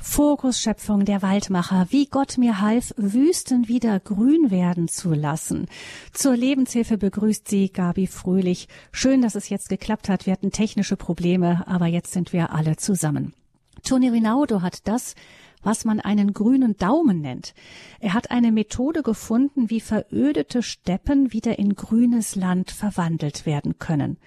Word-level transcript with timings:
Fokusschöpfung 0.00 1.04
der 1.04 1.22
Waldmacher, 1.22 1.88
wie 1.90 2.06
Gott 2.06 2.38
mir 2.38 2.60
half, 2.60 2.94
Wüsten 2.96 3.66
wieder 3.66 3.98
grün 3.98 4.50
werden 4.50 4.86
zu 4.86 5.12
lassen. 5.12 5.66
Zur 6.12 6.36
Lebenshilfe 6.36 6.96
begrüßt 6.96 7.48
sie 7.48 7.70
Gabi 7.72 8.06
Fröhlich. 8.06 8.68
Schön, 8.92 9.22
dass 9.22 9.34
es 9.34 9.48
jetzt 9.48 9.68
geklappt 9.68 10.08
hat. 10.08 10.24
Wir 10.24 10.32
hatten 10.32 10.52
technische 10.52 10.96
Probleme, 10.96 11.66
aber 11.66 11.86
jetzt 11.86 12.12
sind 12.12 12.32
wir 12.32 12.52
alle 12.52 12.76
zusammen. 12.76 13.34
Toni 13.82 14.08
Rinaudo 14.08 14.62
hat 14.62 14.86
das, 14.86 15.14
was 15.62 15.84
man 15.84 16.00
einen 16.00 16.32
grünen 16.32 16.76
Daumen 16.76 17.20
nennt. 17.20 17.54
Er 18.00 18.14
hat 18.14 18.30
eine 18.30 18.52
Methode 18.52 19.02
gefunden, 19.02 19.70
wie 19.70 19.80
verödete 19.80 20.62
Steppen 20.62 21.32
wieder 21.32 21.58
in 21.58 21.74
grünes 21.74 22.36
Land 22.36 22.70
verwandelt 22.70 23.46
werden 23.46 23.78
können. 23.78 24.18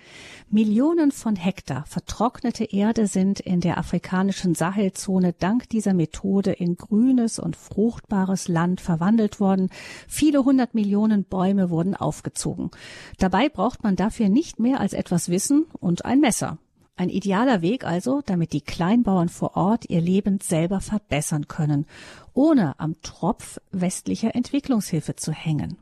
Millionen 0.49 1.11
von 1.11 1.35
Hektar 1.35 1.85
vertrocknete 1.85 2.65
Erde 2.65 3.07
sind 3.07 3.39
in 3.39 3.61
der 3.61 3.77
afrikanischen 3.77 4.55
Sahelzone 4.55 5.33
dank 5.33 5.69
dieser 5.69 5.93
Methode 5.93 6.51
in 6.51 6.75
grünes 6.75 7.39
und 7.39 7.55
fruchtbares 7.55 8.47
Land 8.47 8.81
verwandelt 8.81 9.39
worden. 9.39 9.69
Viele 10.07 10.43
hundert 10.43 10.73
Millionen 10.73 11.23
Bäume 11.23 11.69
wurden 11.69 11.95
aufgezogen. 11.95 12.71
Dabei 13.17 13.49
braucht 13.49 13.83
man 13.83 13.95
dafür 13.95 14.29
nicht 14.29 14.59
mehr 14.59 14.79
als 14.79 14.93
etwas 14.93 15.29
Wissen 15.29 15.65
und 15.79 16.05
ein 16.05 16.19
Messer. 16.19 16.57
Ein 17.01 17.09
idealer 17.09 17.63
Weg 17.63 17.83
also, 17.83 18.21
damit 18.23 18.53
die 18.53 18.61
Kleinbauern 18.61 19.27
vor 19.27 19.57
Ort 19.57 19.89
ihr 19.89 20.01
Leben 20.01 20.39
selber 20.39 20.81
verbessern 20.81 21.47
können, 21.47 21.87
ohne 22.35 22.79
am 22.79 23.01
Tropf 23.01 23.59
westlicher 23.71 24.35
Entwicklungshilfe 24.35 25.15
zu 25.15 25.31
hängen. 25.31 25.79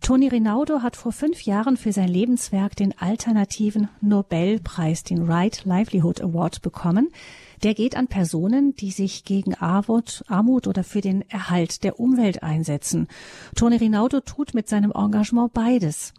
Toni 0.00 0.26
Rinaudo 0.26 0.82
hat 0.82 0.96
vor 0.96 1.12
fünf 1.12 1.42
Jahren 1.42 1.76
für 1.76 1.92
sein 1.92 2.08
Lebenswerk 2.08 2.74
den 2.74 2.98
alternativen 2.98 3.88
Nobelpreis, 4.00 5.04
den 5.04 5.22
Right 5.30 5.64
Livelihood 5.64 6.20
Award, 6.20 6.60
bekommen. 6.60 7.10
Der 7.62 7.74
geht 7.74 7.94
an 7.94 8.08
Personen, 8.08 8.74
die 8.74 8.90
sich 8.90 9.24
gegen 9.24 9.54
Armut, 9.54 10.24
Armut 10.28 10.66
oder 10.66 10.82
für 10.82 11.02
den 11.02 11.28
Erhalt 11.28 11.84
der 11.84 12.00
Umwelt 12.00 12.42
einsetzen. 12.42 13.06
Toni 13.54 13.76
Rinaudo 13.76 14.20
tut 14.20 14.54
mit 14.54 14.68
seinem 14.68 14.92
Engagement 14.92 15.52
beides. 15.52 16.14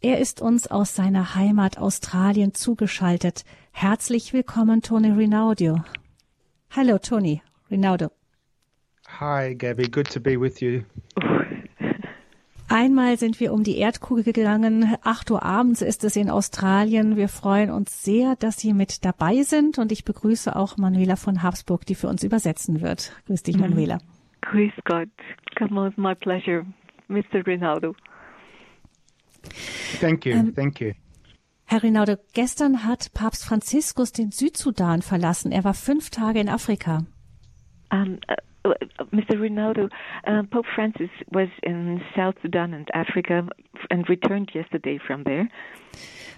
Er 0.00 0.18
ist 0.18 0.40
uns 0.40 0.68
aus 0.68 0.94
seiner 0.94 1.34
Heimat 1.34 1.76
Australien 1.76 2.54
zugeschaltet. 2.54 3.44
Herzlich 3.72 4.32
willkommen, 4.32 4.80
Toni 4.80 5.10
Rinaudo. 5.10 5.82
Hallo, 6.70 6.98
Toni 6.98 7.42
Rinaudo. 7.70 8.10
Hi, 9.20 9.54
Gabby. 9.54 9.88
Good 9.88 10.10
to 10.12 10.20
be 10.20 10.40
with 10.40 10.60
you. 10.60 10.82
Einmal 12.68 13.16
sind 13.16 13.38
wir 13.38 13.52
um 13.52 13.62
die 13.62 13.78
Erdkugel 13.78 14.32
gegangen. 14.32 14.96
Acht 15.02 15.30
Uhr 15.30 15.42
abends 15.42 15.82
ist 15.82 16.02
es 16.02 16.16
in 16.16 16.30
Australien. 16.30 17.16
Wir 17.16 17.28
freuen 17.28 17.70
uns 17.70 18.02
sehr, 18.02 18.34
dass 18.36 18.58
Sie 18.58 18.72
mit 18.72 19.04
dabei 19.04 19.42
sind 19.42 19.78
und 19.78 19.92
ich 19.92 20.04
begrüße 20.04 20.54
auch 20.56 20.76
Manuela 20.76 21.16
von 21.16 21.42
Habsburg, 21.42 21.86
die 21.86 21.94
für 21.94 22.08
uns 22.08 22.24
übersetzen 22.24 22.80
wird. 22.80 23.12
Grüß 23.26 23.44
dich, 23.44 23.56
mhm. 23.56 23.62
Manuela. 23.62 23.98
Grüß 24.42 24.72
Gott. 24.84 25.08
Come 25.56 25.80
on, 25.80 25.92
my 25.96 26.14
pleasure, 26.14 26.66
Mr. 27.08 27.46
Rinaldo. 27.46 27.94
Thank 30.00 30.26
you, 30.26 30.32
ähm, 30.32 30.54
thank 30.54 30.80
you. 30.80 30.92
Herr 31.66 31.82
Rinaldo, 31.82 32.16
gestern 32.32 32.84
hat 32.84 33.12
Papst 33.12 33.44
Franziskus 33.44 34.12
den 34.12 34.30
Südsudan 34.30 35.02
verlassen. 35.02 35.52
Er 35.52 35.64
war 35.64 35.74
fünf 35.74 36.10
Tage 36.10 36.40
in 36.40 36.48
Afrika. 36.48 37.04
Um, 37.90 38.18
uh, 38.28 38.34
Mr. 39.12 39.40
Rinaldo, 39.40 39.88
uh, 40.26 40.42
Pope 40.50 40.66
Francis 40.74 41.10
was 41.30 41.48
in 41.62 42.00
South 42.14 42.34
Sudan 42.42 42.74
and 42.74 42.88
Africa 42.94 43.46
and 43.90 44.08
returned 44.08 44.50
yesterday 44.54 44.98
from 44.98 45.24
there. 45.24 45.48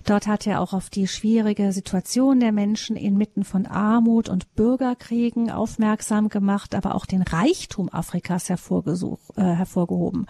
Dort 0.05 0.27
hat 0.27 0.47
er 0.47 0.61
auch 0.61 0.73
auf 0.73 0.91
die 0.91 1.06
schwierige 1.06 1.73
Situation 1.73 2.41
der 2.41 2.53
Menschen 2.53 2.97
inmitten 2.97 3.45
von 3.45 3.67
Armut 3.67 4.29
und 4.29 4.55
Bürgerkriegen 4.55 5.51
aufmerksam 5.51 6.29
gemacht, 6.29 6.75
aber 6.75 6.95
auch 6.95 7.05
den 7.05 7.23
Reichtum 7.23 7.89
Afrikas 7.93 8.49
äh, 8.49 8.55
hervorgehoben. 8.55 10.27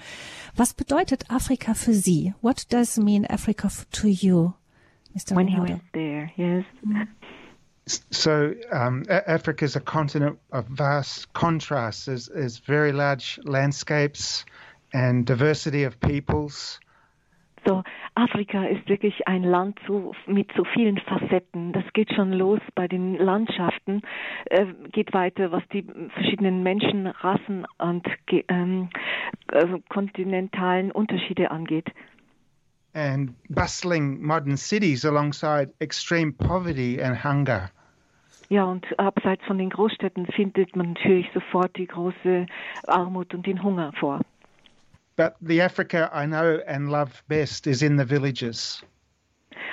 Was 0.56 0.74
bedeutet 0.74 1.30
Afrika 1.30 1.74
für 1.74 1.92
Sie? 1.92 2.34
What 2.40 2.72
does 2.72 2.96
mean 2.98 3.26
Africa 3.26 3.68
to 3.92 4.08
you, 4.08 4.52
Mr. 5.14 5.36
When 5.36 5.46
Rinaldo? 5.46 5.66
he 5.66 5.72
was 5.72 5.80
there, 5.92 6.30
yes. 6.36 6.64
So 8.10 8.54
um, 8.70 9.04
Africa 9.08 9.64
is 9.64 9.76
a 9.76 9.80
continent 9.80 10.38
of 10.52 10.66
vast 10.66 11.32
contrasts. 11.32 12.04
There's, 12.04 12.26
there's 12.26 12.58
very 12.58 12.92
large 12.92 13.38
landscapes 13.44 14.44
and 14.92 15.24
diversity 15.26 15.84
of 15.84 15.98
peoples. 16.00 16.80
So, 17.66 17.82
Afrika 18.14 18.64
ist 18.64 18.88
wirklich 18.88 19.26
ein 19.26 19.42
Land 19.42 19.78
so, 19.86 20.12
mit 20.26 20.48
so 20.56 20.64
vielen 20.64 20.98
Facetten. 20.98 21.72
Das 21.72 21.84
geht 21.92 22.12
schon 22.14 22.32
los 22.32 22.60
bei 22.74 22.88
den 22.88 23.16
Landschaften, 23.16 24.02
äh, 24.46 24.66
geht 24.92 25.12
weiter, 25.12 25.50
was 25.52 25.62
die 25.72 25.84
verschiedenen 26.14 26.62
Menschenrassen 26.62 27.66
und 27.78 28.06
ähm, 28.48 28.88
also 29.48 29.80
kontinentalen 29.88 30.90
Unterschiede 30.92 31.50
angeht. 31.50 31.92
And 32.94 33.34
bustling 33.50 34.22
modern 34.22 34.56
cities 34.56 35.04
alongside 35.04 35.72
extreme 35.78 36.32
poverty 36.32 37.02
and 37.02 37.22
hunger. 37.22 37.70
Ja, 38.50 38.64
und 38.64 38.86
abseits 38.98 39.44
von 39.44 39.58
den 39.58 39.70
Großstädten 39.70 40.26
findet 40.26 40.74
man 40.74 40.94
natürlich 40.94 41.30
sofort 41.34 41.76
die 41.76 41.86
große 41.86 42.46
Armut 42.86 43.34
und 43.34 43.46
den 43.46 43.62
Hunger 43.62 43.92
vor. 43.92 44.20
But 45.16 45.34
the 45.40 45.60
Africa 45.60 46.10
I 46.14 46.26
know 46.26 46.60
and 46.66 46.88
love 46.88 47.10
best 47.28 47.66
is 47.66 47.82
in 47.82 47.98
the 47.98 48.08
villages. 48.08 48.82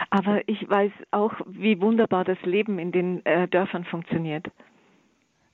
Aber 0.10 0.42
ich 0.48 0.70
weiß 0.70 0.92
auch, 1.12 1.34
wie 1.48 1.80
wunderbar 1.80 2.26
das 2.26 2.42
Leben 2.44 2.80
in 2.80 2.92
den 2.92 3.26
äh, 3.26 3.48
Dörfern 3.48 3.86
funktioniert. 3.86 4.48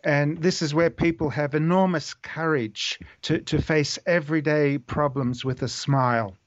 And 0.03 0.41
this 0.41 0.61
is 0.61 0.73
where 0.73 0.89
people 0.89 1.29
have 1.29 1.53
enormous 1.53 2.13
courage 2.13 2.99
to, 3.21 3.37
to 3.39 3.61
face 3.61 3.99
everyday 4.07 4.79
problems 4.79 5.45
with 5.45 5.61
a 5.61 5.67
smile. 5.67 6.37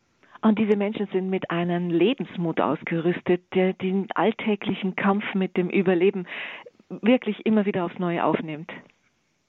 Und 0.44 0.58
diese 0.58 0.76
Menschen 0.76 1.08
sind 1.10 1.30
mit 1.30 1.50
einem 1.50 1.88
Lebensmut 1.88 2.60
ausgerüstet, 2.60 3.42
der 3.54 3.72
den 3.72 4.08
alltäglichen 4.14 4.94
Kampf 4.94 5.24
mit 5.34 5.56
dem 5.56 5.70
Überleben 5.70 6.26
wirklich 6.90 7.46
immer 7.46 7.64
wieder 7.64 7.86
aufs 7.86 7.98
Neue 7.98 8.22
aufnimmt. 8.22 8.70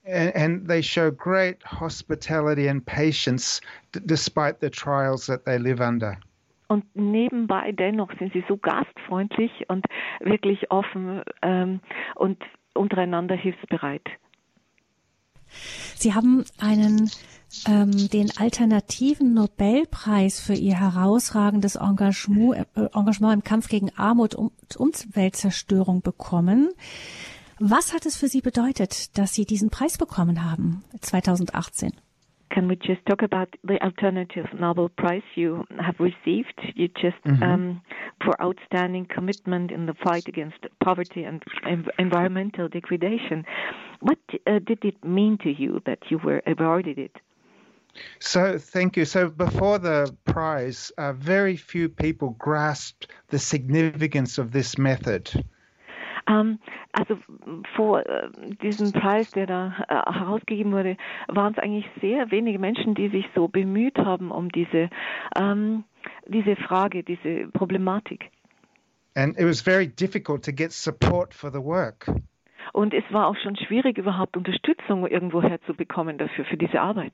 And, 0.06 0.34
and 0.36 0.68
they 0.70 0.82
show 0.82 1.12
great 1.12 1.58
hospitality 1.66 2.70
and 2.70 2.86
patience 2.86 3.60
despite 4.06 4.60
the 4.62 4.70
trials 4.70 5.26
that 5.26 5.44
they 5.44 5.58
live 5.58 5.82
under. 5.82 6.16
Und 6.70 6.86
nebenbei 6.96 7.74
dennoch 7.74 8.12
sind 8.18 8.32
sie 8.32 8.46
so 8.48 8.56
gastfreundlich 8.56 9.66
und 9.68 9.86
wirklich 10.22 10.72
offen 10.72 11.24
ähm, 11.42 11.82
und 12.16 12.42
untereinander 12.74 13.36
hilfsbereit. 13.36 14.08
Sie 15.96 16.14
haben 16.14 16.46
einen 16.58 17.12
ähm, 17.68 18.10
den 18.10 18.32
alternativen 18.38 19.34
Nobelpreis 19.34 20.40
für 20.40 20.54
ihr 20.54 20.80
herausragendes 20.80 21.76
Engagement, 21.76 22.68
äh, 22.76 22.88
Engagement 22.94 23.34
im 23.34 23.44
Kampf 23.44 23.68
gegen 23.68 23.90
Armut 23.96 24.36
und 24.36 24.54
Umweltzerstörung 24.78 26.02
bekommen. 26.02 26.70
Was 27.60 27.94
hat 27.94 28.06
es 28.06 28.18
für 28.18 28.28
Sie 28.28 28.42
bedeutet, 28.42 29.18
dass 29.18 29.34
Sie 29.34 29.46
diesen 29.46 29.70
Preis 29.70 29.98
bekommen 29.98 30.44
haben 30.44 30.84
2018? 31.00 31.94
Can 32.50 32.70
we 32.70 32.76
just 32.76 33.06
talk 33.06 33.24
about 33.24 33.48
the 33.64 33.82
alternative 33.82 34.48
Nobel 34.58 34.90
Prize 34.90 35.24
you 35.36 35.66
have 35.78 36.00
received? 36.00 36.54
You 36.76 36.88
just 36.96 37.18
mm 37.26 37.36
-hmm. 37.36 37.54
um, 37.54 37.82
for 38.24 38.40
outstanding 38.40 39.08
commitment 39.08 39.72
in 39.72 39.88
the 39.88 39.94
fight 39.94 40.28
against 40.28 40.60
poverty 40.80 41.26
and 41.26 41.44
environmental 41.98 42.70
degradation. 42.70 43.46
What 44.00 44.20
uh, 44.48 44.60
did 44.64 44.84
it 44.86 45.04
mean 45.04 45.38
to 45.38 45.50
you 45.50 45.80
that 45.82 46.00
you 46.10 46.20
were 46.24 46.42
awarded 46.46 46.98
it? 46.98 47.18
So, 48.20 48.58
thank 48.58 48.98
you. 48.98 49.06
So, 49.06 49.30
before 49.30 49.80
the 49.80 50.16
prize, 50.26 50.92
uh, 50.98 51.14
very 51.14 51.58
few 51.58 51.90
people 51.90 52.36
grasped 52.38 53.08
the 53.30 53.40
significance 53.40 54.38
of 54.38 54.52
this 54.52 54.78
method. 54.78 55.32
Um, 56.28 56.60
also 56.92 57.18
vor 57.76 58.04
äh, 58.06 58.30
diesem 58.62 58.92
Preis, 58.92 59.30
der 59.32 59.46
da 59.46 59.74
äh, 59.88 60.12
herausgegeben 60.12 60.72
wurde, 60.72 60.98
waren 61.28 61.54
es 61.54 61.60
eigentlich 61.60 61.86
sehr 62.02 62.32
wenige 62.32 62.58
Menschen, 62.58 62.96
die 62.96 63.10
sich 63.10 63.26
so 63.36 63.48
bemüht 63.48 63.98
haben 63.98 64.32
um 64.32 64.52
diese, 64.52 64.90
ähm, 65.36 65.84
diese 66.28 66.56
Frage, 66.56 67.04
diese 67.04 67.48
Problematik. 67.54 68.32
And 69.16 69.40
it 69.40 69.46
was 69.46 69.62
very 69.62 69.88
difficult 69.88 70.44
to 70.46 70.52
get 70.52 70.72
support 70.72 71.34
for 71.34 71.52
the 71.52 71.64
work. 71.64 72.08
Und 72.74 72.94
es 72.94 73.04
war 73.12 73.28
auch 73.28 73.38
schon 73.38 73.56
schwierig, 73.56 73.98
überhaupt 73.98 74.36
Unterstützung 74.36 75.08
irgendwo 75.08 75.42
herzubekommen 75.42 76.18
dafür, 76.18 76.44
für 76.46 76.58
diese 76.58 76.82
Arbeit. 76.82 77.14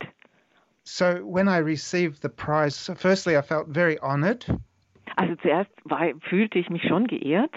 So 0.84 1.24
when 1.24 1.48
I 1.48 1.58
received 1.58 2.22
the 2.22 2.30
prize, 2.30 2.90
firstly 2.96 3.38
I 3.38 3.42
felt 3.42 3.68
very 3.68 4.00
honored. 4.00 4.46
Also 5.16 5.36
zuerst 5.36 5.72
war, 5.84 6.14
fühlte 6.30 6.60
ich 6.60 6.70
mich 6.70 6.84
schon 6.88 7.08
geehrt. 7.08 7.54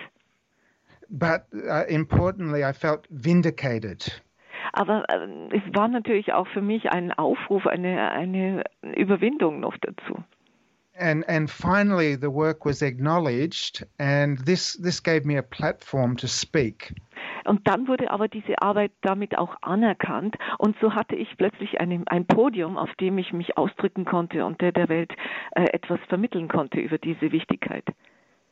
But 1.10 1.46
uh, 1.52 1.84
importantly 1.88 2.64
I 2.64 2.72
felt 2.72 3.06
vindicated. 3.10 4.20
Aber 4.72 5.04
äh, 5.08 5.56
es 5.56 5.62
war 5.74 5.88
natürlich 5.88 6.32
auch 6.32 6.48
für 6.48 6.62
mich 6.62 6.90
ein 6.90 7.12
Aufruf, 7.12 7.66
eine, 7.66 8.10
eine 8.10 8.64
Überwindung 8.96 9.60
noch 9.60 9.76
dazu. 9.78 10.22
And 10.96 11.24
and 11.28 11.50
finally 11.50 12.16
the 12.16 12.30
work 12.30 12.64
was 12.64 12.80
acknowledged 12.80 13.84
and 13.98 14.38
this 14.46 14.74
this 14.74 15.02
gave 15.02 15.24
me 15.24 15.36
a 15.36 15.42
platform 15.42 16.16
to 16.18 16.28
speak. 16.28 16.94
Und 17.44 17.66
dann 17.66 17.88
wurde 17.88 18.10
aber 18.10 18.28
diese 18.28 18.60
Arbeit 18.62 18.92
damit 19.02 19.36
auch 19.36 19.56
anerkannt. 19.60 20.36
Und 20.58 20.76
so 20.80 20.94
hatte 20.94 21.14
ich 21.14 21.36
plötzlich 21.36 21.80
eine, 21.80 22.02
ein 22.06 22.26
Podium, 22.26 22.78
auf 22.78 22.94
dem 22.96 23.18
ich 23.18 23.32
mich 23.32 23.58
ausdrücken 23.58 24.04
konnte 24.04 24.44
und 24.46 24.60
der 24.60 24.72
der 24.72 24.88
Welt 24.88 25.12
äh, 25.52 25.64
etwas 25.64 26.00
vermitteln 26.08 26.48
konnte 26.48 26.80
über 26.80 26.98
diese 26.98 27.32
Wichtigkeit. 27.32 27.84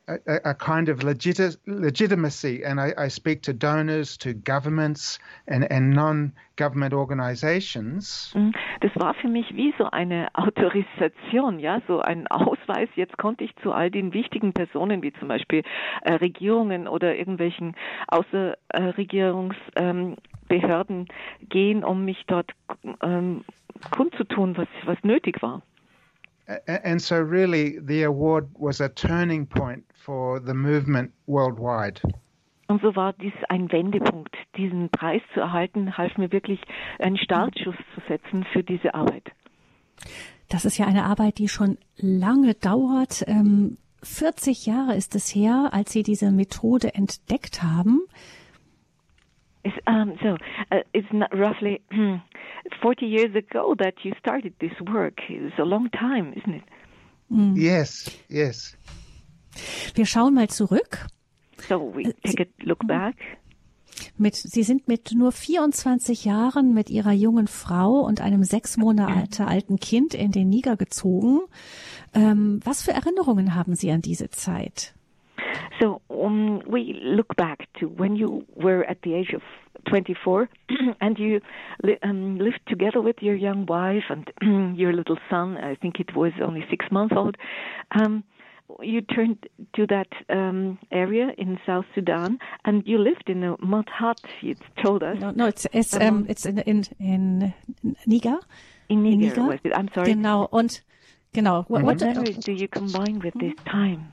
A, 0.09 0.51
a, 0.51 0.55
kind 0.55 0.89
of 0.89 1.05
legit, 1.05 1.39
legitimacy, 1.67 2.65
and 2.65 2.81
I, 2.81 2.93
I, 2.99 3.07
speak 3.07 3.43
to 3.43 3.53
donors, 3.53 4.17
to 4.19 4.35
governments, 4.35 5.21
and, 5.47 5.71
and 5.71 5.95
non-government 5.95 6.93
organizations. 6.93 8.33
Mhm. 8.35 8.53
Das 8.81 8.91
war 8.97 9.15
für 9.15 9.29
mich 9.29 9.55
wie 9.55 9.73
so 9.79 9.85
eine 9.85 10.27
Autorisation, 10.35 11.61
ja, 11.61 11.81
so 11.87 12.01
ein 12.01 12.27
Ausweis. 12.27 12.89
Jetzt 12.97 13.17
konnte 13.17 13.45
ich 13.45 13.55
zu 13.63 13.71
all 13.71 13.93
den 13.93 14.13
wichtigen 14.13 14.53
Personen, 14.53 15.03
wie 15.03 15.13
zum 15.13 15.29
Beispiel 15.29 15.63
äh, 16.03 16.15
Regierungen 16.15 16.89
oder 16.89 17.15
irgendwelchen 17.15 17.77
Außerregierungsbehörden 18.09 20.99
ähm, 20.99 21.07
gehen, 21.49 21.85
um 21.85 22.05
mich 22.05 22.25
dort 22.27 22.51
ähm, 23.03 23.45
kundzutun, 23.93 24.57
was, 24.57 24.67
was 24.85 24.99
nötig 25.05 25.41
war. 25.43 25.63
And 26.47 27.01
so, 27.01 27.17
really, 27.17 27.79
the 27.81 28.03
award 28.05 28.49
was 28.59 28.81
a 28.81 28.89
turning 28.89 29.47
point 29.47 29.85
for 29.95 30.41
the 30.41 30.55
movement 30.55 31.13
worldwide. 31.27 32.01
Und 32.67 32.81
so 32.83 32.97
war 32.97 33.13
dies 33.13 33.33
ein 33.49 33.71
Wendepunkt. 33.71 34.35
Diesen 34.57 34.89
Preis 34.89 35.23
zu 35.35 35.41
erhalten, 35.41 35.97
half 35.97 36.17
mir 36.17 36.33
wirklich 36.33 36.61
einen 36.99 37.19
Startschuss 37.19 37.77
zu 37.95 38.01
setzen 38.09 38.45
für 38.53 38.63
diese 38.63 38.95
Arbeit. 38.95 39.31
Das 40.49 40.65
ist 40.65 40.79
ja 40.79 40.87
eine 40.87 41.05
Arbeit, 41.05 41.39
die 41.39 41.49
schon 41.49 41.79
lange 41.97 42.55
dauert. 42.55 43.25
40 44.03 44.67
ähm, 44.67 44.75
Jahre 44.75 44.97
ist 44.97 45.15
es 45.15 45.35
her, 45.35 45.71
als 45.73 45.93
Sie 45.93 46.03
diese 46.03 46.33
Methode 46.33 46.95
entdeckt 46.95 47.63
haben. 47.63 48.01
It's, 49.65 49.77
um, 49.87 50.19
so 50.23 50.37
uh, 50.73 50.83
it's 50.93 51.13
not 51.13 51.31
roughly 51.33 51.81
40 52.83 53.07
years 53.07 53.35
ago 53.37 53.75
that 53.79 53.95
you 54.03 54.13
started 54.19 54.55
this 54.61 54.73
work. 54.93 55.21
It's 55.29 55.59
a 55.59 55.65
long 55.65 55.89
time, 55.91 56.33
isn't 56.37 56.55
it? 56.55 56.65
Mm. 57.31 57.57
Yes, 57.57 58.11
yes. 58.29 58.77
Wir 59.95 60.07
schauen 60.07 60.35
mal 60.35 60.49
zurück. 60.49 61.07
So 61.69 61.93
we 61.95 62.13
take 62.25 62.41
a 62.41 62.65
look 62.65 62.87
back. 62.87 63.15
Mit, 64.17 64.35
Sie 64.35 64.63
sind 64.63 64.89
mit 64.89 65.13
nur 65.15 65.33
24 65.33 66.25
Jahren 66.25 66.75
mit 66.75 66.91
Ihrer 66.91 67.13
jungen 67.13 67.47
Frau 67.47 68.01
und 68.01 68.21
einem 68.21 68.43
sechs 68.43 68.77
Monate 68.77 69.47
alten 69.47 69.79
Kind 69.79 70.15
in 70.15 70.33
den 70.33 70.49
Niger 70.49 70.77
gezogen. 70.77 71.41
Ähm, 72.15 72.61
was 72.65 72.83
für 72.83 72.93
Erinnerungen 72.93 73.55
haben 73.55 73.75
Sie 73.77 73.91
an 73.91 74.01
diese 74.01 74.31
Zeit? 74.31 74.95
So 75.81 76.01
um, 76.11 76.63
we 76.67 77.01
look 77.03 77.35
back 77.37 77.69
to 77.81 77.87
when 77.87 78.17
you 78.17 78.45
were 78.55 78.85
at 78.85 79.03
the 79.03 79.15
age 79.15 79.33
of 79.35 79.43
24 79.89 80.49
and 81.01 81.19
you 81.19 81.41
li 81.83 81.97
um, 82.03 82.39
lived 82.39 82.61
together 82.69 83.01
with 83.01 83.17
your 83.21 83.35
young 83.35 83.67
wife 83.67 84.05
and 84.11 84.31
your 84.79 84.93
little 84.93 85.19
son. 85.31 85.57
I 85.57 85.75
think 85.75 86.01
it 86.01 86.15
was 86.15 86.33
only 86.41 86.65
six 86.71 86.87
months 86.91 87.15
old. 87.17 87.37
Um, 87.99 88.25
you 88.81 89.01
turned 89.03 89.49
to 89.75 89.87
that 89.89 90.09
um, 90.31 90.79
area 90.91 91.33
in 91.37 91.59
South 91.67 91.85
Sudan, 91.95 92.39
and 92.65 92.83
you 92.87 92.99
lived 92.99 93.29
in 93.29 93.45
a 93.45 93.57
mud 93.61 93.89
hut. 93.89 94.21
You 94.41 94.55
told 94.83 95.03
us. 95.03 95.19
No, 95.21 95.31
no, 95.31 95.47
it's 95.47 95.67
it's 95.73 95.95
um, 95.95 96.27
it's 96.29 96.47
in 96.47 96.59
in 96.61 96.85
in 96.99 97.55
Niger. 98.07 98.39
In 98.89 99.03
Niger, 99.03 99.41
in 99.41 99.47
Niger? 99.49 99.75
I'm 99.75 99.91
sorry. 99.95 100.15
Genau 100.15 100.49
und 100.51 100.83
genau. 101.35 101.65
What, 101.69 101.85
what 101.85 102.01
memories 102.01 102.39
do 102.39 102.53
you 102.53 102.69
combine 102.69 103.21
with 103.21 103.35
this 103.35 103.55
time? 103.65 104.13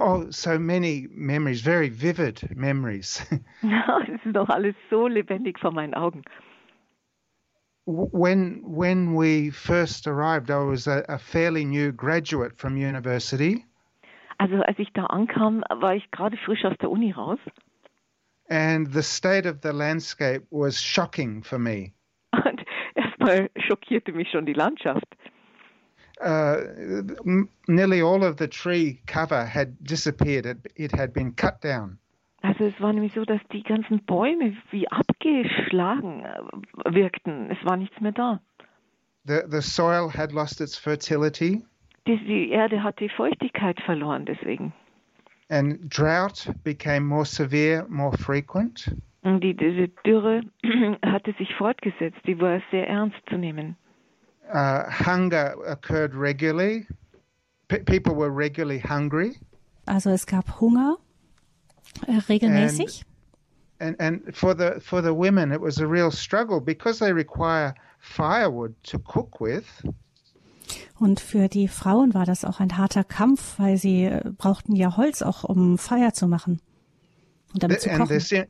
Oh, 0.00 0.30
so 0.30 0.58
many 0.58 1.08
memories, 1.10 1.60
very 1.60 1.88
vivid 1.88 2.56
memories. 2.56 3.24
es 3.62 4.24
ist 4.24 4.36
doch 4.36 4.48
alles 4.48 4.74
so 4.90 5.06
lebendig 5.06 5.58
vor 5.58 5.72
meinen 5.72 5.94
Augen. 5.94 6.22
When 7.84 8.62
when 8.64 9.14
we 9.16 9.50
first 9.50 10.06
arrived, 10.06 10.50
I 10.50 10.62
was 10.64 10.86
a, 10.86 11.04
a 11.08 11.18
fairly 11.18 11.64
new 11.64 11.90
graduate 11.90 12.56
from 12.56 12.76
university. 12.76 13.64
Also 14.38 14.62
als 14.62 14.78
ich 14.78 14.92
da 14.92 15.06
ankam, 15.06 15.64
war 15.68 15.94
ich 15.94 16.10
gerade 16.10 16.36
frisch 16.36 16.64
aus 16.64 16.76
der 16.80 16.90
Uni 16.90 17.12
raus. 17.12 17.38
And 18.48 18.92
the 18.92 19.02
state 19.02 19.46
of 19.46 19.62
the 19.62 19.72
landscape 19.72 20.46
was 20.50 20.80
shocking 20.80 21.42
for 21.42 21.58
me. 21.58 21.92
Und 22.32 22.64
erstmal 22.94 23.50
schockierte 23.56 24.12
mich 24.12 24.30
schon 24.30 24.46
die 24.46 24.52
Landschaft. 24.52 25.06
Uh, 26.22 27.02
nearly 27.66 28.00
all 28.00 28.22
of 28.22 28.36
the 28.36 28.46
tree 28.46 29.00
cover 29.06 29.44
had 29.44 29.76
disappeared. 29.82 30.46
It, 30.46 30.72
it 30.76 30.92
had 30.92 31.12
been 31.12 31.32
cut 31.32 31.60
down. 31.60 31.98
Also 32.42 32.64
es 32.64 32.80
war 32.80 32.92
nämlich 32.92 33.12
so, 33.14 33.24
dass 33.24 33.40
die 33.52 33.62
ganzen 33.62 34.04
Bäume 34.04 34.56
wie 34.70 34.88
abgeschlagen 34.88 36.24
äh, 36.24 36.94
wirkten. 36.94 37.50
Es 37.50 37.58
war 37.64 37.76
nichts 37.76 38.00
mehr 38.00 38.12
da. 38.12 38.40
The, 39.24 39.42
the 39.48 39.60
soil 39.60 40.08
had 40.08 40.32
lost 40.32 40.60
its 40.60 40.76
fertility. 40.76 41.62
Die, 42.06 42.16
die 42.18 42.50
Erde 42.50 42.82
hat 42.82 42.98
die 42.98 43.08
Feuchtigkeit 43.08 43.80
verloren 43.80 44.26
deswegen. 44.26 44.72
And 45.50 45.88
drought 45.88 46.50
became 46.64 47.06
more 47.06 47.24
severe, 47.24 47.86
more 47.88 48.16
frequent. 48.16 48.92
Und 49.22 49.44
die, 49.44 49.54
diese 49.54 49.88
Dürre 50.04 50.42
hatte 51.04 51.32
sich 51.38 51.54
fortgesetzt. 51.54 52.18
Die 52.26 52.40
war 52.40 52.60
sehr 52.72 52.88
ernst 52.88 53.18
zu 53.28 53.36
nehmen. 53.36 53.76
Uh, 54.50 54.88
hunger 54.90 55.54
occurred 55.66 56.14
regularly. 56.14 56.86
P 57.68 57.78
people 57.78 58.14
were 58.14 58.30
regularly 58.30 58.80
hungry. 58.80 59.38
Also 59.86 60.10
es 60.10 60.26
gab 60.26 60.60
Hunger 60.60 60.98
äh, 62.06 62.18
regelmäßig. 62.28 63.04
And, 63.80 64.00
and, 64.00 64.26
and 64.26 64.36
for 64.36 64.54
the 64.54 64.80
for 64.80 65.02
the 65.02 65.14
women, 65.14 65.52
it 65.52 65.60
was 65.60 65.78
a 65.78 65.86
real 65.86 66.10
struggle 66.10 66.60
because 66.60 66.98
they 66.98 67.12
require 67.12 67.74
firewood 67.98 68.74
to 68.84 68.98
cook 68.98 69.40
with. 69.40 69.64
Und 70.98 71.18
für 71.18 71.48
die 71.48 71.66
Frauen 71.66 72.14
war 72.14 72.26
das 72.26 72.44
auch 72.44 72.60
ein 72.60 72.76
harter 72.76 73.04
Kampf, 73.04 73.58
weil 73.58 73.76
sie 73.76 74.04
äh, 74.04 74.30
brauchten 74.36 74.76
ja 74.76 74.96
Holz 74.96 75.22
auch, 75.22 75.42
um 75.42 75.78
Feuer 75.78 76.12
zu 76.12 76.28
machen 76.28 76.60
und 77.54 77.62
damit 77.62 77.80
zu 77.80 77.90
kochen. 77.90 78.46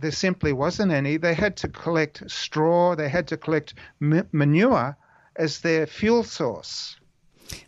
There 0.00 0.12
simply 0.12 0.52
wasn't 0.52 0.92
any. 0.92 1.18
They 1.18 1.34
had 1.34 1.56
to 1.56 1.68
collect 1.68 2.22
straw. 2.30 2.94
They 2.94 3.10
had 3.10 3.26
to 3.30 3.36
collect 3.36 3.74
manure 3.98 4.96
as 5.38 5.60
their 5.60 5.86
fuel 5.86 6.24
source. 6.24 6.96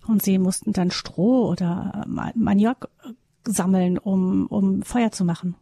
Und 0.06 0.22
sie 0.22 0.38
mussten 0.38 0.72
dann 0.72 0.90
Stroh 0.90 1.48
oder 1.48 2.04
Maniok 2.34 2.88
sammeln, 3.46 3.98
um, 3.98 4.46
um 4.46 4.82
Feuer 4.82 5.10
zu 5.10 5.24
machen. 5.24 5.54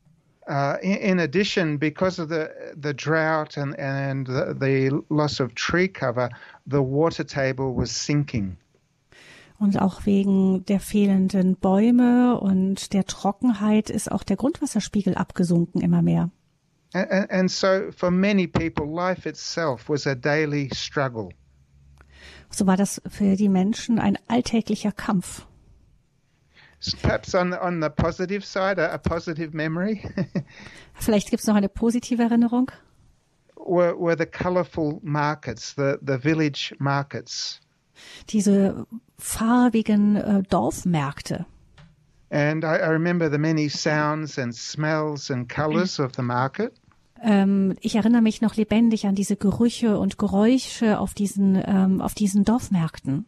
Uh, 0.51 0.77
in, 0.81 0.95
in, 0.95 1.21
addition, 1.21 1.79
because 1.79 2.19
of 2.19 2.31
the 2.31 2.49
the 2.75 2.95
drought 2.95 3.59
and 3.59 3.79
and 3.79 4.27
the, 4.27 4.55
the 4.59 4.91
loss 5.11 5.41
of 5.41 5.55
tree 5.55 5.89
cover, 5.89 6.31
the 6.67 6.81
water 6.81 7.23
table 7.23 7.77
was 7.77 7.91
sinking. 7.91 8.57
Und 9.59 9.79
auch 9.79 10.07
wegen 10.07 10.65
der 10.65 10.81
fehlenden 10.81 11.57
Bäume 11.57 12.41
und 12.41 12.95
der 12.95 13.05
Trockenheit 13.05 13.91
ist 13.91 14.11
auch 14.11 14.23
der 14.23 14.37
Grundwasserspiegel 14.37 15.17
abgesunken 15.17 15.83
immer 15.83 16.01
mehr. 16.01 16.31
And, 16.95 17.31
and 17.31 17.51
so, 17.51 17.91
for 17.95 18.11
many 18.11 18.47
people, 18.47 18.87
life 18.87 19.29
itself 19.29 19.91
was 19.91 20.07
a 20.07 20.15
daily 20.15 20.71
struggle. 20.73 21.29
So 22.51 22.67
war 22.67 22.77
das 22.77 23.01
für 23.09 23.37
die 23.37 23.49
Menschen 23.49 23.99
ein 23.99 24.19
alltäglicher 24.29 24.93
Kampf. 24.93 25.47
Perhaps 27.03 27.35
on 27.35 27.53
on 27.55 27.83
the 27.83 27.91
positive 27.91 28.45
side, 28.45 28.79
a, 28.79 28.93
a 28.95 28.99
positive 28.99 29.53
memory. 29.53 30.01
Vielleicht 30.95 31.31
gibt 31.31 31.41
es 31.41 31.47
noch 31.47 31.57
eine 31.57 31.69
positive 31.69 32.23
Erinnerung. 32.23 32.71
Were, 33.57 33.97
were 33.99 34.17
the 34.17 34.27
colorful 34.27 35.01
markets, 35.03 35.75
the, 35.75 35.99
the 36.01 36.19
village 36.19 36.75
markets. 36.79 37.61
Diese 38.29 38.87
farbigen 39.19 40.17
äh, 40.17 40.43
Dorfmärkte. 40.49 41.47
And 42.31 42.63
I, 42.63 42.77
I 42.77 42.91
remember 42.91 43.29
the 43.29 43.39
many 43.39 43.69
sounds 43.69 44.39
and 44.39 44.55
smells 44.55 45.31
and 45.31 45.49
colors 45.49 45.99
of 45.99 46.13
the 46.15 46.23
market. 46.23 46.75
Ähm, 47.23 47.77
ich 47.81 47.97
erinnere 47.97 48.23
mich 48.23 48.41
noch 48.41 48.57
lebendig 48.57 49.07
an 49.07 49.15
diese 49.15 49.37
Gerüche 49.37 49.99
und 49.99 50.19
Geräusche 50.19 50.99
auf 50.99 51.15
diesen, 51.15 51.63
ähm, 51.67 52.01
auf 52.01 52.15
diesen 52.15 52.45
Dorfmärkten. 52.45 53.27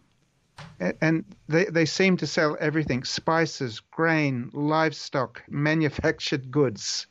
And 1.00 1.25
they, 1.49 1.66
they 1.73 1.87
seem 1.87 2.16
to 2.18 2.26
sell 2.26 2.56
everything 2.61 3.04
spices, 3.04 3.80
grain, 3.90 4.50
livestock, 4.52 5.42
manufactured 5.49 6.50
goods. 6.50 7.06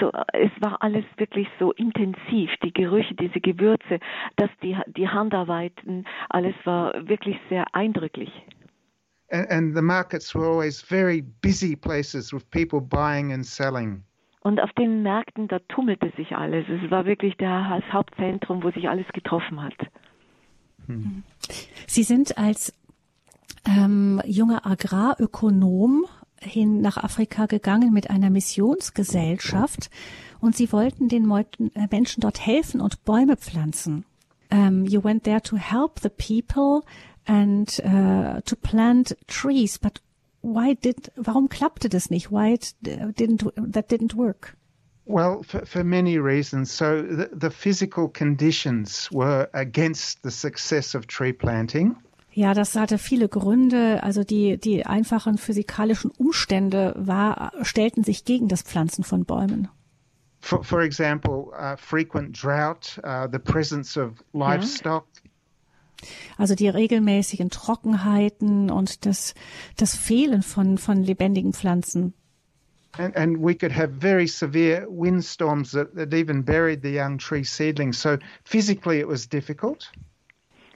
So, 0.00 0.10
es 0.32 0.50
war 0.60 0.82
alles 0.82 1.04
wirklich 1.16 1.46
so 1.58 1.72
intensiv, 1.72 2.50
die 2.64 2.72
Gerüche, 2.72 3.14
diese 3.14 3.40
Gewürze, 3.40 4.00
dass 4.36 4.50
die, 4.62 4.76
die 4.96 5.08
Handarbeiten, 5.08 6.06
alles 6.28 6.54
war 6.64 6.92
wirklich 7.08 7.36
sehr 7.48 7.72
eindrücklich. 7.74 8.30
And, 9.30 9.48
and 9.50 9.76
the 9.76 9.82
markets 9.82 10.34
were 10.34 10.46
always 10.46 10.80
very 10.82 11.22
busy 11.22 11.76
places 11.76 12.32
with 12.32 12.50
people 12.50 12.80
buying 12.80 13.32
and 13.32 13.46
selling. 13.46 14.02
Und 14.42 14.60
auf 14.60 14.72
den 14.72 15.02
Märkten, 15.02 15.46
da 15.46 15.60
tummelte 15.68 16.12
sich 16.16 16.36
alles. 16.36 16.66
Es 16.68 16.90
war 16.90 17.06
wirklich 17.06 17.36
das 17.36 17.84
Hauptzentrum, 17.92 18.62
wo 18.64 18.70
sich 18.70 18.88
alles 18.88 19.06
getroffen 19.12 19.62
hat. 19.62 19.74
Sie 21.86 22.02
sind 22.02 22.38
als 22.38 22.74
ähm, 23.64 24.20
junger 24.24 24.66
Agrarökonom 24.66 26.06
hin 26.40 26.80
nach 26.80 26.96
Afrika 26.96 27.46
gegangen 27.46 27.92
mit 27.92 28.10
einer 28.10 28.30
Missionsgesellschaft 28.30 29.90
und 30.40 30.56
sie 30.56 30.72
wollten 30.72 31.08
den 31.08 31.30
äh, 31.30 31.44
Menschen 31.90 32.20
dort 32.20 32.44
helfen 32.44 32.80
und 32.80 33.04
Bäume 33.04 33.36
pflanzen. 33.36 34.04
Um, 34.50 34.84
you 34.84 35.02
went 35.02 35.24
there 35.24 35.40
to 35.40 35.56
help 35.56 36.00
the 36.00 36.10
people 36.10 36.82
and 37.24 37.80
uh, 37.84 38.40
to 38.42 38.56
plant 38.56 39.16
trees, 39.26 39.78
but 39.78 40.02
why 40.42 40.74
did, 40.74 41.10
warum 41.16 41.48
klappte 41.48 41.88
das 41.88 42.10
nicht? 42.10 42.30
Why 42.30 42.52
it 42.52 42.74
didn't, 42.82 43.44
that 43.56 43.90
didn't 43.90 44.14
work? 44.14 44.56
Well, 45.04 45.42
for, 45.42 45.66
for 45.66 45.82
many 45.82 46.18
reasons. 46.18 46.70
So 46.70 47.02
the, 47.02 47.30
the 47.32 47.50
physical 47.50 48.08
conditions 48.08 49.08
were 49.10 49.48
against 49.52 50.22
the 50.22 50.30
success 50.30 50.94
of 50.94 51.06
tree 51.06 51.32
planting. 51.32 51.96
Ja, 52.34 52.54
das 52.54 52.74
hatte 52.76 52.98
viele 52.98 53.28
Gründe. 53.28 54.02
Also 54.02 54.24
die, 54.24 54.58
die 54.58 54.86
einfachen 54.86 55.38
physikalischen 55.38 56.10
Umstände 56.10 56.94
war, 56.96 57.52
stellten 57.62 58.04
sich 58.04 58.24
gegen 58.24 58.48
das 58.48 58.62
Pflanzen 58.62 59.04
von 59.04 59.24
Bäumen. 59.24 59.68
For, 60.40 60.64
for 60.64 60.80
example, 60.80 61.52
uh, 61.56 61.76
frequent 61.76 62.32
drought, 62.32 62.98
uh, 63.04 63.28
the 63.30 63.38
presence 63.38 63.96
of 63.96 64.14
livestock. 64.32 65.06
Also 66.38 66.54
die 66.54 66.68
regelmäßigen 66.68 67.50
Trockenheiten 67.50 68.70
und 68.70 69.06
das, 69.06 69.34
das 69.76 69.96
Fehlen 69.96 70.42
von, 70.42 70.78
von 70.78 71.02
lebendigen 71.02 71.52
Pflanzen. 71.52 72.14
And, 72.98 73.16
and 73.16 73.38
we 73.38 73.54
could 73.54 73.72
have 73.72 73.90
very 74.00 74.26
severe 74.26 74.86
windstorms 74.88 75.72
that, 75.72 75.94
that 75.94 76.12
even 76.12 76.42
buried 76.42 76.82
the 76.82 76.90
young 76.90 77.16
tree 77.16 77.42
seedlings. 77.42 78.00
So 78.00 78.18
physically 78.44 79.00
it 79.00 79.08
was 79.08 79.26
difficult. 79.26 79.90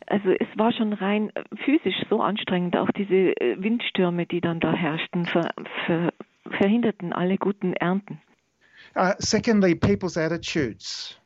Also 0.09 0.31
es 0.31 0.47
war 0.57 0.73
schon 0.73 0.93
rein 0.93 1.31
äh, 1.35 1.43
physisch 1.65 1.97
so 2.09 2.21
anstrengend, 2.21 2.77
auch 2.77 2.91
diese 2.93 3.37
äh, 3.41 3.57
Windstürme, 3.61 4.27
die 4.27 4.41
dann 4.41 4.61
da 4.61 4.73
herrschten, 4.73 5.27
ver, 5.27 5.53
ver, 5.85 6.13
verhinderten 6.59 7.13
alle 7.13 7.37
guten 7.37 7.73
Ernten. 7.75 8.21
Uh, 8.95 9.13
secondly, 9.19 9.75
people's 9.75 10.17
attitudes. 10.17 11.19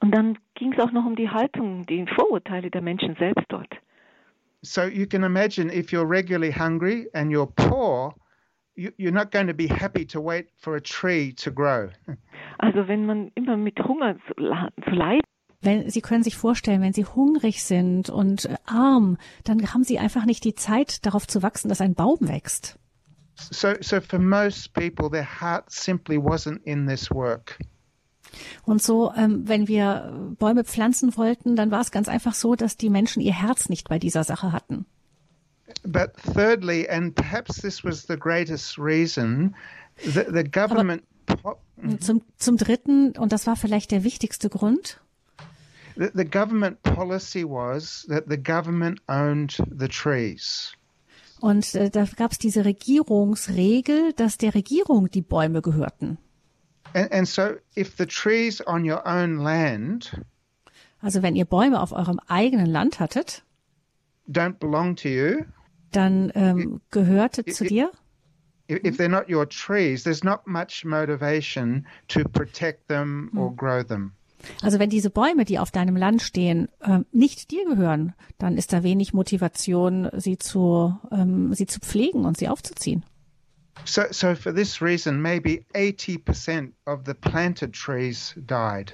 Und 0.00 0.14
dann 0.14 0.38
ging 0.54 0.72
es 0.72 0.78
auch 0.78 0.92
noch 0.92 1.04
um 1.04 1.16
die 1.16 1.28
Haltung, 1.28 1.86
die 1.86 2.06
Vorurteile 2.14 2.70
der 2.70 2.82
Menschen 2.82 3.16
selbst 3.18 3.44
dort. 3.48 3.72
So 4.62 4.82
you 4.82 5.06
can 5.06 5.22
imagine 5.22 5.72
if 5.72 5.92
you're 5.92 6.08
regularly 6.08 6.52
hungry 6.52 7.08
and 7.14 7.30
you're 7.30 7.46
poor, 7.46 8.14
you, 8.74 8.90
you're 8.98 9.12
not 9.12 9.30
going 9.30 9.46
to 9.46 9.54
be 9.54 9.68
happy 9.68 10.04
to 10.06 10.20
wait 10.20 10.48
for 10.56 10.74
a 10.74 10.80
tree 10.80 11.32
to 11.34 11.50
grow. 11.50 11.90
Also 12.60 12.88
wenn 12.88 13.06
man 13.06 13.30
immer 13.36 13.56
mit 13.56 13.78
Hunger 13.78 14.16
zu, 14.26 14.34
zu 14.34 14.90
leiden 14.90 15.22
wenn, 15.60 15.90
Sie 15.90 16.00
können 16.00 16.22
sich 16.22 16.36
vorstellen, 16.36 16.82
wenn 16.82 16.92
Sie 16.92 17.04
hungrig 17.04 17.62
sind 17.62 18.10
und 18.10 18.44
äh, 18.44 18.56
arm, 18.64 19.16
dann 19.44 19.72
haben 19.72 19.84
Sie 19.84 19.98
einfach 19.98 20.24
nicht 20.24 20.44
die 20.44 20.54
Zeit, 20.54 21.04
darauf 21.04 21.26
zu 21.26 21.42
wachsen, 21.42 21.68
dass 21.68 21.80
ein 21.80 21.94
Baum 21.94 22.18
wächst. 22.20 22.78
So, 23.34 23.74
so 23.80 24.00
for 24.00 24.18
most 24.18 24.72
people, 24.72 25.10
their 25.10 25.40
heart 25.40 25.70
simply 25.70 26.16
wasn't 26.16 26.60
in 26.64 26.86
this 26.86 27.10
work. 27.10 27.58
Und 28.64 28.82
so, 28.82 29.12
ähm, 29.16 29.46
wenn 29.46 29.68
wir 29.68 30.34
Bäume 30.38 30.64
pflanzen 30.64 31.16
wollten, 31.16 31.56
dann 31.56 31.70
war 31.70 31.80
es 31.80 31.90
ganz 31.90 32.08
einfach 32.08 32.34
so, 32.34 32.54
dass 32.54 32.76
die 32.76 32.90
Menschen 32.90 33.20
ihr 33.20 33.34
Herz 33.34 33.68
nicht 33.68 33.88
bei 33.88 33.98
dieser 33.98 34.24
Sache 34.24 34.52
hatten. 34.52 34.86
But 35.84 36.12
thirdly, 36.34 36.88
and 36.88 37.14
perhaps 37.14 37.60
this 37.60 37.84
was 37.84 38.06
the 38.06 38.16
greatest 38.16 38.78
reason, 38.78 39.54
the, 40.02 40.24
the 40.32 40.44
government. 40.44 41.02
Aber 41.26 41.58
zum, 42.00 42.22
zum 42.36 42.56
Dritten, 42.56 43.12
und 43.18 43.32
das 43.32 43.46
war 43.46 43.56
vielleicht 43.56 43.90
der 43.90 44.02
wichtigste 44.02 44.48
Grund. 44.48 45.00
The, 45.96 46.08
the 46.14 46.24
government 46.24 46.82
policy 46.82 47.44
was 47.44 48.06
that 48.08 48.24
the 48.28 48.38
government 48.38 49.00
owned 49.08 49.62
the 49.70 49.88
trees. 49.88 50.72
Und 51.40 51.74
äh, 51.74 51.90
da 51.90 52.04
gab 52.16 52.32
es 52.32 52.38
diese 52.38 52.64
Regierungsregel, 52.64 54.12
dass 54.14 54.38
der 54.38 54.54
Regierung 54.54 55.10
die 55.10 55.22
Bäume 55.22 55.62
gehörten. 55.62 56.18
And, 56.94 57.12
and 57.12 57.28
so, 57.28 57.56
if 57.76 57.96
the 57.96 58.06
trees 58.06 58.60
on 58.66 58.84
your 58.84 59.06
own 59.06 59.38
land 59.38 60.12
Also 61.00 61.22
wenn 61.22 61.36
ihr 61.36 61.44
Bäume 61.44 61.80
auf 61.80 61.92
eurem 61.92 62.20
eigenen 62.26 62.66
Land 62.66 62.98
hattet, 62.98 63.44
don't 64.28 64.58
belong 64.58 64.96
to 64.96 65.08
you, 65.08 65.44
dann 65.92 66.32
ähm, 66.34 66.80
gehörte 66.90 67.44
zu 67.44 67.64
dir. 67.64 67.92
if, 68.68 68.84
if 68.84 68.96
they're 68.96 69.08
not 69.08 69.28
your 69.28 69.46
trees, 69.48 70.02
there's 70.02 70.24
not 70.24 70.46
much 70.46 70.84
motivation 70.84 71.86
to 72.08 72.24
protect 72.24 72.88
them 72.88 73.30
or 73.36 73.54
grow 73.54 73.82
them. 73.82 74.12
Also 74.62 74.78
wenn 74.78 74.88
diese 74.88 75.10
Bäume, 75.10 75.44
die 75.44 75.58
auf 75.58 75.72
deinem 75.72 75.96
Land 75.96 76.22
stehen, 76.22 76.68
ähm, 76.82 77.06
nicht 77.10 77.50
dir 77.50 77.64
gehören, 77.64 78.14
dann 78.38 78.56
ist 78.56 78.72
da 78.72 78.84
wenig 78.84 79.12
Motivation, 79.12 80.08
sie 80.16 80.38
zu, 80.38 80.96
ähm, 81.10 81.52
sie 81.54 81.66
zu 81.66 81.80
pflegen 81.80 82.24
und 82.24 82.36
sie 82.36 82.48
aufzuziehen. 82.48 83.04
So, 83.84 84.02
so 84.10 84.34
for 84.34 84.52
this 84.52 84.80
reason, 84.82 85.22
maybe 85.22 85.64
80% 85.74 86.72
of 86.86 87.04
the 87.06 87.14
planted 87.14 87.72
trees 87.72 88.34
died. 88.46 88.92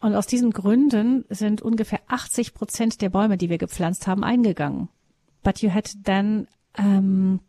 Und 0.00 0.14
aus 0.14 0.26
diesen 0.26 0.50
Gründen 0.50 1.24
sind 1.28 1.60
ungefähr 1.60 2.00
80 2.08 2.54
Prozent 2.54 3.02
der 3.02 3.10
Bäume, 3.10 3.36
die 3.36 3.50
wir 3.50 3.58
gepflanzt 3.58 4.06
haben, 4.06 4.24
eingegangen. 4.24 4.88
But 5.42 5.60
you 5.62 5.70
had 5.70 5.92
then, 6.04 6.46
um, 6.78 7.40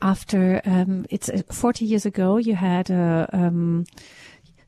after, 0.00 0.62
um, 0.66 1.06
it's 1.08 1.30
40 1.30 1.86
years 1.86 2.04
ago, 2.04 2.38
you 2.38 2.54
had 2.54 2.90
a, 2.90 3.28
um, 3.32 3.84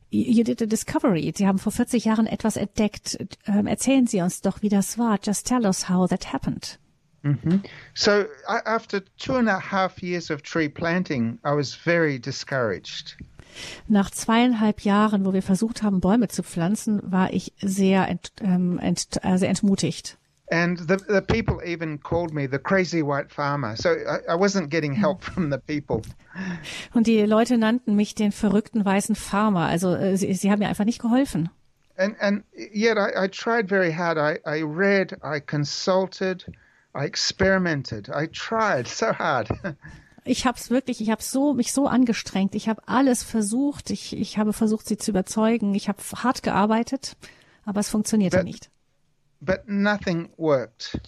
you 0.09 0.43
did 0.43 0.61
a 0.61 0.65
discovery. 0.65 1.31
Sie 1.35 1.47
haben 1.47 1.59
vor 1.59 1.71
40 1.71 2.05
Jahren 2.05 2.25
etwas 2.25 2.57
entdeckt. 2.57 3.17
Ähm, 3.45 3.67
erzählen 3.67 4.07
Sie 4.07 4.21
uns 4.21 4.41
doch, 4.41 4.61
wie 4.61 4.69
das 4.69 4.97
war. 4.97 5.19
Just 5.23 5.47
tell 5.47 5.65
us 5.65 5.87
how 5.87 6.09
that 6.09 6.33
happened. 6.33 6.79
Mm-hmm. 7.23 7.57
So 7.93 8.25
after 8.47 9.01
two 9.17 9.35
and 9.35 9.47
a 9.47 9.59
half 9.59 10.01
years 10.01 10.31
of 10.31 10.41
tree 10.41 10.69
planting, 10.69 11.39
I 11.43 11.55
was 11.55 11.75
very 11.75 12.19
discouraged. 12.19 13.17
Nach 13.87 14.09
zweieinhalb 14.09 14.81
Jahren, 14.81 15.25
wo 15.25 15.33
wir 15.33 15.43
versucht 15.43 15.83
haben, 15.83 15.99
Bäume 15.99 16.29
zu 16.29 16.41
pflanzen, 16.41 17.01
war 17.03 17.33
ich 17.33 17.53
sehr, 17.61 18.07
ent, 18.07 18.31
ähm, 18.41 18.79
ent, 18.79 19.23
also 19.23 19.45
entmutigt. 19.45 20.17
And 20.49 20.79
the, 20.79 20.97
the 21.07 21.21
people 21.21 21.61
even 21.63 21.97
called 22.01 22.33
me 22.33 22.45
the 22.45 22.59
crazy 22.59 23.01
white 23.01 23.29
farmer. 23.29 23.75
So 23.77 23.89
I, 23.89 24.33
I 24.33 24.35
wasn't 24.35 24.69
getting 24.69 24.93
help 24.93 25.23
from 25.23 25.49
the 25.49 25.57
people. 25.57 26.01
Und 26.93 27.07
die 27.07 27.21
Leute 27.25 27.57
nannten 27.57 27.95
mich 27.95 28.15
den 28.15 28.31
verrückten 28.33 28.83
weißen 28.83 29.15
Farmer. 29.15 29.67
Also 29.67 29.95
äh, 29.95 30.17
sie, 30.17 30.33
sie 30.33 30.51
haben 30.51 30.59
mir 30.59 30.67
einfach 30.67 30.85
nicht 30.85 31.01
geholfen. 31.01 31.49
And, 31.97 32.15
and 32.19 32.43
yet 32.53 32.97
I, 32.97 33.25
I 33.25 33.27
tried 33.27 33.69
very 33.69 33.93
hard. 33.93 34.17
I, 34.17 34.39
I 34.45 34.61
read, 34.61 35.17
I 35.23 35.39
consulted, 35.39 36.45
I 36.95 37.05
experimented. 37.05 38.09
I 38.09 38.27
tried 38.27 38.87
so 38.87 39.07
hard. 39.07 39.49
Ich 40.23 40.45
habe 40.45 40.57
es 40.57 40.69
wirklich, 40.69 41.01
ich 41.01 41.09
habe 41.09 41.23
so 41.23 41.53
mich 41.53 41.73
so 41.73 41.87
angestrengt. 41.87 42.53
Ich 42.53 42.69
habe 42.69 42.81
alles 42.87 43.23
versucht. 43.23 43.89
Ich, 43.89 44.15
ich 44.15 44.37
habe 44.37 44.53
versucht, 44.53 44.87
sie 44.87 44.97
zu 44.97 45.11
überzeugen. 45.11 45.73
Ich 45.73 45.87
habe 45.89 45.99
hart 46.15 46.43
gearbeitet, 46.43 47.15
aber 47.65 47.79
es 47.79 47.89
funktionierte 47.89 48.37
But- 48.37 48.45
nicht. 48.45 48.69
but 49.39 49.67
nothing 49.67 50.29
worked. 50.37 50.99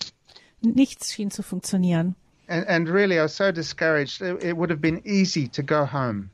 Nichts 0.61 1.13
schien 1.13 1.29
zu 1.29 1.43
funktionieren. 1.43 2.15
And, 2.47 2.67
and 2.67 2.89
really, 2.89 3.17
I 3.17 3.23
was 3.23 3.35
so 3.37 3.51
discouraged. 3.51 4.21
It, 4.21 4.43
it 4.43 4.55
would 4.57 4.69
have 4.71 4.81
been 4.81 5.01
easy 5.05 5.47
to 5.49 5.61
go 5.63 5.85
home. 5.91 6.29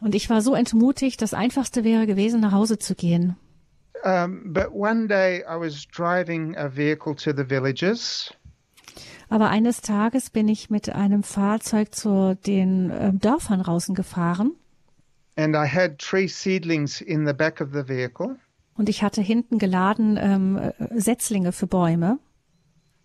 Und 0.00 0.14
ich 0.14 0.30
war 0.30 0.40
so 0.42 0.54
entmutigt, 0.54 1.20
das 1.20 1.34
Einfachste 1.34 1.82
wäre 1.84 2.06
gewesen, 2.06 2.40
nach 2.40 2.52
Hause 2.52 2.78
zu 2.78 2.94
gehen. 2.94 3.36
Um, 4.02 4.52
but 4.54 4.68
one 4.72 5.08
day 5.08 5.40
I 5.46 5.58
was 5.58 5.86
driving 5.88 6.56
a 6.56 6.68
vehicle 6.74 7.14
to 7.16 7.32
the 7.36 7.44
villages, 7.46 8.32
Aber 9.28 9.48
eines 9.48 9.80
Tages 9.80 10.30
bin 10.30 10.48
ich 10.48 10.70
mit 10.70 10.90
einem 10.90 11.22
Fahrzeug 11.22 11.94
zu 11.94 12.36
den 12.46 12.90
ähm, 12.90 13.18
Dörfern 13.20 13.62
draußen 13.62 13.94
gefahren 13.94 14.52
and 15.40 15.56
I 15.56 15.66
had 15.66 15.98
tree 15.98 16.28
seedlings 16.28 17.00
in 17.00 17.26
the 17.26 17.32
back 17.32 17.60
of 17.60 17.72
the 17.72 17.88
vehicle. 17.88 18.36
und 18.76 18.88
ich 18.88 19.02
hatte 19.02 19.20
hinten 19.20 19.58
geladen 19.58 20.16
ähm, 20.16 20.56
äh, 20.56 20.72
Setzlinge 21.00 21.52
für 21.52 21.66
Bäume. 21.66 22.18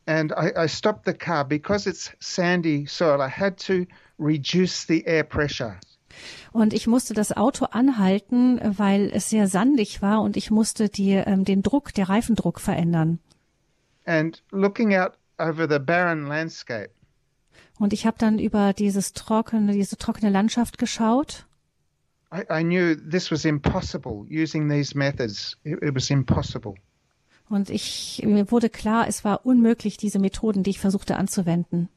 And 0.05 0.31
I, 0.31 0.51
I 0.55 0.67
stopped 0.67 1.05
the 1.05 1.13
car 1.13 1.43
because 1.43 1.89
it's 1.89 2.11
sandy 2.19 2.85
soil. 2.87 3.19
I 3.19 3.29
had 3.29 3.57
to 3.65 3.85
reduce 4.19 4.85
the 4.87 5.03
air 5.05 5.23
pressure. 5.23 5.79
Und 6.53 6.73
ich 6.73 6.87
musste 6.87 7.13
das 7.13 7.35
Auto 7.35 7.65
anhalten, 7.65 8.61
weil 8.77 9.09
es 9.13 9.29
sehr 9.29 9.47
sandig 9.47 10.01
war 10.01 10.21
und 10.21 10.37
ich 10.37 10.51
musste 10.51 10.87
die, 10.87 11.11
ähm, 11.11 11.43
den 11.43 11.61
Druck, 11.61 11.93
der 11.93 12.07
Reifendruck 12.07 12.61
verändern. 12.61 13.19
And 14.05 14.41
looking 14.51 14.95
out 14.95 15.13
over 15.37 15.67
the 15.69 15.79
barren 15.79 16.27
landscape, 16.27 16.91
Und 17.77 17.93
ich 17.93 18.05
habe 18.05 18.17
dann 18.17 18.39
über 18.39 18.73
dieses 18.73 19.13
trockene, 19.13 19.73
diese 19.73 19.97
trockene 19.97 20.29
Landschaft 20.29 20.77
geschaut 20.77 21.45
I, 22.31 22.43
I 22.49 22.63
knew 22.63 22.95
this 22.95 23.31
was 23.31 23.45
impossible 23.45 24.25
using 24.29 24.67
these 24.69 24.97
methods. 24.97 25.57
It, 25.63 25.81
it 25.81 25.95
was 25.95 26.09
impossible. 26.09 26.75
und 27.47 27.69
ich, 27.69 28.23
mir 28.25 28.49
wurde 28.51 28.69
klar, 28.69 29.07
es 29.07 29.23
war 29.23 29.45
unmöglich, 29.45 29.97
diese 29.97 30.19
Methoden, 30.19 30.63
die 30.63 30.71
ich 30.71 30.79
versuchte 30.79 31.15
anzuwenden. 31.15 31.89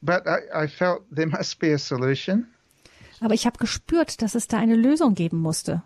But 0.00 0.22
I, 0.26 0.64
I 0.64 0.68
felt 0.68 1.02
there 1.14 1.28
must 1.28 1.58
be 1.58 1.74
a 1.74 1.78
solution. 1.78 2.46
Aber 3.20 3.34
ich 3.34 3.46
habe 3.46 3.58
gespürt, 3.58 4.22
dass 4.22 4.34
es 4.34 4.48
da 4.48 4.58
eine 4.58 4.74
Lösung 4.76 5.14
geben 5.14 5.38
musste. 5.38 5.82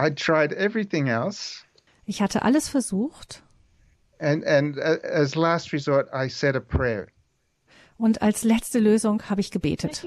I 0.00 0.10
tried 0.10 0.52
everything 0.52 1.08
else. 1.08 1.64
Ich 2.06 2.22
hatte 2.22 2.42
alles 2.42 2.68
versucht 2.68 3.42
And, 4.20 4.44
and 4.44 4.78
uh, 4.78 4.96
as 5.04 5.36
last 5.36 5.72
resort, 5.72 6.08
I 6.12 6.28
said 6.28 6.56
a 6.56 6.60
prayer. 6.60 7.08
Und 7.98 8.22
als 8.22 8.44
letzte 8.44 8.78
Lösung 8.78 9.22
habe 9.28 9.40
ich 9.40 9.50
gebetet. 9.50 10.06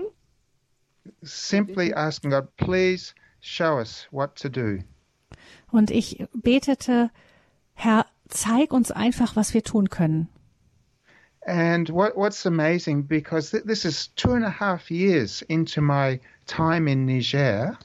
Simply 1.23 1.93
asking 1.93 2.31
God, 2.31 2.47
please 2.57 3.13
show 3.41 3.79
us 3.79 4.07
what 4.11 4.35
to 4.35 4.49
do. 4.49 4.83
Und 5.71 5.91
ich 5.91 6.23
betete, 6.33 7.09
Herr, 7.73 8.05
zeig 8.27 8.71
uns 8.71 8.91
einfach, 8.91 9.35
was 9.35 9.53
wir 9.53 9.63
tun 9.63 9.89
können. 9.89 10.27
And 11.47 11.89
what, 11.89 12.15
what's 12.15 12.45
amazing, 12.45 13.07
because 13.07 13.49
th- 13.49 13.63
this 13.63 13.83
is 13.83 14.09
two 14.15 14.33
and 14.33 14.45
a 14.45 14.49
half 14.49 14.91
years 14.91 15.41
into 15.43 15.81
my 15.81 16.19
time 16.45 16.87
in 16.87 17.07
Niger, 17.07 17.77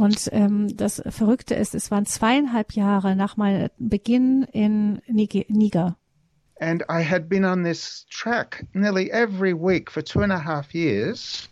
Und 0.00 0.30
ähm, 0.32 0.74
das 0.78 1.02
Verrückte 1.10 1.54
ist, 1.54 1.74
es 1.74 1.90
waren 1.90 2.06
zweieinhalb 2.06 2.72
Jahre 2.72 3.14
nach 3.16 3.36
meinem 3.36 3.68
Beginn 3.78 4.44
in 4.50 5.02
Nige- 5.06 5.44
Niger. 5.48 5.96
and 6.58 6.82
I 6.90 7.02
had 7.02 7.28
been 7.28 7.44
on 7.44 7.64
this 7.64 8.06
track 8.10 8.64
nearly 8.74 9.10
every 9.10 9.52
week 9.54 9.90
for 9.90 10.02
two 10.02 10.20
and 10.20 10.32
a 10.32 10.42
half 10.44 10.72
years. 10.74 11.48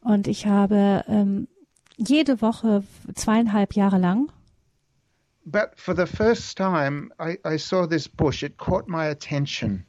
Und 0.00 0.26
ich 0.26 0.46
habe 0.46 1.04
ähm, 1.08 1.46
jede 1.96 2.40
Woche 2.40 2.82
zweieinhalb 3.14 3.74
Jahre 3.74 3.98
lang 3.98 4.28
But 5.44 5.70
for 5.76 5.94
the 5.94 6.06
first 6.06 6.56
time, 6.56 7.10
I, 7.20 7.38
I 7.46 7.58
saw 7.58 7.86
this 7.86 8.08
bush. 8.08 8.42
It 8.42 8.56
caught 8.58 8.88
my 8.88 9.08
attention. 9.08 9.84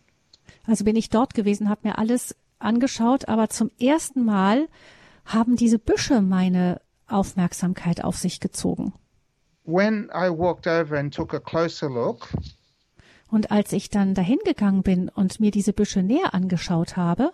Also 0.68 0.84
bin 0.84 0.96
ich 0.96 1.10
dort 1.10 1.34
gewesen, 1.34 1.70
habe 1.70 1.88
mir 1.88 1.98
alles 1.98 2.36
angeschaut, 2.60 3.28
aber 3.30 3.50
zum 3.50 3.72
ersten 3.80 4.26
Mal 4.26 4.68
haben 5.26 5.56
diese 5.56 5.80
Büsche 5.80 6.22
meine 6.22 6.82
Aufmerksamkeit 7.08 8.04
auf 8.04 8.18
sich 8.18 8.40
gezogen. 8.40 8.94
When 9.64 10.10
I 10.14 10.30
walked 10.30 10.68
over 10.68 10.98
and 10.98 11.14
took 11.14 11.34
a 11.34 11.40
closer 11.40 11.90
look, 11.90 12.28
Und 13.30 13.52
als 13.52 13.74
ich 13.74 13.90
dann 13.90 14.14
dahin 14.14 14.38
gegangen 14.46 14.84
bin 14.84 15.10
und 15.10 15.40
mir 15.40 15.52
diese 15.52 15.74
Büsche 15.74 16.04
näher 16.04 16.34
angeschaut 16.34 16.96
habe, 16.96 17.32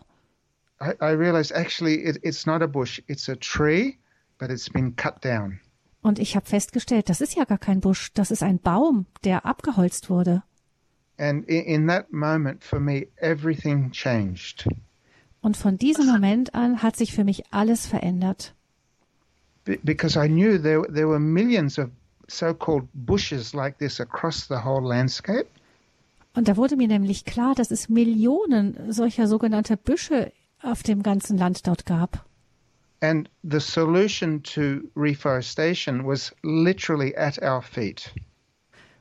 I, 0.82 0.94
I 1.02 1.12
realized 1.14 1.52
actually 1.52 1.96
it, 1.96 2.18
it's 2.24 2.46
not 2.46 2.62
a 2.62 2.68
bush, 2.68 3.02
it's 3.08 3.28
a 3.30 3.36
tree, 3.36 3.98
but 4.40 4.50
it's 4.50 4.70
been 4.70 4.96
cut 4.96 5.24
down. 5.24 5.60
und 6.02 6.18
ich 6.18 6.36
habe 6.36 6.46
festgestellt, 6.48 7.10
das 7.10 7.22
ist 7.22 7.36
ja 7.36 7.44
gar 7.44 7.60
kein 7.60 7.82
Busch, 7.82 8.12
das 8.14 8.32
ist 8.32 8.42
ein 8.42 8.58
Baum, 8.60 9.06
der 9.24 9.46
abgeholzt 9.46 10.10
wurde. 10.10 10.42
And 11.18 11.46
in, 11.48 11.66
in 11.66 11.88
that 11.88 12.12
moment, 12.12 12.64
for 12.64 12.80
me, 12.80 13.08
everything 13.18 13.92
changed 13.92 14.68
Und 15.42 15.58
von 15.58 15.78
diesem 15.78 16.08
Moment 16.08 16.56
an 16.56 16.82
hat 16.82 16.96
sich 16.96 17.14
für 17.14 17.24
mich 17.24 17.52
alles 17.54 17.86
verändert. 17.86 18.56
Be- 19.66 19.80
because 19.84 20.18
I 20.18 20.28
knew 20.28 20.58
there, 20.58 20.82
there 20.94 21.08
were 21.08 21.20
millions 21.20 21.78
of 21.78 21.90
so 22.28 22.54
called 22.54 22.88
bushes 22.94 23.54
like 23.54 23.78
this 23.78 24.00
across 24.00 24.48
the 24.48 24.64
whole 24.64 24.82
landscape. 24.82 25.48
Und 26.34 26.48
da 26.48 26.56
wurde 26.56 26.78
mir 26.78 26.88
nämlich 26.88 27.26
klar, 27.26 27.56
dass 27.56 27.72
es 27.72 27.90
Millionen 27.90 28.92
solcher 28.92 29.28
sogenannter 29.28 29.76
Büsche 29.76 30.32
auf 30.62 30.82
dem 30.84 31.04
ganzen 31.04 31.38
Land 31.38 31.68
dort 31.68 31.86
gab. 31.86 32.26
And 33.02 33.30
the 33.44 33.60
solution 33.60 34.44
to 34.44 34.82
reforestation 34.96 36.06
was 36.06 36.34
literally 36.44 37.16
at 37.16 37.42
our 37.42 37.62
feet. 37.62 38.14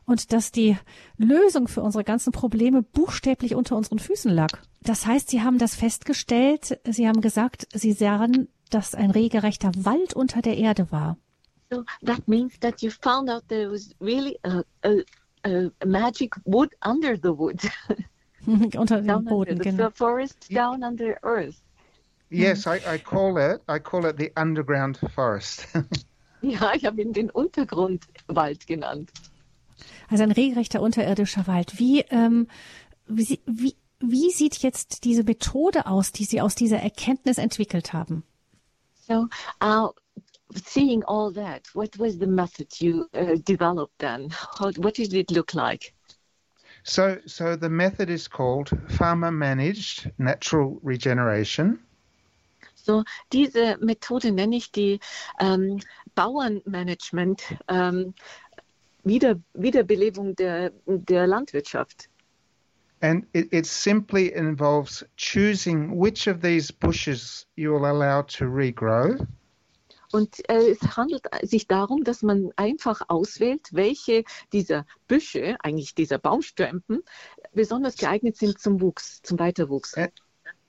Und 0.07 0.33
dass 0.33 0.51
die 0.51 0.77
Lösung 1.19 1.69
für 1.69 1.83
unsere 1.83 2.03
ganzen 2.03 2.33
Probleme 2.33 2.83
buchstäblich 2.83 3.55
unter 3.55 3.77
unseren 3.77 4.01
Füßen 4.01 4.33
lag. 4.33 4.49
Das 4.83 5.07
heißt, 5.07 5.29
sie 5.29 5.43
haben 5.43 5.59
das 5.59 5.77
festgestellt, 5.77 6.81
sie 6.85 7.07
haben 7.07 7.21
gesagt, 7.21 7.69
sie 7.75 7.93
sahen, 7.93 8.49
dass 8.71 8.95
ein 8.95 9.11
regelrechter 9.11 9.73
Wald 9.77 10.15
unter 10.15 10.43
der 10.43 10.57
Erde 10.57 10.91
war. 10.91 11.17
So 11.71 11.85
that 12.05 12.27
means 12.27 12.59
that 12.61 12.83
you 12.83 12.91
found 12.91 13.31
out 13.31 13.47
there 13.49 13.71
was 13.71 13.95
really 14.01 14.39
a, 14.43 14.65
a, 14.83 15.05
a 15.45 15.87
magic 15.87 16.35
wood 16.45 16.75
under 16.85 17.17
the 17.17 17.37
wood, 17.37 17.61
unter 18.47 18.97
dem 18.97 19.07
down 19.07 19.25
Boden, 19.25 19.59
under 19.59 19.65
the 19.65 19.77
genau. 19.77 19.91
forest, 19.91 20.49
down 20.51 20.83
under 20.83 21.17
earth. 21.23 21.63
Yes, 22.29 22.67
I, 22.67 22.81
I 22.87 22.99
call 22.99 23.39
it 23.39 23.63
I 23.69 23.79
call 23.79 24.05
it 24.07 24.17
the 24.17 24.33
underground 24.37 24.99
forest. 25.15 25.67
Ja, 26.43 26.73
ich 26.75 26.85
habe 26.87 27.03
ihn 27.03 27.13
den 27.13 27.31
Untergrundwald 27.31 28.67
genannt. 28.67 29.11
Also 30.09 30.23
ein 30.23 30.31
regelrechter 30.31 30.81
unterirdischer 30.81 31.47
Wald. 31.47 31.79
Wie, 31.79 32.01
ähm, 32.11 32.49
wie, 33.07 33.41
wie, 33.47 33.77
wie 34.01 34.31
sieht 34.31 34.59
jetzt 34.59 35.05
diese 35.05 35.25
Methode 35.25 35.87
aus, 35.87 36.13
die 36.13 36.25
Sie 36.25 36.41
aus 36.41 36.55
dieser 36.55 36.79
Erkenntnis 36.79 37.39
entwickelt 37.39 37.93
haben? 37.93 38.25
So, 39.11 39.29
uh, 39.61 39.89
seeing 40.55 41.03
all 41.05 41.33
that, 41.33 41.67
what 41.75 41.97
was 41.99 42.17
the 42.19 42.29
method 42.29 42.81
you 42.81 43.09
uh, 43.13 43.37
developed 43.45 43.99
then? 43.99 44.31
How, 44.31 44.71
what 44.77 44.95
did 44.95 45.15
it 45.15 45.31
look 45.33 45.55
like? 45.55 45.93
so 46.83 47.19
so 47.27 47.57
the 47.57 47.69
method 47.69 48.09
is 48.09 48.29
called 48.29 48.71
farmer 48.89 49.31
managed 49.31 50.11
natural 50.19 50.79
regeneration. 50.83 51.79
So, 52.75 53.05
diese 53.31 53.77
Methode 53.81 54.33
nenne 54.33 54.57
ich 54.57 54.73
die 54.73 55.01
ähm, 55.39 55.81
Bauernmanagement, 56.15 57.43
ähm, 57.69 58.15
Wieder, 59.05 59.37
Wiederbelebung 59.55 60.35
der, 60.35 60.73
der 60.87 61.27
Landwirtschaft. 61.27 62.09
And 63.03 63.27
it, 63.33 63.49
it 63.53 63.67
simply 63.67 64.35
involves 64.35 65.03
choosing 65.17 65.97
which 65.97 66.27
of 66.27 66.43
these 66.43 66.71
bushes 66.71 67.47
you 67.57 67.73
will 67.73 67.87
allow 67.87 68.23
to 68.23 68.47
regrow 68.47 69.27
Und 70.13 70.49
äh, 70.49 70.71
es 70.73 70.97
handelt 70.97 71.23
sich 71.43 71.69
darum, 71.69 72.03
dass 72.05 72.23
man 72.23 72.51
einfach 72.57 73.03
auswählt, 73.09 73.69
welche 73.73 74.25
dieser 74.53 74.85
Büsche, 75.07 75.57
eigentlich 75.63 75.95
dieser 75.95 76.19
Baumstümpen, 76.19 77.03
besonders 77.53 77.97
geeignet 77.97 78.37
sind 78.37 78.59
zum 78.59 78.81
Wuchs, 78.81 79.23
zum 79.23 79.39
Weiterwuchs. 79.39 79.97
Ä- 79.97 80.11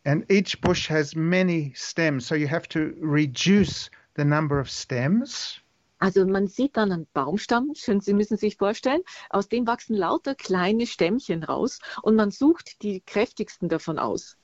and 0.04 0.30
each 0.32 0.62
bush 0.62 0.90
has 0.90 1.16
many 1.16 1.74
stems, 1.76 2.28
so 2.28 2.36
you 2.36 2.48
have 2.48 2.68
to 2.68 2.92
reduce 3.02 3.90
the 4.16 4.24
number 4.24 4.60
of 4.60 4.70
stems. 4.70 5.61
Also 6.02 6.26
man 6.26 6.48
sieht 6.48 6.78
dann 6.78 6.92
einen 6.92 7.08
Baumstamm, 7.14 7.74
schön, 7.76 8.02
Sie 8.02 8.16
müssen 8.16 8.36
sich 8.36 8.58
vorstellen, 8.58 9.02
aus 9.30 9.50
dem 9.50 9.68
wachsen 9.68 9.96
lauter 9.96 10.34
kleine 10.34 10.88
Stämmchen 10.88 11.44
raus 11.44 11.80
und 12.02 12.16
man 12.16 12.32
sucht 12.32 12.82
die 12.82 13.02
kräftigsten 13.02 13.70
davon 13.70 14.00
aus. 14.00 14.36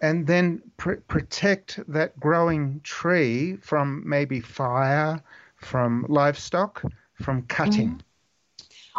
and 0.00 0.26
then 0.26 0.62
pr- 0.76 1.00
protect 1.08 1.80
that 1.88 2.18
growing 2.20 2.80
tree 2.84 3.56
from 3.56 4.02
maybe 4.06 4.40
fire, 4.40 5.20
from 5.56 6.04
livestock, 6.08 6.84
from 7.14 7.42
cutting. 7.48 8.00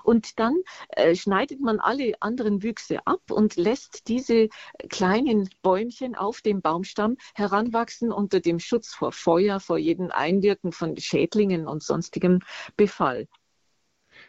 Und 0.03 0.39
dann 0.39 0.55
äh, 0.89 1.15
schneidet 1.15 1.59
man 1.61 1.79
alle 1.79 2.13
anderen 2.19 2.63
Wüchse 2.63 3.05
ab 3.05 3.21
und 3.31 3.55
lässt 3.55 4.07
diese 4.07 4.49
kleinen 4.89 5.49
Bäumchen 5.61 6.15
auf 6.15 6.41
dem 6.41 6.61
Baumstamm 6.61 7.17
heranwachsen 7.35 8.11
unter 8.11 8.39
dem 8.39 8.59
Schutz 8.59 8.93
vor 8.93 9.11
Feuer, 9.11 9.59
vor 9.59 9.77
jedem 9.77 10.11
Einwirken 10.11 10.71
von 10.71 10.97
Schädlingen 10.97 11.67
und 11.67 11.83
sonstigem 11.83 12.39
Befall. 12.77 13.27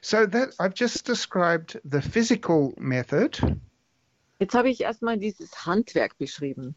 So 0.02 0.26
that 0.26 0.54
I've 0.58 0.74
just 0.74 1.06
described 1.08 1.80
the 1.84 2.00
physical 2.00 2.72
method, 2.76 3.38
Jetzt 4.38 4.54
habe 4.54 4.70
ich 4.70 4.80
erstmal 4.80 5.18
dieses 5.18 5.66
Handwerk 5.66 6.16
beschrieben. 6.16 6.74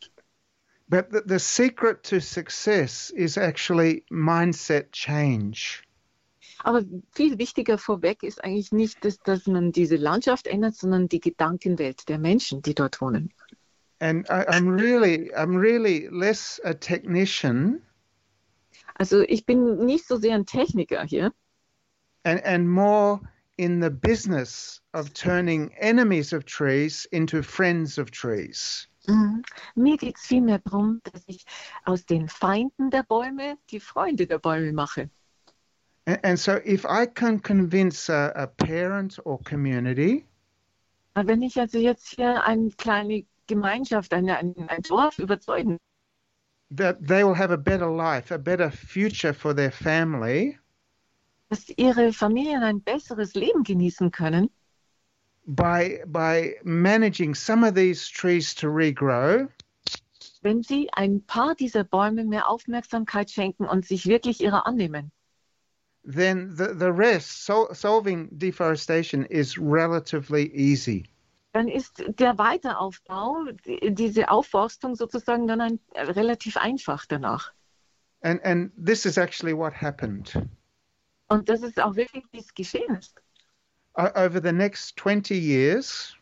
but 0.89 1.12
the, 1.12 1.21
the 1.25 1.39
secret 1.39 2.03
to 2.03 2.19
success 2.19 3.10
is 3.12 3.38
actually 3.38 4.03
mindset 4.12 4.91
change. 4.91 5.82
Aber 6.63 6.84
viel 7.12 7.38
wichtiger 7.38 7.78
vorweg 7.78 8.23
ist 8.23 8.43
eigentlich 8.43 8.71
nicht, 8.71 9.04
dass, 9.04 9.19
dass 9.19 9.47
man 9.47 9.71
diese 9.71 9.97
Landschaft 9.97 10.47
ändert, 10.47 10.76
sondern 10.76 11.10
die 11.10 11.19
Gedankenwelt 11.19 12.10
der 12.10 12.17
Menschen, 12.17 12.62
die 12.62 12.73
dort 12.73 13.02
wohnen. 13.02 13.34
And 13.99 14.28
I, 14.30 14.43
I'm 14.49 14.69
really, 14.69 15.32
I'm 15.34 15.58
really 15.58 16.10
less 16.12 16.60
a 16.63 16.73
technician 16.73 17.82
Also 18.95 19.21
ich 19.21 19.45
bin 19.45 19.86
nicht 19.86 20.08
so 20.08 20.17
sehr 20.17 20.36
ein 20.36 20.45
Techniker 20.45 21.04
hier, 21.04 21.34
and, 22.26 22.43
and 22.45 22.67
more 22.67 23.21
in 23.58 23.82
the 23.82 23.89
business 23.89 24.82
of 24.93 25.13
turning 25.13 25.73
enemies 25.80 26.34
of 26.34 26.45
trees 26.45 27.06
into 27.12 27.41
friends 27.41 27.97
of 27.97 28.12
trees. 28.12 28.88
Mhm. 29.08 29.43
Mir 29.76 29.97
geht 29.97 30.17
es 30.17 30.26
vielmehr 30.26 30.60
darum, 30.60 31.02
dass 31.04 31.23
ich 31.28 31.45
aus 31.84 32.06
den 32.06 32.30
Feinden 32.30 32.89
der 32.89 33.04
Bäume 33.04 33.58
die 33.69 33.80
Freunde 33.80 34.28
der 34.28 34.39
Bäume 34.39 34.71
mache. 34.71 35.10
And, 36.05 36.37
so, 36.37 36.59
if 36.65 36.85
I 36.85 37.05
can 37.05 37.39
convince 37.39 38.09
a, 38.09 38.33
a 38.35 38.47
parent 38.47 39.19
or 39.23 39.39
community 39.39 40.25
Wenn 41.15 41.41
ich 41.43 41.59
also 41.59 41.77
jetzt 41.77 42.15
hier 42.15 42.43
eine 42.43 42.71
kleine 42.71 43.25
Gemeinschaft, 43.47 44.13
eine, 44.13 44.37
ein, 44.37 44.55
ein 44.67 44.81
Dorf 44.81 45.19
überzeugen, 45.19 45.77
that 46.71 46.97
they 47.07 47.23
will 47.23 47.35
have 47.35 47.51
a 47.51 47.57
better 47.57 47.89
life, 47.89 48.31
a 48.31 48.37
better 48.37 48.71
future 48.71 49.33
for 49.33 49.53
their 49.53 49.71
family 49.71 50.57
dass 51.49 51.69
ihre 51.69 52.11
Familien 52.11 52.63
ein 52.63 52.81
besseres 52.81 53.35
Leben 53.35 53.63
genießen 53.63 54.11
können, 54.11 54.49
by 55.45 56.01
by 56.07 56.55
managing 56.63 57.35
some 57.35 57.63
of 57.63 57.75
these 57.75 58.09
trees 58.09 58.55
to 58.55 58.67
regrow, 58.67 59.47
wenn 60.41 60.63
sie 60.63 60.89
ein 60.91 61.21
paar 61.25 61.55
dieser 61.55 61.83
Bäume 61.83 62.25
mehr 62.25 62.49
Aufmerksamkeit 62.49 63.29
schenken 63.29 63.65
und 63.65 63.85
sich 63.85 64.07
wirklich 64.07 64.41
ihrer 64.41 64.65
annehmen. 64.65 65.11
Then 66.05 66.55
the, 66.55 66.73
the 66.73 66.91
rest, 66.91 67.45
sol- 67.45 67.73
solving 67.73 68.29
deforestation, 68.37 69.25
is 69.25 69.57
relatively 69.57 70.51
easy. 70.53 71.05
dann 71.53 71.67
ist 71.67 72.03
der 72.19 72.37
Weiteraufbau, 72.39 73.45
diese 73.83 74.29
Aufforstung 74.29 74.95
sozusagen 74.95 75.47
dann 75.47 75.61
ein, 75.61 75.79
relativ 75.95 76.57
einfach 76.57 77.05
danach. 77.05 77.51
And, 78.21 78.43
and 78.43 78.71
this 78.75 79.05
is 79.05 79.17
actually 79.17 79.53
what 79.53 79.73
happened. 79.73 80.33
Und 81.27 81.49
das 81.49 81.61
ist 81.61 81.79
auch 81.79 81.95
wirklich, 81.95 82.23
wie 82.31 82.39
es 82.39 82.53
geschehen 82.53 82.95
ist. 82.95 83.21
Over 83.95 84.41
the 84.41 84.51
next 84.51 84.97
20 84.97 85.35
years, 85.39 86.15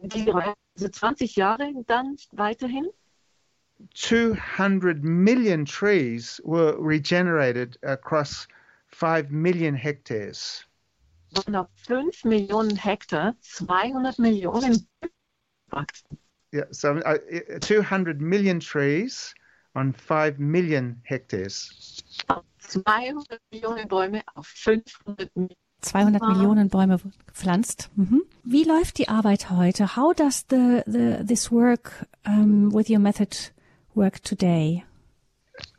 Die 0.00 0.32
also 0.32 0.88
20 0.88 1.36
Jahre 1.36 1.70
dann 1.86 2.16
weiterhin 2.32 2.86
200 3.94 5.02
million 5.02 5.64
trees 5.64 6.40
were 6.44 6.76
regenerated 6.78 7.76
across 7.82 8.48
5 8.88 9.30
million 9.30 9.74
hectares. 9.74 10.64
5 11.34 12.24
Millionen 12.24 12.76
Hektar 12.76 13.34
200 13.42 14.18
Millionen 14.18 14.86
wachsen. 15.70 16.18
Yeah, 16.52 16.64
so 16.70 16.96
uh, 17.04 17.18
200 17.60 18.20
million 18.22 18.60
trees 18.60 19.34
on 19.74 19.92
5 19.92 20.38
million 20.38 21.00
hectares. 21.02 22.02
200 22.58 23.38
Millionen 23.52 23.88
Bäume 23.88 24.22
auf 24.34 24.46
500 24.46 25.36
Millionen. 25.36 25.56
200 25.82 26.22
Ah. 26.22 26.32
Millionen 26.32 26.68
Bäume 26.68 26.98
gepflanzt. 27.26 27.90
Mhm. 27.94 28.22
Wie 28.42 28.64
läuft 28.64 28.98
die 28.98 29.08
Arbeit 29.08 29.50
heute? 29.50 29.94
How 29.96 30.12
does 30.14 30.44
the, 30.48 30.82
the 30.86 31.24
this 31.24 31.52
work 31.52 32.06
um, 32.26 32.72
with 32.74 32.88
your 32.88 32.98
method 32.98 33.52
work 33.94 34.22
today? 34.24 34.84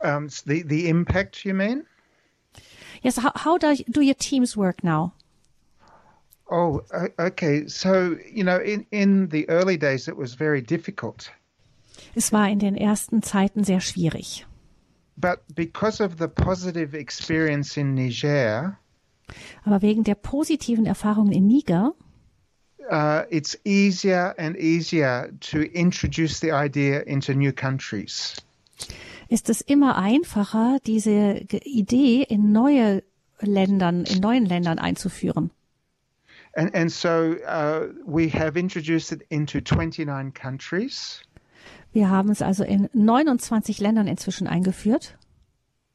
Um, 0.02 0.28
the, 0.46 0.62
the 0.62 0.88
impact, 0.88 1.44
you 1.44 1.52
mean? 1.54 1.84
Yes, 3.02 3.16
how, 3.16 3.32
how 3.34 3.58
do, 3.58 3.76
do 3.90 4.00
your 4.00 4.14
teams 4.14 4.56
work 4.56 4.84
now? 4.84 5.14
Oh, 6.50 6.82
okay. 7.18 7.68
So, 7.68 8.16
you 8.30 8.44
know, 8.44 8.58
in, 8.58 8.84
in 8.90 9.28
the 9.28 9.48
early 9.48 9.76
days, 9.76 10.08
it 10.08 10.16
was 10.16 10.34
very 10.34 10.60
difficult. 10.60 11.30
Es 12.16 12.32
war 12.32 12.48
in 12.48 12.58
den 12.58 12.76
ersten 12.76 13.22
Zeiten 13.22 13.64
sehr 13.64 13.80
schwierig. 13.80 14.44
But 15.16 15.42
because 15.54 16.00
of 16.00 16.16
the 16.18 16.28
positive 16.28 16.94
experience 16.94 17.76
in 17.76 17.94
Niger, 17.94 18.78
Aber 19.64 19.80
wegen 19.80 20.02
der 20.02 20.16
positiven 20.16 20.86
Erfahrungen 20.86 21.32
in 21.32 21.46
Niger 21.46 21.94
uh, 22.90 23.24
it's 23.30 23.56
easier 23.64 24.34
and 24.38 24.56
easier 24.56 25.32
to 25.40 25.62
introduce 25.72 26.40
the 26.40 26.50
idea 26.50 27.02
into 27.06 27.34
new 27.34 27.52
countries. 27.52 28.36
Ist 29.30 29.48
es 29.48 29.60
immer 29.60 29.96
einfacher, 29.96 30.78
diese 30.84 31.46
Idee 31.64 32.22
in 32.22 32.50
neue 32.52 33.04
Ländern, 33.40 34.04
in 34.04 34.20
neuen 34.20 34.44
Ländern 34.44 34.78
einzuführen. 34.78 35.50
And, 36.56 36.74
and 36.74 36.90
so 36.90 37.36
uh, 37.46 37.92
we 38.04 38.28
have 38.28 38.58
introduced 38.58 39.12
it 39.12 39.22
into 39.30 39.60
29 39.60 40.34
countries. 40.34 41.22
Wir 41.92 42.10
haben 42.10 42.30
es 42.30 42.42
also 42.42 42.64
in 42.64 42.88
29 42.92 43.80
Ländern 43.80 44.08
inzwischen 44.08 44.48
eingeführt. 44.48 45.16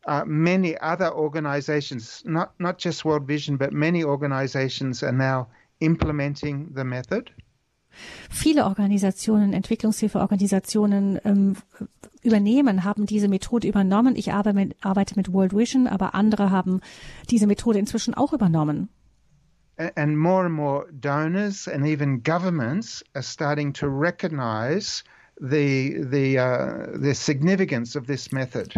Uh, 0.08 0.24
many 0.26 0.78
other 0.80 1.16
organizations, 1.16 2.24
not, 2.26 2.58
not 2.58 2.82
just 2.82 3.04
World 3.04 3.28
Vision, 3.28 3.58
but 3.58 3.74
many 3.74 4.06
organizations 4.06 5.04
are 5.04 5.12
now 5.12 5.48
implementing 5.80 6.72
the 6.74 6.86
method. 6.86 7.32
Viele 8.30 8.66
Organisationen, 8.66 9.54
Entwicklungshilfeorganisationen 9.54 11.20
ähm, 11.24 11.56
übernehmen, 12.24 12.84
haben 12.84 13.06
diese 13.06 13.28
Methode 13.28 13.68
übernommen. 13.68 14.16
Ich 14.16 14.34
arbeite 14.34 14.56
mit, 14.56 14.76
arbeite 14.82 15.16
mit 15.16 15.32
World 15.32 15.54
Vision, 15.54 15.88
aber 15.88 16.16
andere 16.16 16.52
haben 16.52 16.82
diese 17.30 17.48
Methode 17.48 17.80
inzwischen 17.80 18.14
auch 18.14 18.34
übernommen. 18.34 18.90
And 19.78 20.18
more 20.18 20.46
and 20.46 20.54
more 20.54 20.86
donors 20.92 21.68
and 21.68 21.86
even 21.86 22.24
governments 22.24 23.04
are 23.14 23.24
starting 23.24 23.74
to 23.74 23.88
recognize 23.88 25.04
the, 25.40 26.02
the, 26.10 26.40
uh, 26.40 26.98
the 26.98 27.14
significance 27.14 27.98
of 27.98 28.08
this 28.08 28.32
method. 28.32 28.74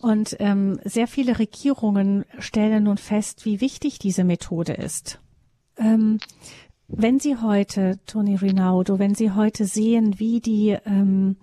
Und 0.00 0.36
ähm, 0.38 0.78
sehr 0.84 1.08
viele 1.08 1.38
Regierungen 1.38 2.24
stellen 2.38 2.84
nun 2.84 2.98
fest, 2.98 3.44
wie 3.44 3.60
wichtig 3.60 3.98
diese 3.98 4.24
Methode 4.24 4.74
ist. 4.74 5.20
Ähm, 5.76 6.18
wenn 6.88 7.20
Sie 7.20 7.36
heute, 7.36 8.00
Toni 8.06 8.34
Rinaldo, 8.36 8.98
wenn 8.98 9.14
Sie 9.14 9.30
heute 9.32 9.66
sehen, 9.66 10.18
wie 10.18 10.40
die, 10.40 10.76
ähm, 10.86 11.36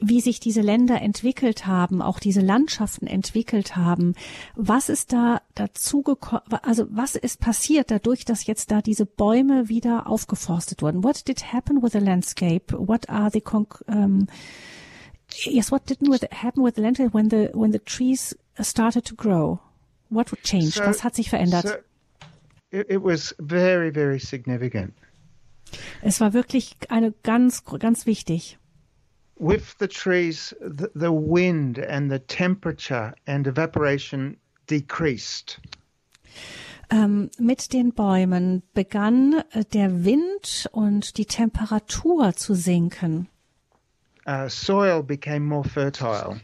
wie 0.00 0.20
sich 0.20 0.40
diese 0.40 0.60
Länder 0.60 1.02
entwickelt 1.02 1.66
haben, 1.66 2.00
auch 2.00 2.20
diese 2.20 2.40
Landschaften 2.40 3.06
entwickelt 3.06 3.76
haben, 3.76 4.14
was 4.54 4.88
ist 4.88 5.12
da 5.12 5.42
dazu 5.54 6.02
gekommen, 6.02 6.42
also 6.62 6.86
was 6.90 7.16
ist 7.16 7.40
passiert 7.40 7.90
dadurch, 7.90 8.24
dass 8.24 8.46
jetzt 8.46 8.70
da 8.70 8.80
diese 8.80 9.04
Bäume 9.04 9.68
wieder 9.68 10.06
aufgeforstet 10.06 10.80
wurden? 10.80 11.02
What 11.02 11.26
did 11.26 11.52
happen 11.52 11.82
with 11.82 11.92
the 11.92 11.98
landscape? 11.98 12.72
What 12.78 13.10
are 13.10 13.30
the 13.30 13.42
um, 13.88 14.28
yes, 15.44 15.70
what 15.72 15.88
didn't 15.90 16.08
with, 16.08 16.22
happen 16.30 16.64
with 16.64 16.76
the 16.76 16.82
landscape 16.82 17.12
when 17.12 17.28
the 17.28 17.50
when 17.52 17.72
the 17.72 17.80
trees 17.80 18.38
started 18.60 19.04
to 19.06 19.16
grow? 19.16 19.58
What 20.08 20.30
would 20.30 20.42
change? 20.44 20.74
So- 20.74 20.84
Was 20.84 21.02
hat 21.02 21.16
sich 21.16 21.28
verändert? 21.30 21.66
So 21.66 21.74
it, 22.70 23.02
was 23.02 23.34
very, 23.38 23.90
very 23.90 24.18
significant. 24.18 24.94
es 26.02 26.20
war 26.20 26.32
wirklich 26.32 26.76
eine 26.88 27.12
ganz 27.22 27.64
ganz 27.64 28.06
wichtig. 28.06 28.58
With 29.36 29.76
the 29.78 29.86
trees, 29.86 30.56
the, 30.60 30.88
the 30.94 31.12
wind 31.12 31.78
and 31.78 32.10
the 32.10 32.18
temperature 32.18 33.14
and 33.26 33.46
evaporation 33.46 34.36
decreased. 34.68 35.60
Ähm, 36.90 37.30
mit 37.38 37.72
den 37.72 37.92
Bäumen 37.92 38.62
begann 38.72 39.44
äh, 39.52 39.64
der 39.64 40.04
Wind 40.04 40.68
und 40.72 41.18
die 41.18 41.26
Temperatur 41.26 42.34
zu 42.34 42.54
sinken. 42.54 43.28
Uh, 44.26 44.48
soil 44.48 45.02
became 45.02 45.40
more 45.40 45.68
fertile. 45.68 46.40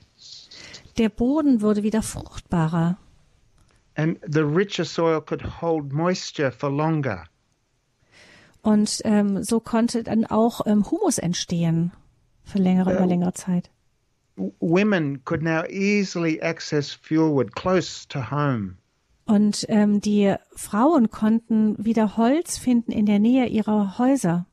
Der 0.98 1.08
Boden 1.08 1.60
wurde 1.60 1.82
wieder 1.82 2.02
fruchtbarer 2.02 2.98
And 3.96 4.18
the 4.26 4.44
richer 4.44 4.85
soil 4.85 5.20
could 5.20 5.42
hold 5.61 5.92
moisture 5.92 6.50
for 6.50 6.70
longer. 6.70 7.24
und 8.62 9.02
ähm, 9.04 9.42
so 9.44 9.61
konnte 9.61 10.02
dann 10.02 10.24
auch 10.24 10.62
ähm, 10.66 10.90
Humus 10.90 11.18
entstehen 11.18 11.92
für 12.44 12.59
längere 12.59 12.90
Ja. 12.92 12.96
über 12.96 13.07
längere 13.07 13.35
Zeit. 13.35 13.70
Women 14.59 15.22
could 15.24 15.42
now 15.42 15.64
easily 15.68 16.40
access 16.40 16.90
fuelwood 16.92 17.54
close 17.54 18.09
to 18.09 18.30
home. 18.30 18.76
Und 19.26 19.64
ähm, 19.68 20.00
die 20.00 20.35
Frauen 20.57 21.11
konnten 21.11 21.76
wieder 21.83 22.16
Holz 22.16 22.59
finden 22.59 22.90
in 22.90 23.07
der 23.07 23.18
Nähe 23.20 23.46
ihrer 23.46 23.96
Häuser. 23.98 24.46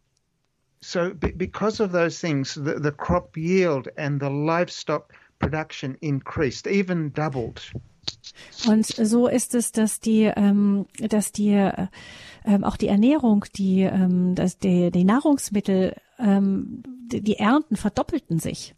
So, 0.83 1.11
because 1.13 1.81
of 1.83 1.91
those 1.91 2.19
things, 2.19 2.53
the, 2.55 2.75
the 2.81 2.91
crop 2.91 3.35
yield 3.37 3.87
and 3.97 4.21
the 4.21 4.29
livestock 4.29 5.13
production 5.39 5.95
increased, 6.01 6.67
even 6.67 7.11
doubled. 7.13 7.71
Und 8.67 8.85
so 8.85 9.27
ist 9.27 9.55
es, 9.55 9.71
dass 9.71 9.99
die, 9.99 10.23
ähm, 10.23 10.85
dass 10.99 11.31
die 11.31 11.53
äh, 11.53 11.87
ähm, 12.43 12.63
auch 12.63 12.77
die 12.77 12.87
Ernährung, 12.87 13.45
die, 13.55 13.81
ähm, 13.81 14.35
dass 14.35 14.57
die, 14.57 14.91
die 14.91 15.03
Nahrungsmittel, 15.03 15.95
ähm, 16.19 16.83
die, 17.11 17.21
die 17.21 17.37
Ernten 17.37 17.75
verdoppelten 17.75 18.39
sich. 18.39 18.75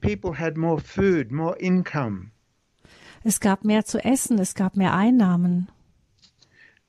People 0.00 0.38
had 0.38 0.56
more 0.56 0.80
food, 0.80 1.30
more 1.30 1.56
income. 1.58 2.32
Es 3.22 3.40
gab 3.40 3.64
mehr 3.64 3.84
zu 3.84 4.02
essen, 4.02 4.38
es 4.38 4.54
gab 4.54 4.76
mehr 4.76 4.94
Einnahmen. 4.94 5.68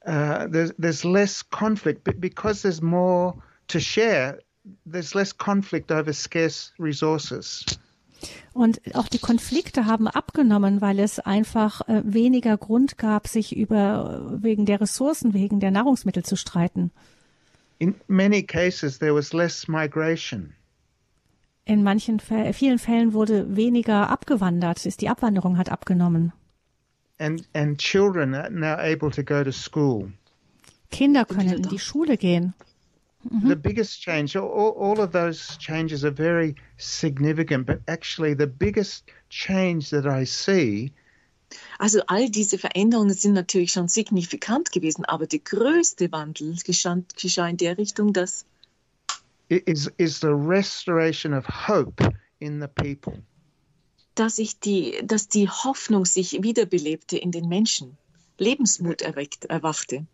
Uh, 0.04 0.48
there's, 0.50 0.74
there's 0.80 1.04
less 1.04 1.44
conflict 1.48 2.04
but 2.04 2.20
because 2.20 2.64
there's 2.64 2.82
more 2.82 3.36
to 3.68 3.80
share. 3.80 4.40
There's 4.86 5.14
less 5.14 5.32
conflict 5.32 5.92
over 5.92 6.12
scarce 6.12 6.74
resources. 6.80 7.66
Und 8.54 8.82
auch 8.96 9.08
die 9.08 9.20
Konflikte 9.20 9.86
haben 9.86 10.08
abgenommen, 10.08 10.82
weil 10.82 11.00
es 11.00 11.20
einfach 11.20 11.88
äh, 11.88 12.02
weniger 12.06 12.58
Grund 12.58 12.98
gab, 12.98 13.28
sich 13.28 13.56
über 13.56 14.40
wegen 14.42 14.66
der 14.66 14.82
Ressourcen, 14.82 15.34
wegen 15.34 15.60
der 15.60 15.72
Nahrungsmittel 15.72 16.24
zu 16.24 16.36
streiten. 16.36 16.92
In 17.80 17.96
many 18.08 18.44
cases, 18.44 19.00
there 19.00 19.16
was 19.16 19.34
less 19.34 19.68
migration. 19.68 20.54
In 21.66 21.84
manchen 21.84 22.20
vielen 22.20 22.80
Fällen 22.80 23.14
wurde 23.14 23.56
weniger 23.56 24.10
abgewandert, 24.10 24.86
ist 24.86 25.02
die 25.02 25.10
Abwanderung 25.10 25.58
hat 25.58 25.70
abgenommen. 25.70 26.34
and 27.22 27.48
and 27.54 27.78
children 27.78 28.34
are 28.34 28.50
now 28.50 28.76
able 28.80 29.12
to 29.12 29.24
go 29.24 29.44
to 29.44 29.52
school. 29.52 30.12
Kinder 30.90 31.24
können 31.24 31.54
in 31.54 31.70
die 31.70 31.80
Schule 31.80 32.18
gehen. 32.18 32.54
The 33.30 33.56
biggest 33.56 34.02
change, 34.02 34.36
all, 34.36 34.72
all 34.72 35.00
of 35.00 35.12
those 35.12 35.58
changes 35.58 36.04
are 36.04 36.12
very 36.12 36.56
significant, 36.78 37.66
but 37.68 37.82
actually 37.88 38.34
the 38.34 38.48
biggest 38.48 39.04
change 39.30 39.92
that 39.92 40.08
I 40.08 40.24
see 40.26 40.92
Also 41.80 42.02
all 42.08 42.30
diese 42.30 42.58
Veränderungen 42.58 43.14
sind 43.14 43.34
natürlich 43.34 43.72
schon 43.72 43.88
signifikant 43.88 44.72
gewesen, 44.72 45.06
aber 45.06 45.28
der 45.28 45.40
größte 45.40 46.12
Wandel 46.12 46.56
geschah, 46.64 47.02
geschah 47.16 47.48
in 47.48 47.58
der 47.58 47.78
Richtung, 47.78 48.14
dass 48.14 48.46
is 49.50 49.90
is 49.98 50.20
the 50.22 50.34
restoration 50.34 51.34
of 51.34 51.46
hope 51.46 52.02
in 52.40 52.62
the 52.62 52.68
people. 52.68 53.22
dass, 54.16 54.38
sich 54.38 54.60
die, 54.60 55.02
dass 55.04 55.28
die 55.28 55.50
Hoffnung 55.50 56.06
sich 56.06 56.42
wiederbelebte 56.44 57.18
in 57.18 57.32
den 57.32 57.48
Menschen, 57.50 57.98
Lebensmut 58.38 59.02
erweckt, 59.02 59.46
erwachte. 59.46 60.06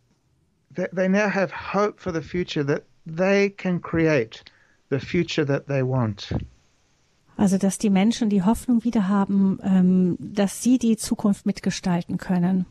they, 0.73 0.87
they 0.93 1.07
now 1.07 1.29
have 1.29 1.51
hope 1.51 1.99
for 1.99 2.11
the 2.11 2.21
future 2.21 2.63
that 2.63 2.83
they 3.07 3.49
can 3.49 3.81
create 3.81 4.43
the 4.89 4.99
future 4.99 5.45
that 5.45 5.67
they 5.67 5.81
want. 5.81 6.33
Also, 7.37 7.57
dass 7.57 7.77
die 7.77 7.91
Menschen 7.91 8.29
die 8.29 8.43
Hoffnung 8.43 8.83
wieder 8.83 9.07
haben, 9.07 9.59
ähm, 9.63 10.17
dass 10.19 10.63
sie 10.63 10.79
die 10.79 10.97
Zukunft 10.97 11.45
mitgestalten 11.45 12.17
können. 12.17 12.65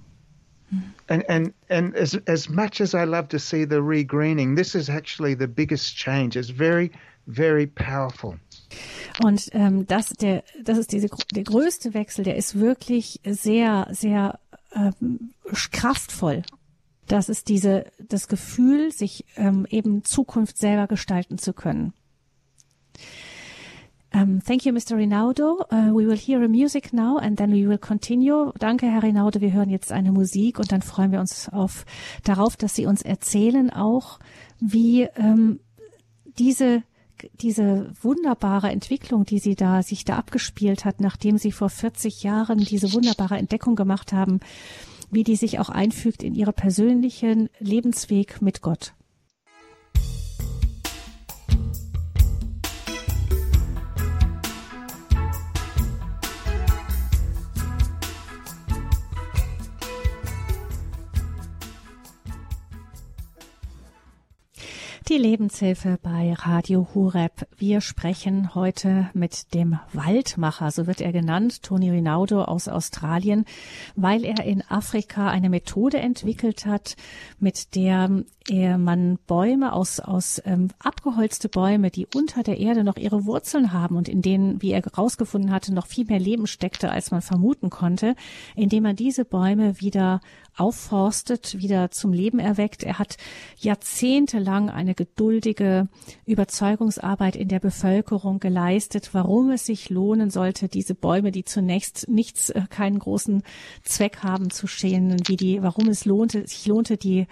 And 1.08 1.28
and 1.28 1.54
and 1.68 1.94
as 1.94 2.20
as 2.26 2.48
much 2.48 2.80
as 2.80 2.92
I 2.92 3.04
love 3.04 3.28
to 3.28 3.38
see 3.38 3.64
the 3.64 3.80
regreening, 3.80 4.56
this 4.56 4.74
is 4.74 4.88
actually 4.88 5.36
the 5.38 5.46
biggest 5.46 5.96
change. 5.96 6.36
It's 6.36 6.50
very 6.50 6.90
very 7.26 7.68
powerful. 7.68 8.38
Und 9.22 9.48
ähm, 9.52 9.86
das, 9.86 10.10
der, 10.10 10.42
das 10.62 10.78
ist 10.78 10.92
diese, 10.92 11.08
der 11.32 11.44
größte 11.44 11.94
Wechsel, 11.94 12.24
der 12.24 12.36
ist 12.36 12.58
wirklich 12.58 13.20
sehr, 13.24 13.86
sehr 13.90 14.38
ähm, 14.74 15.30
kraftvoll. 15.70 16.42
Das 17.06 17.28
ist 17.28 17.48
diese, 17.48 17.86
das 17.98 18.28
Gefühl, 18.28 18.90
sich 18.90 19.24
ähm, 19.36 19.66
eben 19.70 20.04
Zukunft 20.04 20.58
selber 20.58 20.86
gestalten 20.86 21.38
zu 21.38 21.52
können. 21.52 21.92
Um, 24.14 24.40
thank 24.42 24.64
you, 24.64 24.72
Mr. 24.72 24.96
Rinaldo. 24.96 25.66
Uh, 25.70 25.92
we 25.92 26.06
will 26.06 26.16
hear 26.16 26.42
a 26.42 26.48
music 26.48 26.92
now 26.92 27.18
and 27.18 27.36
then 27.36 27.52
we 27.52 27.68
will 27.68 27.76
continue. 27.76 28.52
Danke, 28.58 28.86
Herr 28.86 29.02
Rinaldo. 29.02 29.40
Wir 29.40 29.52
hören 29.52 29.68
jetzt 29.68 29.92
eine 29.92 30.10
Musik 30.10 30.58
und 30.58 30.72
dann 30.72 30.80
freuen 30.80 31.12
wir 31.12 31.20
uns 31.20 31.48
auf, 31.50 31.84
darauf, 32.24 32.56
dass 32.56 32.74
Sie 32.74 32.86
uns 32.86 33.02
erzählen 33.02 33.70
auch, 33.70 34.18
wie 34.58 35.02
ähm, 35.16 35.60
diese 36.38 36.82
diese 37.40 37.92
wunderbare 38.00 38.70
Entwicklung, 38.70 39.24
die 39.24 39.38
sie 39.38 39.54
da 39.54 39.82
sich 39.82 40.04
da 40.04 40.16
abgespielt 40.16 40.84
hat, 40.84 41.00
nachdem 41.00 41.38
sie 41.38 41.52
vor 41.52 41.70
40 41.70 42.22
Jahren 42.22 42.58
diese 42.58 42.92
wunderbare 42.92 43.38
Entdeckung 43.38 43.74
gemacht 43.74 44.12
haben, 44.12 44.40
wie 45.10 45.24
die 45.24 45.36
sich 45.36 45.58
auch 45.58 45.68
einfügt 45.68 46.22
in 46.22 46.34
ihre 46.34 46.52
persönlichen 46.52 47.48
Lebensweg 47.58 48.42
mit 48.42 48.62
Gott. 48.62 48.94
Die 65.08 65.18
Lebenshilfe 65.18 66.00
bei 66.02 66.32
Radio 66.32 66.88
Hureb. 66.92 67.46
Wir 67.56 67.80
sprechen 67.80 68.56
heute 68.56 69.08
mit 69.14 69.54
dem 69.54 69.78
Waldmacher, 69.92 70.72
so 70.72 70.88
wird 70.88 71.00
er 71.00 71.12
genannt, 71.12 71.62
Toni 71.62 71.92
Rinaudo 71.92 72.42
aus 72.42 72.66
Australien, 72.66 73.44
weil 73.94 74.24
er 74.24 74.42
in 74.42 74.64
Afrika 74.68 75.30
eine 75.30 75.48
Methode 75.48 75.98
entwickelt 75.98 76.66
hat, 76.66 76.96
mit 77.38 77.76
der 77.76 78.24
er 78.48 78.78
man 78.78 79.18
Bäume 79.26 79.72
aus, 79.72 80.00
aus 80.00 80.42
ähm, 80.44 80.70
abgeholzte 80.80 81.48
Bäume, 81.48 81.90
die 81.90 82.06
unter 82.12 82.42
der 82.42 82.58
Erde 82.58 82.82
noch 82.82 82.96
ihre 82.96 83.26
Wurzeln 83.26 83.72
haben 83.72 83.96
und 83.96 84.08
in 84.08 84.22
denen, 84.22 84.60
wie 84.60 84.72
er 84.72 84.82
herausgefunden 84.82 85.52
hatte, 85.52 85.72
noch 85.72 85.86
viel 85.86 86.06
mehr 86.06 86.20
Leben 86.20 86.48
steckte, 86.48 86.90
als 86.90 87.12
man 87.12 87.22
vermuten 87.22 87.70
konnte, 87.70 88.16
indem 88.54 88.84
er 88.84 88.94
diese 88.94 89.24
Bäume 89.24 89.80
wieder 89.80 90.20
aufforstet, 90.56 91.58
wieder 91.58 91.90
zum 91.90 92.12
Leben 92.12 92.38
erweckt. 92.38 92.82
Er 92.82 92.98
hat 92.98 93.16
jahrzehntelang 93.58 94.70
eine 94.70 94.94
geduldige 94.94 95.88
Überzeugungsarbeit 96.24 97.36
in 97.36 97.48
der 97.48 97.60
Bevölkerung 97.60 98.40
geleistet, 98.40 99.10
warum 99.12 99.50
es 99.50 99.66
sich 99.66 99.90
lohnen 99.90 100.30
sollte, 100.30 100.68
diese 100.68 100.94
Bäume, 100.94 101.30
die 101.32 101.44
zunächst 101.44 102.08
nichts, 102.08 102.50
äh, 102.50 102.62
keinen 102.68 102.98
großen 102.98 103.42
Zweck 103.82 104.18
haben, 104.22 104.50
zu 104.50 104.66
schälen, 104.66 105.16
wie 105.26 105.36
die, 105.36 105.62
warum 105.62 105.88
es 105.88 106.04
lohnte, 106.04 106.46
sich 106.46 106.66
lohnte, 106.66 106.96
die, 106.96 107.26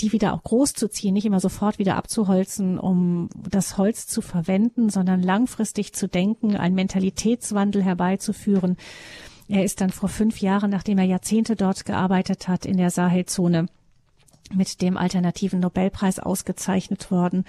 die 0.00 0.12
wieder 0.12 0.34
auch 0.34 0.42
groß 0.42 0.72
zu 0.72 0.88
ziehen, 0.88 1.14
nicht 1.14 1.26
immer 1.26 1.40
sofort 1.40 1.78
wieder 1.78 1.96
abzuholzen, 1.96 2.78
um 2.78 3.28
das 3.48 3.76
Holz 3.76 4.06
zu 4.06 4.22
verwenden, 4.22 4.88
sondern 4.88 5.22
langfristig 5.22 5.92
zu 5.92 6.08
denken, 6.08 6.56
einen 6.56 6.74
Mentalitätswandel 6.74 7.82
herbeizuführen. 7.82 8.76
Er 9.50 9.64
ist 9.64 9.80
dann 9.80 9.90
vor 9.90 10.08
fünf 10.08 10.40
Jahren, 10.40 10.70
nachdem 10.70 10.98
er 10.98 11.04
Jahrzehnte 11.04 11.56
dort 11.56 11.84
gearbeitet 11.84 12.46
hat, 12.46 12.64
in 12.64 12.76
der 12.76 12.90
Sahelzone 12.90 13.66
mit 14.54 14.82
dem 14.82 14.96
alternativen 14.96 15.60
Nobelpreis 15.60 16.18
ausgezeichnet 16.18 17.10
worden, 17.10 17.44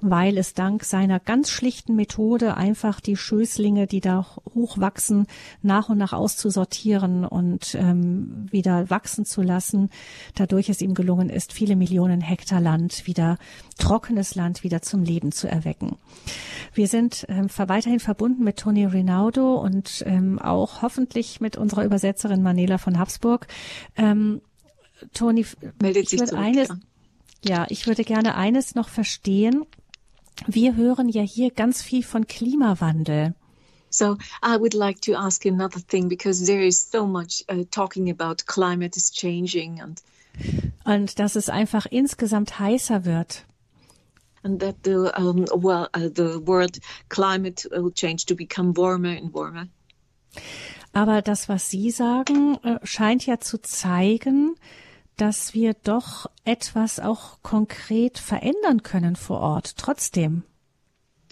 weil 0.00 0.38
es 0.38 0.54
dank 0.54 0.84
seiner 0.84 1.20
ganz 1.20 1.50
schlichten 1.50 1.96
Methode 1.96 2.56
einfach 2.56 3.00
die 3.00 3.16
Schößlinge, 3.16 3.86
die 3.86 4.00
da 4.00 4.26
hochwachsen, 4.54 5.26
nach 5.62 5.88
und 5.88 5.98
nach 5.98 6.12
auszusortieren 6.12 7.24
und 7.24 7.74
ähm, 7.74 8.46
wieder 8.50 8.90
wachsen 8.90 9.24
zu 9.24 9.42
lassen, 9.42 9.90
dadurch 10.34 10.68
es 10.68 10.80
ihm 10.80 10.94
gelungen 10.94 11.30
ist, 11.30 11.52
viele 11.52 11.76
Millionen 11.76 12.20
Hektar 12.20 12.60
Land 12.60 13.06
wieder 13.06 13.38
trockenes 13.78 14.34
Land 14.34 14.64
wieder 14.64 14.82
zum 14.82 15.02
Leben 15.02 15.32
zu 15.32 15.48
erwecken. 15.48 15.96
Wir 16.72 16.88
sind 16.88 17.26
ähm, 17.28 17.48
weiterhin 17.56 18.00
verbunden 18.00 18.44
mit 18.44 18.58
Toni 18.58 18.86
Rinaldo 18.86 19.54
und 19.56 20.02
ähm, 20.06 20.38
auch 20.38 20.82
hoffentlich 20.82 21.40
mit 21.40 21.56
unserer 21.56 21.84
Übersetzerin 21.84 22.42
Manela 22.42 22.78
von 22.78 22.98
Habsburg. 22.98 23.46
Ähm, 23.96 24.40
Toni, 25.12 25.46
meldet 25.80 26.08
sich 26.08 26.24
zurück. 26.24 26.38
Eines, 26.38 26.68
ja, 27.44 27.66
ich 27.68 27.86
würde 27.86 28.04
gerne 28.04 28.34
eines 28.34 28.74
noch 28.74 28.88
verstehen. 28.88 29.64
Wir 30.46 30.76
hören 30.76 31.08
ja 31.08 31.22
hier 31.22 31.50
ganz 31.50 31.82
viel 31.82 32.02
von 32.02 32.26
Klimawandel. 32.26 33.34
So 33.88 34.18
I 34.42 34.58
would 34.58 34.74
like 34.74 35.00
to 35.02 35.14
ask 35.14 35.46
another 35.46 35.80
thing 35.80 36.08
because 36.08 36.44
there 36.44 36.64
is 36.64 36.90
so 36.90 37.06
much 37.06 37.44
uh, 37.48 37.64
talking 37.70 38.10
about 38.10 38.46
climate 38.46 38.96
is 38.96 39.10
changing 39.10 39.80
and 39.80 40.02
und 40.84 41.18
dass 41.18 41.34
es 41.34 41.48
einfach 41.48 41.86
insgesamt 41.86 42.58
heißer 42.58 43.04
wird. 43.04 43.46
And 44.42 44.60
that 44.60 44.76
the 44.84 45.10
um, 45.16 45.46
well 45.54 45.88
uh, 45.96 46.10
the 46.14 46.46
world 46.46 46.78
climate 47.08 47.66
will 47.70 47.92
change 47.92 48.26
to 48.26 48.34
become 48.34 48.76
warmer 48.76 49.16
and 49.16 49.32
warmer. 49.32 49.68
Aber 50.92 51.22
das, 51.22 51.48
was 51.48 51.70
Sie 51.70 51.90
sagen, 51.90 52.58
äh, 52.62 52.78
scheint 52.84 53.26
ja 53.26 53.40
zu 53.40 53.58
zeigen, 53.58 54.56
dass 55.16 55.54
wir 55.54 55.74
doch 55.74 56.30
etwas 56.44 57.00
auch 57.00 57.42
konkret 57.42 58.18
verändern 58.18 58.82
können 58.82 59.16
vor 59.16 59.40
Ort 59.40 59.76
trotzdem. 59.76 60.44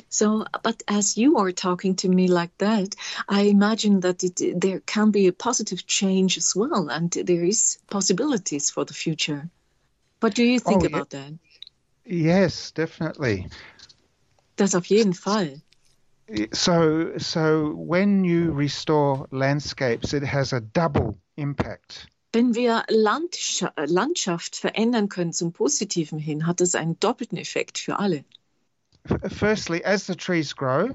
So, 0.09 0.45
but 0.63 0.83
as 0.87 1.17
you 1.17 1.37
are 1.39 1.53
talking 1.53 1.97
to 1.97 2.09
me 2.09 2.29
like 2.29 2.53
that, 2.59 2.95
I 3.29 3.49
imagine 3.49 4.01
that 4.03 4.23
it, 4.23 4.61
there 4.61 4.81
can 4.81 5.11
be 5.11 5.27
a 5.27 5.33
positive 5.33 5.87
change 5.87 6.39
as 6.39 6.55
well, 6.55 6.89
and 6.89 7.11
there 7.11 7.45
is 7.45 7.81
possibilities 7.91 8.71
for 8.71 8.85
the 8.87 8.95
future. 8.95 9.51
What 10.21 10.35
do 10.35 10.45
you 10.45 10.61
think 10.61 10.85
oh, 10.85 10.87
about 10.87 11.11
that? 11.11 11.33
Yes, 12.05 12.71
definitely. 12.71 13.49
Das 14.57 14.75
auf 14.77 14.87
jeden 14.87 15.15
Fall. 15.15 15.61
So, 16.53 17.19
so 17.19 17.75
when 17.75 18.25
you 18.25 18.53
restore 18.53 19.27
landscapes, 19.33 20.15
it 20.15 20.23
has 20.23 20.53
a 20.53 20.61
double 20.61 21.19
impact. 21.37 22.07
Wenn 22.35 22.57
wir 22.57 22.83
Landschaft 22.89 24.57
verändern 24.57 25.09
können 25.09 25.33
zum 25.33 25.53
Positiven 25.53 26.19
hin, 26.19 26.49
hat 26.49 26.61
es 26.61 26.75
einen 26.75 26.99
doppelten 26.99 27.39
Effekt 27.39 27.79
für 27.79 28.01
alle. 28.01 28.25
Firstly, 29.29 29.85
as 29.85 30.07
the 30.07 30.17
trees 30.17 30.57
grow, 30.57 30.91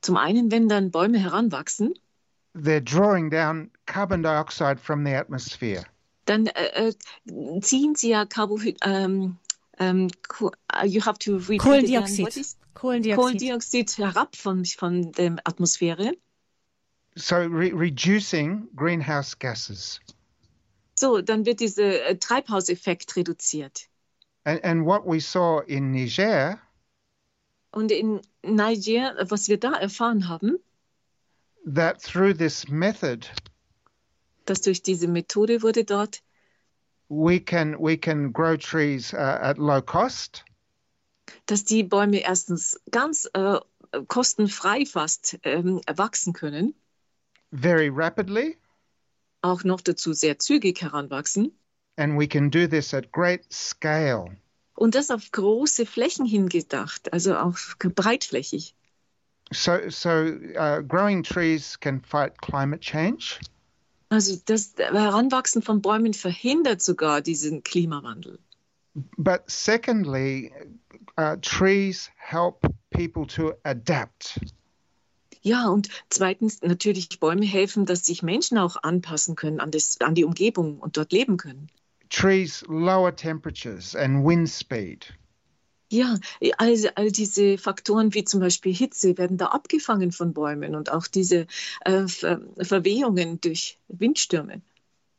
zum 0.00 0.16
einen, 0.16 0.50
wenn 0.50 0.66
dann 0.68 0.90
Bäume 0.90 1.18
heranwachsen, 1.18 1.94
they're 2.54 2.80
drawing 2.80 3.28
down 3.28 3.70
carbon 3.84 4.22
dioxide 4.22 4.78
from 4.78 5.04
the 5.04 5.14
atmosphere. 5.14 5.84
Dann 6.24 6.46
äh, 6.46 6.88
äh 6.88 7.60
ziehen 7.60 7.94
sie 7.94 8.10
ja 8.10 8.24
Carbohyd 8.24 8.78
ähm, 8.82 9.36
ähm, 9.78 10.08
uh, 10.40 10.50
you 10.86 11.04
have 11.04 11.18
to 11.18 11.38
Kohlendioxid. 11.58 12.56
Kohlendioxid. 12.72 13.16
Kohlendioxid 13.16 13.98
herab 13.98 14.34
von, 14.36 14.64
von 14.64 15.12
der 15.12 15.36
Atmosphäre. 15.44 16.12
So 17.14 17.36
re 17.36 17.72
reducing 17.74 18.68
greenhouse 18.74 19.38
gases. 19.38 20.00
So, 20.98 21.20
dann 21.20 21.44
wird 21.44 21.60
dieser 21.60 22.06
äh, 22.06 22.18
Treibhauseffekt 22.18 23.16
reduziert. 23.16 23.88
And, 24.44 24.64
and 24.64 24.86
what 24.86 25.04
we 25.04 25.20
saw 25.20 25.60
in 25.66 25.90
Niger. 25.90 26.58
Und 27.72 27.92
in 27.92 28.20
Niger, 28.42 29.14
was 29.28 29.48
wir 29.48 29.58
da 29.58 29.72
erfahren 29.74 30.28
haben, 30.28 30.58
that 31.66 32.00
through 32.00 32.32
this 32.32 32.68
method, 32.68 33.28
dass 34.46 34.60
durch 34.62 34.82
diese 34.82 35.08
Methode 35.08 35.62
wurde 35.62 35.84
dort 35.84 36.22
we 37.08 37.40
can 37.40 37.76
we 37.78 37.96
can 37.96 38.32
grow 38.32 38.56
trees 38.56 39.12
uh, 39.12 39.38
at 39.42 39.58
low 39.58 39.82
cost. 39.82 40.44
Dass 41.46 41.64
die 41.64 41.82
Bäume 41.82 42.18
erstens 42.18 42.80
ganz 42.90 43.28
äh, 43.34 43.60
kostenfrei 44.08 44.86
fast 44.86 45.38
ähm, 45.42 45.80
wachsen 45.86 46.32
können. 46.32 46.74
Very 47.52 47.88
rapidly 47.88 48.56
auch 49.46 49.64
noch 49.64 49.80
dazu 49.80 50.12
sehr 50.12 50.38
zügig 50.38 50.82
heranwachsen. 50.82 51.52
And 51.96 52.18
we 52.18 52.26
can 52.26 52.50
do 52.50 52.66
this 52.66 52.92
at 52.92 53.12
great 53.12 53.42
scale. 53.52 54.36
Und 54.74 54.94
das 54.94 55.10
auf 55.10 55.30
große 55.32 55.86
Flächen 55.86 56.26
hingedacht, 56.26 57.12
also 57.12 57.36
auch 57.36 57.56
breitflächig. 57.78 58.74
So, 59.52 59.88
so 59.88 60.10
uh, 60.10 60.82
growing 60.82 61.22
trees 61.22 61.78
can 61.78 62.00
fight 62.00 62.40
climate 62.42 62.80
change. 62.80 63.38
Also 64.08 64.36
das 64.44 64.74
Heranwachsen 64.76 65.62
von 65.62 65.80
Bäumen 65.80 66.14
verhindert 66.14 66.82
sogar 66.82 67.22
diesen 67.22 67.62
Klimawandel. 67.62 68.38
But 69.18 69.42
secondly, 69.46 70.52
uh, 71.18 71.36
trees 71.42 72.10
help 72.16 72.66
people 72.90 73.26
to 73.26 73.54
adapt. 73.64 74.38
Ja, 75.42 75.68
und 75.68 75.88
zweitens 76.10 76.62
natürlich 76.62 77.20
Bäume 77.20 77.46
helfen, 77.46 77.86
dass 77.86 78.06
sich 78.06 78.22
Menschen 78.22 78.58
auch 78.58 78.76
anpassen 78.82 79.36
können 79.36 79.60
an, 79.60 79.70
das, 79.70 80.00
an 80.00 80.14
die 80.14 80.24
Umgebung 80.24 80.78
und 80.78 80.96
dort 80.96 81.12
leben 81.12 81.36
können. 81.36 81.68
Trees 82.08 82.64
lower 82.68 83.14
temperatures 83.14 83.94
and 83.94 84.24
wind 84.24 84.48
speed. 84.48 85.12
Ja, 85.88 86.18
all, 86.58 86.76
all 86.96 87.12
diese 87.12 87.58
Faktoren 87.58 88.12
wie 88.12 88.24
zum 88.24 88.40
Beispiel 88.40 88.74
Hitze 88.74 89.16
werden 89.18 89.36
da 89.38 89.46
abgefangen 89.46 90.10
von 90.10 90.32
Bäumen 90.32 90.74
und 90.74 90.90
auch 90.90 91.06
diese 91.06 91.46
äh, 91.84 92.08
Ver 92.08 92.40
Verwehungen 92.60 93.40
durch 93.40 93.78
Windstürme, 93.86 94.62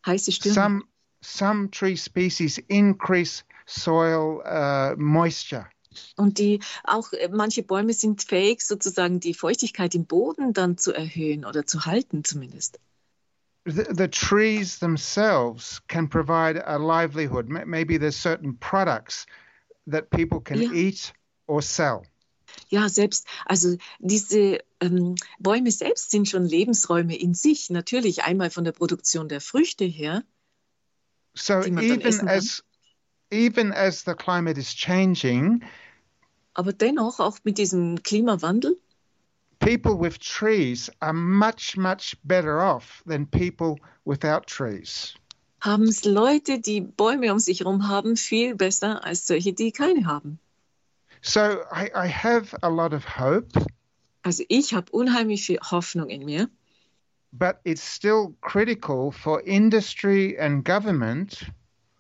heiße 0.05 0.33
Stürme. 0.33 0.53
Some, 0.53 0.83
some 1.21 1.71
tree 1.71 1.95
species 1.95 2.57
increase 2.67 3.43
soil 3.65 4.41
uh, 4.45 4.95
moisture. 4.97 5.69
Und 6.15 6.37
die 6.39 6.59
auch 6.83 7.13
äh, 7.13 7.29
manche 7.31 7.63
Bäume 7.63 7.93
sind 7.93 8.23
fähig, 8.23 8.61
sozusagen 8.61 9.19
die 9.19 9.33
Feuchtigkeit 9.33 9.95
im 9.95 10.05
Boden 10.05 10.53
dann 10.53 10.77
zu 10.77 10.93
erhöhen 10.93 11.45
oder 11.45 11.65
zu 11.65 11.85
halten 11.85 12.23
zumindest. 12.23 12.79
The, 13.65 13.85
the 13.93 14.07
trees 14.07 14.79
themselves 14.79 15.81
can 15.87 16.07
provide 16.07 16.63
a 16.65 16.77
livelihood. 16.77 17.49
Maybe 17.49 17.97
there's 17.97 18.15
certain 18.15 18.57
products 18.57 19.25
that 19.87 20.09
people 20.09 20.39
can 20.39 20.61
Ja. 20.61 20.71
eat 20.71 21.13
or 21.47 21.61
sell. 21.61 22.03
Ja, 22.69 22.89
selbst, 22.89 23.27
also 23.45 23.77
diese 23.99 24.59
ähm, 24.79 25.15
Bäume 25.39 25.71
selbst 25.71 26.11
sind 26.11 26.27
schon 26.29 26.45
Lebensräume 26.45 27.17
in 27.17 27.33
sich. 27.33 27.69
Natürlich 27.69 28.23
einmal 28.23 28.49
von 28.49 28.63
der 28.63 28.71
Produktion 28.71 29.27
der 29.27 29.41
Früchte 29.41 29.85
her. 29.85 30.23
So 31.35 31.61
even 31.63 32.27
as 32.27 32.63
even 33.29 33.71
as 33.71 34.03
the 34.03 34.15
climate 34.15 34.57
is 34.57 34.73
changing, 34.73 35.63
Aber 36.57 36.73
dennoch, 36.73 37.19
auch 37.19 37.37
mit 37.43 37.59
diesem 37.59 38.01
Klimawandel, 38.01 38.79
people 39.59 39.95
with 39.95 40.17
trees 40.17 40.91
are 40.99 41.13
much 41.13 41.77
much 41.77 42.17
better 42.23 42.59
off 42.59 43.03
than 43.05 43.27
people 43.27 43.75
without 44.05 44.47
trees. 44.47 45.13
haben 45.61 45.83
es 45.83 46.03
Leute, 46.03 46.59
die 46.59 46.81
Bäume 46.81 47.31
um 47.31 47.37
sich 47.37 47.59
herum 47.59 47.87
haben, 47.87 48.17
viel 48.17 48.55
besser 48.55 49.03
als 49.03 49.27
solche, 49.27 49.53
die 49.53 49.71
keine 49.71 50.07
haben. 50.07 50.39
So 51.21 51.39
I, 51.71 51.91
I 51.93 52.07
have 52.07 52.57
a 52.63 52.69
lot 52.69 52.91
of 52.91 53.05
hope, 53.19 53.49
Also 54.23 54.43
ich 54.49 54.73
habe 54.73 54.91
unheimlich 54.91 55.45
viel 55.45 55.59
Hoffnung 55.59 56.09
in 56.09 56.25
mir, 56.25 56.49
but 57.31 57.57
it's 57.65 57.95
still 57.95 58.35
critical 58.41 59.11
for 59.11 59.41
industry 59.45 60.35
and 60.39 60.65
government 60.65 61.51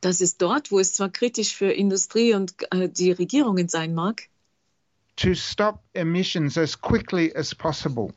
dass 0.01 0.21
es 0.21 0.37
dort, 0.37 0.71
wo 0.71 0.79
es 0.79 0.93
zwar 0.93 1.09
kritisch 1.09 1.55
für 1.55 1.71
Industrie 1.71 2.33
und 2.33 2.55
äh, 2.71 2.89
die 2.89 3.11
Regierungen 3.11 3.67
sein 3.67 3.93
mag, 3.93 4.29
to 5.17 5.33
stop 5.35 5.83
emissions 5.93 6.57
as 6.57 6.79
quickly 6.79 7.35
as 7.35 7.53
possible. 7.53 8.13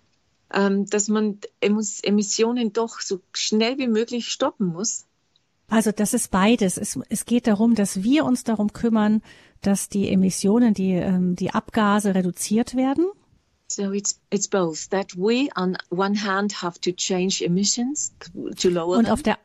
ähm, 0.52 0.86
dass 0.86 1.08
man 1.08 1.38
Emissionen 1.60 2.72
doch 2.72 3.00
so 3.00 3.20
schnell 3.32 3.78
wie 3.78 3.88
möglich 3.88 4.28
stoppen 4.28 4.66
muss. 4.66 5.06
Also 5.68 5.92
das 5.92 6.14
ist 6.14 6.30
beides. 6.30 6.76
Es, 6.76 6.98
es 7.08 7.24
geht 7.24 7.46
darum, 7.46 7.74
dass 7.74 8.02
wir 8.02 8.24
uns 8.24 8.42
darum 8.42 8.72
kümmern, 8.72 9.22
dass 9.62 9.88
die 9.88 10.08
Emissionen, 10.08 10.74
die, 10.74 10.92
ähm, 10.92 11.36
die 11.36 11.52
Abgase 11.52 12.14
reduziert 12.14 12.74
werden. 12.74 13.06
So 13.68 13.92
it's 13.92 14.20
it's 14.30 14.48
both 14.48 14.90
that 14.90 15.16
we 15.16 15.48
on 15.56 15.78
one 15.90 16.20
hand 16.24 16.60
have 16.60 16.80
to 16.80 16.90
change 16.90 17.44
emissions 17.44 18.12
to, 18.18 18.50
to 18.50 18.68
lower 18.68 18.96
Und 18.98 19.04
them, 19.04 19.12
auf 19.12 19.22
der, 19.22 19.38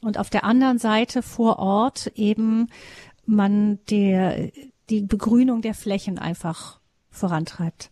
und 0.00 0.18
auf 0.18 0.28
der 0.28 0.42
anderen 0.42 0.78
Seite 0.78 1.22
vor 1.22 1.60
Ort 1.60 2.10
eben 2.16 2.68
man 3.26 3.78
der, 3.88 4.50
die 4.88 5.02
Begrünung 5.02 5.62
der 5.62 5.74
Flächen 5.74 6.18
einfach 6.18 6.79
vorantreibt. 7.10 7.90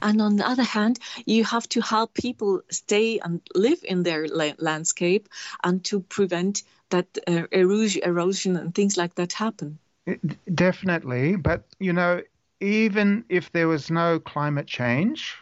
and 0.00 0.20
on 0.20 0.36
the 0.36 0.46
other 0.48 0.62
hand, 0.62 0.98
you 1.26 1.44
have 1.44 1.68
to 1.68 1.80
help 1.80 2.14
people 2.14 2.62
stay 2.70 3.18
and 3.20 3.40
live 3.54 3.82
in 3.84 4.02
their 4.02 4.26
la- 4.28 4.56
landscape 4.58 5.28
and 5.62 5.84
to 5.84 6.00
prevent 6.00 6.62
that 6.90 7.06
uh, 7.26 7.46
erosion, 7.52 8.02
erosion 8.02 8.56
and 8.56 8.74
things 8.74 8.96
like 8.96 9.14
that 9.16 9.32
happen. 9.34 9.78
D- 10.06 10.36
Definitely, 10.54 11.36
but 11.36 11.64
you 11.78 11.92
know, 11.92 12.22
even 12.60 13.24
if 13.28 13.50
there 13.52 13.68
was 13.68 13.90
no 13.90 14.18
climate 14.18 14.66
change, 14.66 15.36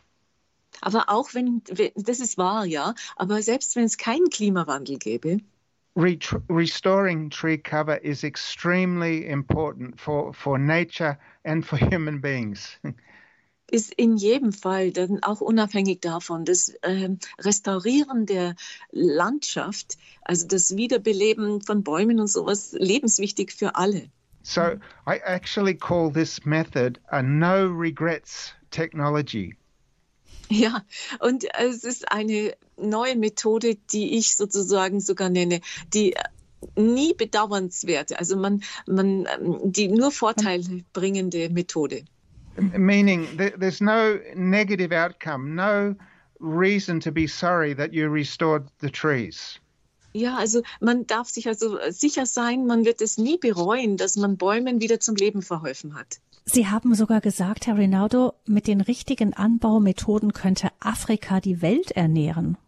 Aber 0.81 1.09
auch 1.09 1.35
wenn, 1.35 1.63
wenn 1.69 1.93
das 1.95 2.19
ist 2.19 2.39
wahr, 2.39 2.65
ja, 2.65 2.95
aber 3.17 3.43
selbst 3.43 3.77
wenn 3.77 3.85
es 3.85 3.99
keinen 3.99 4.31
Klimawandel 4.31 4.99
gäbe, 4.99 5.39
Retr 5.97 6.43
restoring 6.49 7.31
tree 7.31 7.59
cover 7.59 7.97
is 7.97 8.25
extremely 8.25 9.29
important 9.29 10.01
for, 10.01 10.33
for 10.33 10.59
nature 10.59 11.19
and 11.45 11.67
for 11.67 11.77
human 11.91 12.21
beings. 12.21 12.79
ist 13.71 13.95
in 13.95 14.17
jedem 14.19 14.53
Fall 14.53 14.93
dann 14.93 15.23
auch 15.23 15.41
unabhängig 15.41 16.01
davon 16.01 16.45
das 16.45 16.75
ähm, 16.83 17.19
Restaurieren 17.39 18.27
der 18.27 18.55
Landschaft, 18.91 19.97
also 20.23 20.47
das 20.47 20.77
Wiederbeleben 20.77 21.63
von 21.63 21.83
Bäumen 21.83 22.21
und 22.21 22.27
sowas, 22.27 22.73
lebenswichtig 22.79 23.53
für 23.53 23.77
alle. 23.77 24.11
so 24.43 24.79
I 25.07 25.17
actually 25.25 25.75
call 25.75 26.11
this 26.11 26.45
method 26.45 26.99
a 27.11 27.23
no 27.23 27.69
regrets 27.69 28.53
technology. 28.71 29.55
Ja, 30.53 30.85
und 31.21 31.47
es 31.55 31.83
ist 31.83 32.13
eine 32.13 32.55
neue 32.77 33.17
Methode, 33.17 33.77
die 33.93 34.19
ich 34.19 34.37
sozusagen 34.37 35.01
sogar 35.01 35.31
nenne, 35.31 35.63
die 35.95 36.15
nie 36.77 37.15
bedauernswerte, 37.15 38.19
also 38.19 38.37
man, 38.37 38.63
man, 38.87 39.27
ähm, 39.35 39.73
die 39.73 39.89
nur 39.89 40.11
Vorteile 40.11 40.85
bringende 40.93 41.49
Methode. 41.49 42.05
Meaning 42.77 43.39
th- 43.39 43.59
there's 43.59 43.81
no 43.81 44.19
negative 44.35 44.93
outcome, 44.93 45.55
no 45.55 45.97
reason 46.39 47.01
to 47.01 47.11
be 47.11 47.27
sorry 47.27 47.75
that 47.75 47.95
you 47.95 48.11
restored 48.11 48.69
the 48.81 48.91
trees. 48.91 49.59
Ja, 50.13 50.37
also 50.37 50.63
man 50.81 51.07
darf 51.07 51.31
sich 51.31 51.49
also 51.49 51.79
sicher 51.89 52.27
sein, 52.27 52.67
man 52.67 52.85
wird 52.85 53.01
es 53.01 53.17
nie 53.17 53.39
bereuen, 53.39 53.97
dass 53.97 54.17
man 54.17 54.37
Bäumen 54.37 54.83
wieder 54.83 55.01
zum 55.01 55.17
Leben 55.17 55.41
verholfen 55.41 55.95
hat. 55.95 56.21
Sie 56.45 56.67
haben 56.69 56.95
sogar 56.95 57.21
gesagt, 57.21 57.67
Herr 57.67 57.79
Rinaldo, 57.79 58.35
mit 58.47 58.67
den 58.67 58.81
richtigen 58.81 59.33
Anbaumethoden 59.33 60.33
könnte 60.33 60.71
Afrika 60.81 61.41
die 61.41 61.63
Welt 61.63 61.93
ernähren. 61.93 62.59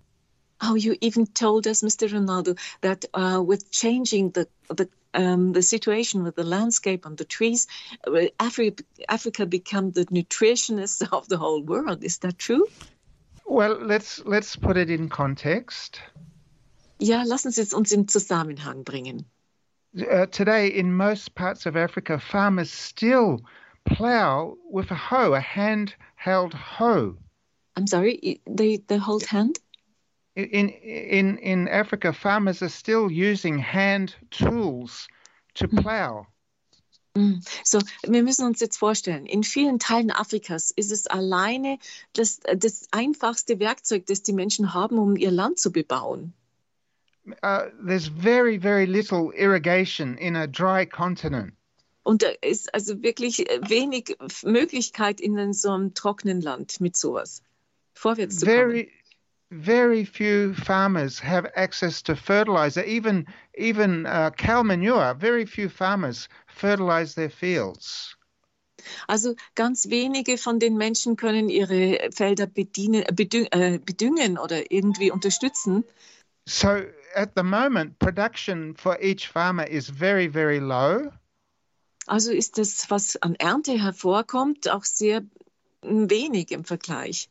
Oh, 0.63 0.77
you 0.77 0.95
even 1.01 1.35
told 1.35 1.67
us, 1.67 1.83
Mr. 1.83 2.09
Ronaldo, 2.09 2.57
that 2.81 3.07
uh, 3.13 3.43
with 3.45 3.71
changing 3.71 4.33
the 4.33 4.47
the 4.69 4.89
um, 5.13 5.53
the 5.53 5.63
situation 5.63 6.25
with 6.25 6.37
the 6.37 6.45
landscape 6.45 7.05
and 7.05 7.19
the 7.19 7.25
trees, 7.25 7.67
uh, 8.07 8.29
Afri- 8.39 8.85
Africa 9.09 9.47
become 9.47 9.91
the 9.93 10.07
nutritionist 10.07 11.07
of 11.13 11.29
the 11.29 11.37
whole 11.37 11.63
world. 11.63 12.05
Is 12.05 12.19
that 12.19 12.39
true? 12.39 12.67
Well, 13.45 13.79
let's 13.81 14.23
let's 14.25 14.57
put 14.57 14.77
it 14.77 14.91
in 14.91 15.09
context. 15.09 16.01
Ja, 16.99 17.25
lassen 17.25 17.51
Sie 17.51 17.61
es 17.61 17.75
uns 17.75 17.93
im 17.93 18.07
Zusammenhang 18.07 18.85
bringen. 18.85 19.27
Uh, 19.97 20.27
today, 20.27 20.69
in 20.69 20.93
most 20.93 21.35
parts 21.35 21.67
of 21.67 21.77
Africa, 21.77 22.19
farmers 22.19 22.71
still 22.71 23.43
plow 23.85 24.57
with 24.71 24.91
a 24.91 24.95
hoe, 24.95 25.35
a 25.35 25.41
handheld 25.41 26.55
hoe. 26.55 27.17
I'm 27.77 27.87
sorry, 27.87 28.41
they 28.47 28.79
they 28.79 28.97
hold 28.97 29.25
hand. 29.27 29.59
In 30.37 30.69
in 30.69 31.39
in 31.39 31.69
Africa, 31.69 32.13
farmers 32.13 32.63
are 32.63 32.69
still 32.69 33.11
using 33.11 33.59
hand 33.59 34.15
tools 34.31 35.09
to 35.55 35.69
plow. 35.69 36.27
Mm. 37.17 37.41
So, 37.63 37.79
wir 38.09 38.25
müssen 38.25 38.45
uns 38.45 38.59
jetzt 38.61 38.77
vorstellen, 38.77 39.27
in 39.27 39.45
vielen 39.45 39.79
Teilen 39.79 40.11
Afrikas 40.11 40.73
ist 40.73 40.91
es 40.91 41.07
alleine 41.07 41.79
das, 42.13 42.41
das 42.41 42.89
einfachste 42.91 43.61
Werkzeug, 43.61 44.07
das 44.07 44.23
die 44.23 44.33
Menschen 44.33 44.75
haben, 44.75 44.99
um 44.99 45.17
ihr 45.17 45.31
Land 45.31 45.61
zu 45.61 45.71
bebauen. 45.71 46.33
Uh, 47.43 47.71
there's 47.87 48.09
very 48.09 48.59
very 48.59 48.85
little 48.85 49.33
irrigation 49.33 50.19
in 50.19 50.37
a 50.37 50.47
dry 50.47 50.85
continent. 50.85 51.55
Und 52.05 52.23
da 52.23 52.29
ist 52.43 52.73
also 52.75 53.03
wirklich 53.03 53.39
wenig 53.39 54.17
Möglichkeit 54.45 55.21
in 55.21 55.53
so 55.53 55.71
einem 55.73 55.95
trockenen 55.95 56.41
Land 56.41 56.81
mit 56.81 56.97
sowas 56.97 57.43
vorwärts 57.95 58.39
zu 58.39 58.47
kommen. 58.47 58.71
Very 58.71 58.93
very 59.51 60.05
few 60.05 60.53
farmers 60.53 61.19
have 61.21 61.47
access 61.57 62.03
to 62.03 62.15
fertilizer, 62.15 62.85
even 62.85 63.27
even 63.57 64.07
uh, 64.07 64.31
cow 64.37 64.63
manure. 64.63 65.15
Very 65.15 65.47
few 65.47 65.69
farmers 65.69 66.29
fertilize 66.47 67.15
their 67.15 67.31
fields. 67.31 68.17
Also 69.09 69.35
ganz 69.55 69.89
wenige 69.89 70.37
von 70.37 70.59
den 70.59 70.77
Menschen 70.77 71.17
können 71.17 71.49
ihre 71.49 72.11
Felder 72.13 72.47
bedienen, 72.47 73.05
bedüng, 73.15 73.47
äh, 73.51 73.79
bedüngen 73.79 74.39
oder 74.39 74.71
irgendwie 74.71 75.11
unterstützen. 75.11 75.85
So 76.47 76.83
at 77.15 77.31
the 77.35 77.43
moment, 77.43 77.99
production 77.99 78.75
for 78.75 78.99
each 79.01 79.29
farmer 79.29 79.67
is 79.67 79.89
very 79.89 80.29
very 80.29 80.59
low. 80.59 81.11
Also 82.07 82.33
ist 82.33 82.59
das, 82.59 82.91
was 82.91 83.17
an 83.17 83.35
Ernte 83.37 83.73
hervorkommt, 83.73 84.69
auch 84.69 84.85
sehr 84.85 85.23
wenig 85.83 86.51
im 86.51 86.65
Vergleich. 86.65 87.29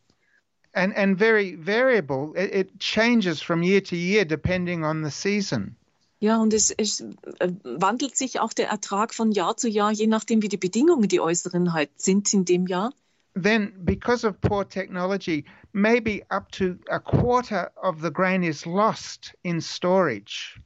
and 0.73 0.93
and 0.95 1.17
very 1.17 1.55
variable. 1.55 2.33
It, 2.35 2.53
it 2.53 2.79
changes 2.79 3.41
from 3.41 3.63
year 3.63 3.81
to 3.81 3.95
year 3.95 4.25
depending 4.25 4.83
on 4.83 5.03
the 5.03 5.11
season. 5.11 5.75
Ja, 6.19 6.37
und 6.37 6.53
es, 6.53 6.71
es 6.71 7.01
äh, 7.01 7.49
wandelt 7.63 8.15
sich 8.15 8.39
auch 8.39 8.53
der 8.53 8.69
Ertrag 8.69 9.13
von 9.13 9.31
Jahr 9.33 9.57
zu 9.57 9.67
Jahr, 9.67 9.91
je 9.91 10.07
nachdem, 10.07 10.41
wie 10.41 10.47
die 10.47 10.57
Bedingungen, 10.57 11.09
die 11.09 11.19
äußeren 11.19 11.73
halt 11.73 11.89
sind 11.99 12.33
in 12.33 12.45
dem 12.45 12.65
Jahr. 12.65 12.93
Then, 13.35 13.73
because 13.83 14.25
of 14.25 14.39
poor 14.39 14.63
technology, 14.63 15.43
maybe 15.73 16.23
up 16.29 16.51
to 16.53 16.77
a 16.89 16.99
quarter 16.99 17.71
of 17.75 18.01
the 18.01 18.11
grain 18.11 18.43
is 18.43 18.65
lost 18.65 19.33
in 19.43 19.59
storage. 19.59 20.61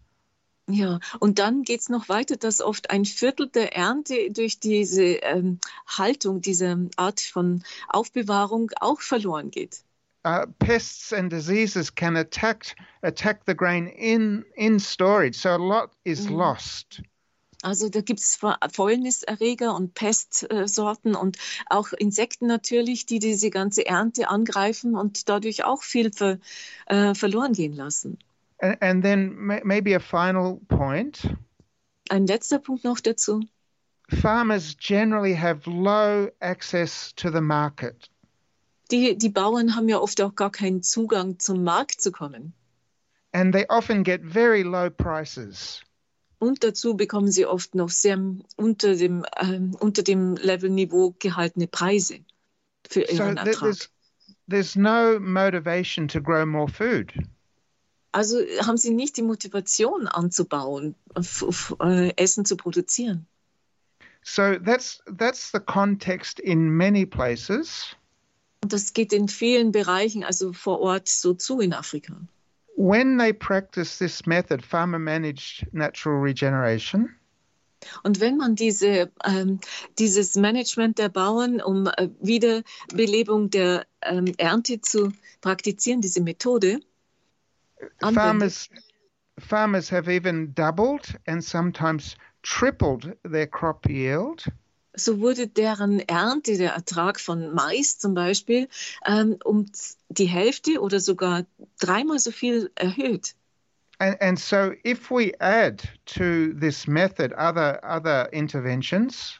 Ja, 0.70 1.00
und 1.20 1.40
dann 1.40 1.64
geht 1.64 1.80
es 1.82 1.90
noch 1.90 2.10
weiter, 2.10 2.36
dass 2.38 2.62
oft 2.62 2.90
ein 2.90 3.06
Viertel 3.06 3.48
der 3.50 3.76
Ernte 3.76 4.32
durch 4.32 4.60
diese 4.60 5.04
ähm, 5.04 5.60
Haltung, 5.88 6.42
diese 6.42 6.90
Art 6.98 7.22
von 7.22 7.64
Aufbewahrung 7.88 8.72
auch 8.80 9.00
verloren 9.02 9.50
geht. 9.52 9.84
Uh, 10.26 10.46
pests 10.60 11.14
and 11.14 11.32
diseases 11.32 11.90
can 11.90 12.18
attack 12.18 12.76
attack 13.02 13.46
the 13.46 13.56
grain 13.56 13.88
in 13.88 14.44
in 14.58 14.78
storage, 14.80 15.38
so 15.38 15.50
a 15.52 15.58
lot 15.58 15.92
is 16.04 16.26
Mhm. 16.26 16.36
lost. 16.36 17.02
Also 17.64 17.90
da 17.90 18.02
gibt 18.02 18.20
es 18.20 18.38
Fäulniserreger 18.72 19.74
und 19.76 19.94
Pestsorten 19.96 21.16
und 21.16 21.38
auch 21.70 21.92
Insekten 21.94 22.46
natürlich, 22.48 23.06
die 23.06 23.20
diese 23.20 23.50
ganze 23.50 23.86
Ernte 23.86 24.30
angreifen 24.30 24.96
und 24.96 25.28
dadurch 25.30 25.64
auch 25.64 25.82
viel 25.84 26.12
ver, 26.12 26.40
äh, 26.86 27.16
verloren 27.16 27.54
gehen 27.54 27.74
lassen. 27.74 28.20
And, 28.60 28.78
and 28.82 29.04
then 29.04 29.36
ma- 29.38 29.62
maybe 29.64 29.94
a 29.96 30.00
final 30.00 30.60
point: 30.68 31.22
Ein 32.10 32.26
letzter 32.28 32.60
Punkt 32.60 32.84
noch 32.84 33.00
dazu. 33.00 33.42
farmers 34.22 34.76
generally 34.80 35.34
have 35.36 35.68
low 35.68 36.30
access 36.42 37.14
to 37.16 37.30
the 37.30 37.42
market. 37.42 38.10
Die, 38.90 39.18
die 39.18 39.30
Bauern 39.30 39.76
haben 39.76 39.90
ja 39.90 40.00
oft 40.00 40.22
auch 40.22 40.34
gar 40.36 40.50
keinen 40.52 40.82
Zugang 40.82 41.40
zum 41.40 41.64
Markt 41.64 42.00
zu 42.02 42.12
kommen. 42.12 42.54
and 43.34 43.54
they 43.54 43.66
often 43.70 44.04
get 44.04 44.24
very 44.24 44.64
low 44.64 44.90
prices. 44.90 45.82
Und 46.40 46.64
dazu 46.64 46.96
bekommen 46.96 47.30
sie 47.32 47.46
oft 47.46 47.76
noch 47.76 47.90
sehr 47.90 48.18
unter 48.56 48.96
dem, 48.96 49.26
ähm, 49.38 49.76
unter 49.80 50.04
dem 50.04 50.36
Levelniveau 50.38 51.16
gehaltene 51.20 51.68
Preise 51.68 52.20
für 52.88 53.02
So 53.08 53.24
ihren 53.24 53.36
th- 53.38 53.48
Ertrag. 53.48 53.60
there's, 53.60 53.90
there's 54.48 54.76
no 54.76 55.20
motivation 55.20 56.08
to 56.08 56.22
grow 56.22 56.46
more 56.46 56.70
food. 56.70 57.12
Also 58.18 58.40
haben 58.66 58.78
sie 58.78 58.90
nicht 58.90 59.16
die 59.18 59.22
Motivation 59.22 60.08
anzubauen, 60.08 60.96
äh, 61.80 62.12
Essen 62.16 62.46
zu 62.46 62.58
produzieren. 62.58 63.28
So 64.24 64.58
that's 64.58 65.04
that's 65.20 65.52
the 65.52 65.60
context 65.60 66.40
in 66.40 66.68
many 66.68 67.06
places. 67.06 67.96
Und 68.64 68.74
das 68.74 68.94
geht 68.94 69.14
in 69.14 69.28
vielen 69.28 69.72
Bereichen, 69.72 70.24
also 70.24 70.52
vor 70.52 70.80
Ort, 70.80 71.08
so 71.08 71.36
zu 71.36 71.60
in 71.60 71.74
Afrika. 71.74 72.16
When 72.76 73.20
they 73.20 73.34
practice 73.34 74.00
this 74.00 74.26
method, 74.26 74.64
farmer 74.64 74.98
managed 74.98 75.68
natural 75.72 76.20
regeneration, 76.20 77.14
Und 78.02 78.20
wenn 78.20 78.38
man 78.38 78.56
diese, 78.56 79.12
ähm, 79.24 79.60
dieses 80.00 80.34
Management 80.34 80.98
der 80.98 81.10
Bauern, 81.10 81.62
um 81.62 81.86
äh, 81.86 82.10
Wiederbelebung 82.20 83.52
der 83.52 83.86
ähm, 84.02 84.34
Ernte 84.38 84.82
zu 84.82 85.12
praktizieren, 85.42 86.02
diese 86.02 86.22
Methode, 86.22 86.80
farmers 88.14 88.70
farmers 89.40 89.90
have 89.90 90.10
even 90.10 90.54
doubled 90.54 91.16
and 91.28 91.44
sometimes 91.44 92.16
tripled 92.42 93.16
their 93.24 93.48
crop 93.48 93.88
yield. 93.88 94.46
so 94.96 95.20
wurde 95.20 95.48
deren 95.48 96.00
Ernte, 96.00 96.58
der 96.58 96.74
Ertrag 96.74 97.20
von 97.20 97.54
Mais 97.54 98.00
zum 98.00 98.16
Beispiel, 98.16 98.68
ähm, 99.06 99.38
um 99.44 99.68
die 100.10 100.26
Hälfte 100.26 100.82
oder 100.82 101.00
sogar 101.00 101.46
dreimal 101.80 102.18
so 102.20 102.32
viel 102.32 102.72
erhöht. 102.76 103.36
And, 104.00 104.20
and 104.22 104.40
so 104.40 104.74
if 104.84 105.10
we 105.10 105.34
add 105.40 105.84
to 106.06 106.54
this 106.54 106.88
method 106.88 107.34
other 107.34 107.80
other 107.84 108.32
interventions, 108.34 109.40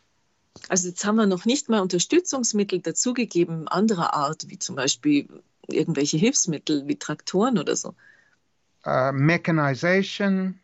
Also 0.70 0.90
jetzt 0.90 1.06
haben 1.06 1.18
wir 1.18 1.28
noch 1.28 1.46
nicht 1.46 1.70
mal 1.70 1.82
Unterstützungsmittel 1.82 2.82
dazugegeben, 2.82 3.68
anderer 3.68 4.14
Art, 4.14 4.50
wie 4.50 4.60
zum 4.60 4.76
Beispiel 4.76 5.28
irgendwelche 5.68 6.18
Hilfsmittel 6.18 6.88
wie 6.88 6.98
Traktoren 6.98 7.58
oder 7.58 7.76
so. 7.76 7.94
Uh, 8.88 9.12
mechanization, 9.12 10.60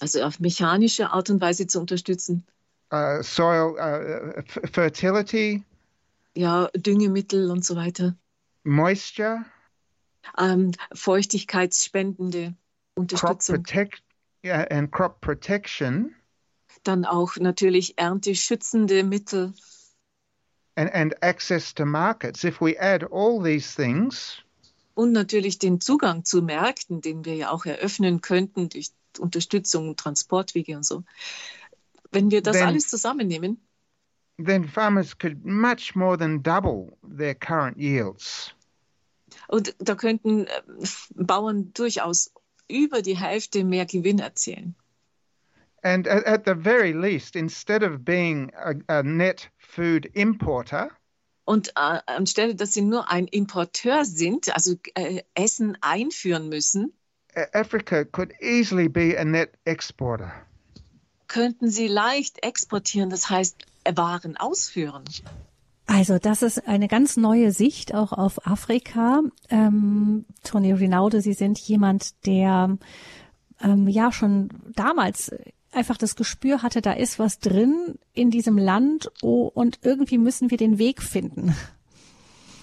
Also 0.00 0.22
auf 0.22 0.40
mechanische 0.40 1.10
Art 1.10 1.30
und 1.30 1.40
Weise 1.40 1.66
zu 1.66 1.80
unterstützen. 1.80 2.44
uh, 2.92 3.22
soil 3.22 3.76
uh, 3.78 4.42
fertility, 4.72 5.64
Ja, 6.36 6.68
Düngemittel 6.76 7.50
und 7.50 7.64
so 7.64 7.74
weiter. 7.76 8.14
moisture, 8.64 9.44
Ähm, 10.38 10.72
feuchtigkeitsspendende 10.92 12.54
crop 13.12 13.38
Unterstützung. 13.40 13.56
protect, 13.64 14.02
yeah, 14.44 14.66
and 14.70 14.90
crop 14.92 15.20
protection, 15.20 16.14
Dann 16.84 17.04
auch 17.04 17.36
natürlich 17.36 17.98
ernteschützende 17.98 19.02
Mittel. 19.02 19.52
and, 20.76 20.90
and 20.94 21.14
access 21.22 21.72
to 21.74 21.84
markets. 21.84 22.44
If 22.44 22.60
we 22.60 22.76
add 22.78 23.02
all 23.04 23.40
these 23.42 23.74
things, 23.74 24.38
Und 24.94 25.12
natürlich 25.12 25.58
den 25.58 25.80
Zugang 25.80 26.24
zu 26.24 26.42
Märkten, 26.42 27.00
den 27.00 27.24
wir 27.24 27.34
ja 27.34 27.50
auch 27.50 27.64
eröffnen 27.64 28.20
könnten 28.20 28.68
durch 28.68 28.90
Unterstützung, 29.18 29.96
Transportwege 29.96 30.76
und 30.76 30.84
so. 30.84 31.04
Wenn 32.12 32.30
wir 32.30 32.42
das 32.42 32.56
Then- 32.56 32.68
alles 32.68 32.88
zusammennehmen, 32.88 33.60
then 34.42 34.66
farmers 34.66 35.16
could 35.18 35.44
much 35.44 35.94
more 35.94 36.16
than 36.16 36.42
double 36.42 36.96
their 37.02 37.34
current 37.34 37.76
yields. 37.76 38.54
und 39.48 39.74
da 39.78 39.94
könnten 39.94 40.46
äh, 40.46 40.62
Bauern 41.14 41.72
durchaus 41.74 42.32
über 42.68 43.02
die 43.02 43.16
Hälfte 43.16 43.64
mehr 43.64 43.86
Gewinn 43.86 44.18
erzielen. 44.18 44.74
And 45.82 46.06
at, 46.08 46.26
at 46.26 46.44
the 46.46 46.54
very 46.54 46.92
least, 46.92 47.36
instead 47.36 47.82
of 47.82 48.04
being 48.04 48.50
a, 48.54 48.74
a 48.88 49.02
net 49.02 49.50
food 49.58 50.06
importer, 50.14 50.90
Und 51.52 51.70
äh, 51.70 51.98
anstelle, 52.06 52.54
dass 52.54 52.72
sie 52.74 52.82
nur 52.82 53.10
ein 53.10 53.26
Importeur 53.26 54.04
sind, 54.04 54.54
also 54.54 54.76
äh, 54.94 55.22
Essen 55.34 55.76
einführen 55.80 56.48
müssen, 56.48 56.92
A- 57.34 57.58
Africa 57.60 58.04
could 58.04 58.30
easily 58.40 58.88
be 58.88 59.16
a 59.18 59.24
net 59.24 59.50
exporter. 59.64 60.30
könnten 61.26 61.68
sie 61.70 61.88
leicht 61.88 62.44
exportieren, 62.44 63.10
das 63.10 63.30
heißt 63.30 63.56
äh, 63.84 63.96
Waren 63.96 64.36
ausführen. 64.36 65.04
Also 65.86 66.18
das 66.18 66.42
ist 66.42 66.68
eine 66.68 66.86
ganz 66.86 67.16
neue 67.16 67.50
Sicht 67.50 67.94
auch 67.94 68.12
auf 68.12 68.46
Afrika. 68.46 69.22
Ähm, 69.48 70.24
Toni 70.44 70.72
Rinaude, 70.72 71.20
Sie 71.20 71.32
sind 71.32 71.58
jemand, 71.58 72.02
der 72.26 72.78
ähm, 73.60 73.88
ja 73.88 74.12
schon 74.12 74.50
damals 74.76 75.32
einfach 75.72 75.96
das 75.96 76.16
Gespür 76.16 76.62
hatte, 76.62 76.80
da 76.80 76.92
ist 76.92 77.18
was 77.18 77.38
drin 77.38 77.98
in 78.12 78.30
diesem 78.30 78.58
Land 78.58 79.10
oh, 79.22 79.50
und 79.52 79.80
irgendwie 79.82 80.18
müssen 80.18 80.50
wir 80.50 80.58
den 80.58 80.78
Weg 80.78 81.02
finden. 81.02 81.54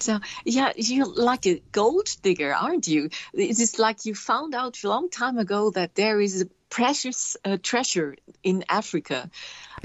So, 0.00 0.18
yeah, 0.46 0.70
you're 0.76 1.12
like 1.16 1.44
a 1.44 1.60
gold 1.72 2.24
digger, 2.24 2.56
aren't 2.56 2.86
you? 2.86 3.08
It 3.32 3.58
is 3.58 3.78
like 3.78 4.04
you 4.04 4.14
found 4.14 4.54
out 4.54 4.78
a 4.84 4.88
long 4.88 5.10
time 5.10 5.38
ago 5.38 5.70
that 5.72 5.96
there 5.96 6.22
is 6.22 6.40
a 6.40 6.46
precious 6.70 7.36
uh, 7.44 7.56
treasure 7.60 8.14
in 8.42 8.64
Africa 8.68 9.28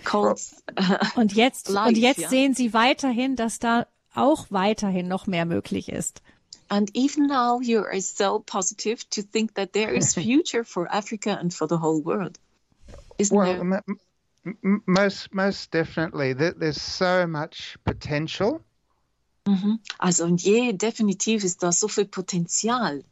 called. 0.04 0.40
Und 1.16 1.34
jetzt, 1.34 1.70
Life, 1.70 1.90
und 1.90 1.98
jetzt 1.98 2.20
ja. 2.20 2.30
sehen 2.30 2.54
Sie 2.54 2.74
weiterhin, 2.74 3.36
dass 3.36 3.58
da 3.58 3.88
auch 4.14 4.46
weiterhin 4.52 5.08
noch 5.08 5.26
mehr 5.26 5.46
möglich 5.46 5.90
ist. 5.90 6.22
and 6.74 6.90
even 6.96 7.28
now, 7.28 7.60
you 7.60 7.84
are 7.84 8.00
so 8.00 8.40
positive 8.40 9.08
to 9.12 9.22
think 9.22 9.54
that 9.54 9.74
there 9.74 9.94
is 9.94 10.16
future 10.28 10.64
for 10.64 10.88
Africa 10.92 11.38
and 11.40 11.54
for 11.54 11.68
the 11.68 11.78
whole 11.78 12.02
world. 12.02 12.40
Isn't 13.18 13.36
Well, 13.38 13.54
there? 13.60 13.84
m- 13.88 14.00
m- 14.64 14.84
most 14.86 15.34
most 15.34 15.72
definitely, 15.72 16.34
There- 16.34 16.54
there's 16.54 16.82
so 16.82 17.28
much 17.28 17.78
potential. 17.84 18.62
Mhm. 19.46 19.80
Also 20.00 20.24
und 20.26 20.42
je 20.42 20.72
definitiv 20.74 21.44
ist 21.44 21.64
da 21.64 21.72
so 21.72 21.88
viel 21.88 22.06
Potenzial. 22.06 23.04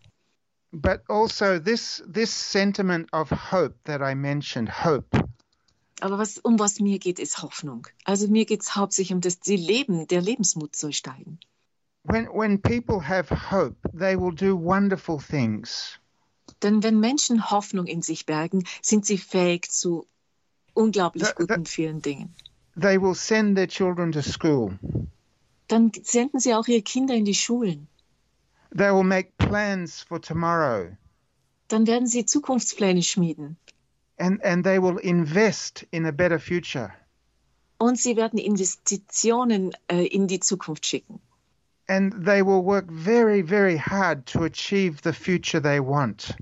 but 0.74 1.02
also 1.10 1.60
this 1.60 2.02
this 2.08 2.32
sentiment 2.32 3.10
of 3.12 3.30
hope 3.52 3.76
that 3.84 4.02
I 4.02 4.16
mentioned, 4.16 4.70
hope. 4.86 5.10
Aber 6.00 6.18
was, 6.18 6.38
um 6.40 6.58
was 6.58 6.80
mir 6.80 6.98
geht, 6.98 7.20
ist 7.20 7.44
Hoffnung. 7.44 7.88
Also 8.06 8.28
mir 8.30 8.46
geht 8.46 8.62
es 8.62 8.76
hauptsächlich 8.76 9.14
um 9.14 9.22
das 9.22 9.40
die 9.40 9.58
Leben, 9.58 10.08
der 10.08 10.22
Lebensmut 10.22 10.76
soll 10.76 10.94
steigen. 10.94 11.40
When 12.04 12.28
when 12.34 12.60
people 12.62 13.02
have 13.08 13.30
hope, 13.52 13.76
they 13.94 14.16
will 14.16 14.34
do 14.34 14.56
wonderful 14.56 15.20
things. 15.20 16.00
Denn 16.64 16.84
wenn 16.84 17.00
Menschen 17.00 17.50
Hoffnung 17.50 17.88
in 17.88 18.02
sich 18.02 18.26
bergen, 18.26 18.66
sind 18.82 19.06
sie 19.06 19.18
fähig 19.18 19.70
zu 19.72 20.08
unglaublich 20.74 21.24
Da- 21.24 21.34
da- 21.34 21.46
guten 21.46 21.66
vielen 21.66 22.02
Dingen. 22.02 22.36
They 22.80 23.02
will 23.02 23.16
send 23.16 23.56
their 23.58 23.68
children 23.68 24.12
to 24.12 24.22
school. 24.22 24.80
Dann 25.68 25.92
senden 26.04 26.40
sie 26.40 26.54
auch 26.54 26.68
ihre 26.68 26.82
Kinder 26.82 27.14
in 27.16 27.26
die 27.26 27.34
Schulen. 27.34 27.88
They 28.76 28.92
will 28.94 29.04
make 29.04 29.32
plans 29.38 30.02
for 30.02 30.22
tomorrow. 30.22 30.96
Dann 31.68 31.88
werden 31.88 32.08
sie 32.08 32.26
Zukunftspläne 32.26 33.02
schmieden. 33.04 33.58
And, 34.18 34.44
and 34.44 34.64
they 34.64 34.82
will 34.82 34.98
invest 35.00 35.86
in 35.92 36.06
a 36.06 36.12
better 36.12 36.40
future. 36.40 36.94
Und 37.80 37.98
sie 38.00 38.16
werden 38.16 38.38
Investitionen 38.38 39.72
äh, 39.88 40.06
in 40.06 40.28
die 40.28 40.40
Zukunft 40.40 40.86
schicken. 40.86 41.20
And 41.92 42.14
they 42.26 42.42
will 42.42 42.64
work 42.64 42.90
very, 42.90 43.42
very 43.42 43.76
hard 43.76 44.26
to 44.28 44.46
achieve 44.46 45.02
the 45.02 45.12
future 45.12 45.60
they 45.60 45.82
want. 45.82 46.34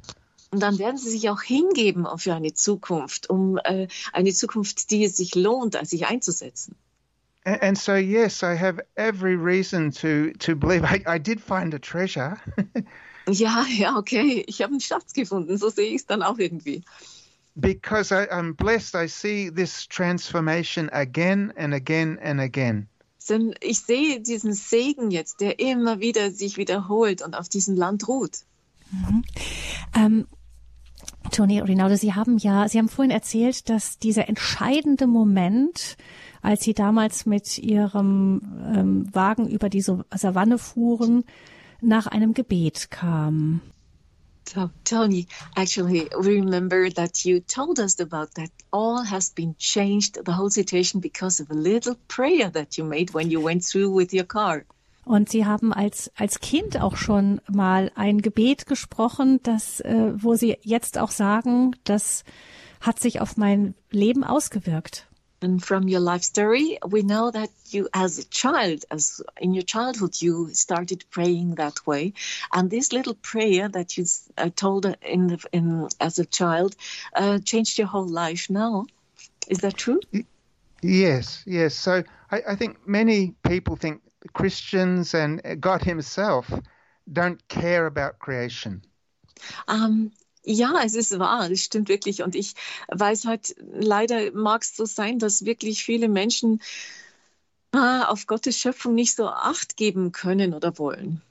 Und 0.51 0.61
dann 0.61 0.77
werden 0.77 0.97
sie 0.97 1.09
sich 1.09 1.27
auch 1.27 1.41
hingeben 1.41 2.05
für 2.17 2.35
eine 2.35 2.53
Zukunft, 2.53 3.31
um 3.31 3.57
äh, 3.63 3.87
eine 4.13 4.31
Zukunft, 4.31 4.91
die 4.91 5.03
es 5.03 5.17
sich 5.17 5.33
lohnt, 5.33 5.75
sich 5.87 6.05
einzusetzen. 6.05 6.75
And, 7.45 7.63
and 7.63 7.77
so, 7.77 7.95
yes, 7.95 8.43
I 8.43 8.55
have 8.55 8.79
every 8.95 9.35
reason 9.35 9.91
to 9.93 10.33
to 10.37 10.55
believe. 10.55 10.83
I, 10.83 11.01
I 11.07 11.17
did 11.17 11.41
find 11.41 11.73
a 11.73 11.79
treasure. 11.79 12.37
ja, 13.27 13.65
ja, 13.75 13.97
okay. 13.97 14.43
Ich 14.45 14.61
habe 14.61 14.73
einen 14.73 14.81
Schatz 14.81 15.13
gefunden. 15.13 15.57
So 15.57 15.69
sehe 15.69 15.89
ich 15.89 16.01
es 16.01 16.05
dann 16.05 16.21
auch 16.21 16.37
irgendwie. 16.37 16.83
Because 17.55 18.11
I, 18.11 18.27
I'm 18.29 18.53
blessed, 18.53 18.93
I 18.93 19.07
see 19.07 19.49
this 19.49 19.87
transformation 19.87 20.89
again 20.91 21.51
and 21.57 21.73
again 21.73 22.19
and 22.21 22.39
again. 22.39 22.87
Denn 23.29 23.53
ich 23.61 23.81
sehe 23.81 24.19
diesen 24.19 24.53
Segen 24.53 25.11
jetzt, 25.11 25.41
der 25.41 25.59
immer 25.59 25.99
wieder 25.99 26.31
sich 26.31 26.57
wiederholt 26.57 27.21
und 27.21 27.35
auf 27.35 27.49
diesem 27.49 27.75
Land 27.75 28.07
ruht. 28.07 28.39
Mhm. 28.91 29.23
Ähm, 29.95 30.27
Toni 31.31 31.59
Rinaldo, 31.59 31.95
Sie 31.95 32.13
haben 32.13 32.37
ja, 32.37 32.67
Sie 32.67 32.77
haben 32.77 32.89
vorhin 32.89 33.11
erzählt, 33.11 33.69
dass 33.69 33.99
dieser 33.99 34.27
entscheidende 34.29 35.05
Moment, 35.05 35.97
als 36.41 36.63
Sie 36.63 36.73
damals 36.73 37.25
mit 37.25 37.57
Ihrem 37.57 38.41
ähm, 38.73 39.13
Wagen 39.13 39.47
über 39.47 39.69
die 39.69 39.81
Savanne 39.81 40.57
fuhren, 40.57 41.23
nach 41.81 42.07
einem 42.07 42.33
Gebet 42.33 42.89
kam. 42.89 43.61
Tony, 44.83 45.27
actually, 45.55 46.07
remember 46.17 46.89
that 46.89 47.23
you 47.25 47.39
told 47.39 47.79
us 47.79 47.99
about 47.99 48.33
that 48.35 48.49
all 48.71 49.03
has 49.03 49.29
been 49.29 49.55
changed, 49.57 50.23
the 50.25 50.33
whole 50.33 50.49
situation, 50.49 50.99
because 51.01 51.39
of 51.39 51.51
a 51.51 51.53
little 51.53 51.95
prayer 52.07 52.49
that 52.49 52.77
you 52.77 52.83
made 52.83 53.13
when 53.13 53.29
you 53.29 53.41
went 53.41 53.63
through 53.63 53.91
with 53.95 54.13
your 54.13 54.25
car. 54.25 54.65
Und 55.05 55.29
Sie 55.29 55.45
haben 55.45 55.73
als, 55.73 56.11
als 56.15 56.39
Kind 56.39 56.79
auch 56.79 56.95
schon 56.95 57.41
mal 57.49 57.91
ein 57.95 58.21
Gebet 58.21 58.67
gesprochen, 58.67 59.39
das, 59.43 59.79
äh, 59.79 60.13
wo 60.15 60.35
Sie 60.35 60.57
jetzt 60.61 60.97
auch 60.99 61.11
sagen, 61.11 61.75
das 61.83 62.23
hat 62.79 62.99
sich 62.99 63.19
auf 63.19 63.35
mein 63.35 63.73
Leben 63.89 64.23
ausgewirkt. 64.23 65.08
And 65.41 65.63
from 65.63 65.87
your 65.87 66.01
life 66.01 66.23
story, 66.23 66.77
we 66.85 67.01
know 67.01 67.31
that 67.31 67.49
you, 67.69 67.87
as 67.93 68.19
a 68.19 68.25
child, 68.25 68.83
as 68.91 69.21
in 69.39 69.53
your 69.53 69.63
childhood, 69.63 70.21
you 70.21 70.53
started 70.53 71.05
praying 71.09 71.55
that 71.55 71.85
way. 71.87 72.13
And 72.53 72.69
this 72.69 72.91
little 72.91 73.15
prayer 73.15 73.69
that 73.69 73.97
you 73.97 74.05
uh, 74.37 74.49
told 74.55 74.85
in, 75.01 75.27
the, 75.27 75.45
in 75.51 75.87
as 75.99 76.19
a 76.19 76.25
child 76.25 76.75
uh, 77.15 77.39
changed 77.39 77.77
your 77.77 77.87
whole 77.87 78.07
life. 78.07 78.49
Now, 78.49 78.87
is 79.47 79.59
that 79.59 79.77
true? 79.77 80.01
Yes, 80.81 81.43
yes. 81.45 81.75
So 81.75 82.03
I, 82.31 82.41
I 82.49 82.55
think 82.55 82.87
many 82.87 83.35
people 83.47 83.75
think 83.75 84.01
Christians 84.33 85.13
and 85.13 85.41
God 85.61 85.81
Himself 85.83 86.51
don't 87.11 87.45
care 87.47 87.85
about 87.85 88.19
creation. 88.19 88.81
Um, 89.67 90.11
Ja, 90.51 90.81
es 90.83 90.95
ist 90.95 91.19
wahr, 91.19 91.47
das 91.47 91.59
stimmt 91.59 91.89
wirklich. 91.89 92.23
Und 92.23 92.33
ich 92.33 92.55
weiß 92.87 93.25
halt, 93.25 93.55
leider 93.71 94.31
mag 94.31 94.63
es 94.63 94.75
so 94.75 94.85
sein, 94.85 95.19
dass 95.19 95.45
wirklich 95.45 95.83
viele 95.83 96.09
Menschen 96.09 96.59
ah, 97.71 98.05
auf 98.05 98.25
Gottes 98.25 98.57
Schöpfung 98.57 98.95
nicht 98.95 99.15
so 99.15 99.27
Acht 99.27 99.77
geben 99.77 100.11
können 100.11 100.55
oder 100.55 100.79
wollen. 100.79 101.21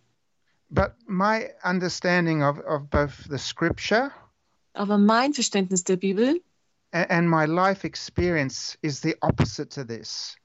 But 0.70 0.92
my 1.08 1.48
understanding 1.64 2.44
of, 2.44 2.58
of 2.60 2.88
both 2.90 3.26
the 3.28 3.38
scripture 3.38 4.12
Aber 4.74 4.98
mein 4.98 5.34
Verständnis 5.34 5.82
der 5.82 5.96
Bibel 5.96 6.40
and 6.92 7.28
my 7.28 7.44
life 7.44 7.84
experience 7.84 8.78
is 8.82 9.00
the 9.00 9.16
opposite 9.22 9.70
to 9.70 9.82
this. 9.82 10.36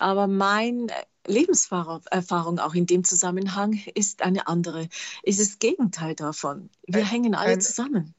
Aber 0.00 0.26
meine 0.26 0.88
Lebenserfahrung 1.26 2.58
auch 2.58 2.74
in 2.74 2.86
dem 2.86 3.04
Zusammenhang 3.04 3.80
ist 3.94 4.22
eine 4.22 4.46
andere. 4.46 4.88
Ist 5.22 5.40
das 5.40 5.58
Gegenteil 5.58 6.14
davon. 6.14 6.70
Wir 6.86 7.02
and, 7.02 7.12
hängen 7.12 7.34
alle 7.34 7.52
and, 7.52 7.62
zusammen. 7.62 8.14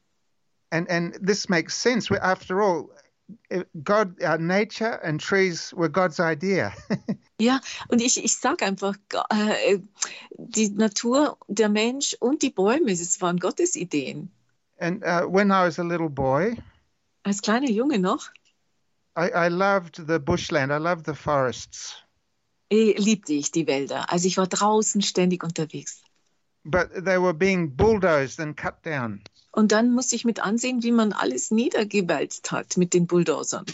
And, 0.70 0.88
and 0.88 1.14
this 1.26 1.48
makes 1.48 1.74
sense. 1.80 2.10
After 2.10 2.60
all, 2.60 2.88
God, 3.82 4.22
uh, 4.22 4.36
nature 4.38 5.02
and 5.02 5.20
trees 5.20 5.72
were 5.76 5.88
God's 5.88 6.18
idea. 6.18 6.72
ja, 7.40 7.60
und 7.88 8.00
ich, 8.00 8.22
ich 8.22 8.36
sage 8.36 8.64
einfach, 8.64 8.96
äh, 9.30 9.78
die 10.36 10.70
Natur, 10.70 11.36
der 11.48 11.68
Mensch 11.68 12.16
und 12.20 12.42
die 12.42 12.50
Bäume, 12.50 12.90
das 12.90 13.20
waren 13.20 13.38
Gottes 13.38 13.76
Ideen. 13.76 14.30
And 14.78 15.02
uh, 15.04 15.26
when 15.26 15.50
I 15.50 15.66
was 15.66 15.78
a 15.78 15.84
little 15.84 16.10
boy, 16.10 16.56
als 17.24 17.40
kleiner 17.42 17.70
Junge 17.70 17.98
noch, 17.98 18.30
I, 19.16 19.46
I 19.46 19.48
loved 19.48 20.06
the 20.06 20.18
bushland. 20.18 20.72
I 20.72 20.78
loved 20.78 21.04
the 21.06 21.14
forests. 21.14 21.96
liebte 22.70 23.34
ich 23.34 23.52
die 23.52 23.66
Wälder. 23.66 24.10
Also 24.10 24.26
ich 24.26 24.38
war 24.38 24.46
draußen 24.46 25.02
ständig 25.02 25.44
unterwegs. 25.44 26.02
But 26.64 27.04
they 27.04 27.18
were 27.18 27.34
being 27.34 27.76
bulldozed 27.76 28.40
and 28.40 28.56
cut 28.56 28.84
down. 28.84 29.22
Und 29.50 29.72
dann 29.72 29.90
musste 29.90 30.16
ich 30.16 30.24
mit 30.24 30.40
ansehen, 30.40 30.82
wie 30.82 30.92
man 30.92 31.12
alles 31.12 31.50
niedergewälzt 31.50 32.50
hat 32.52 32.76
mit 32.76 32.94
den 32.94 33.06
Bulldozern. 33.06 33.66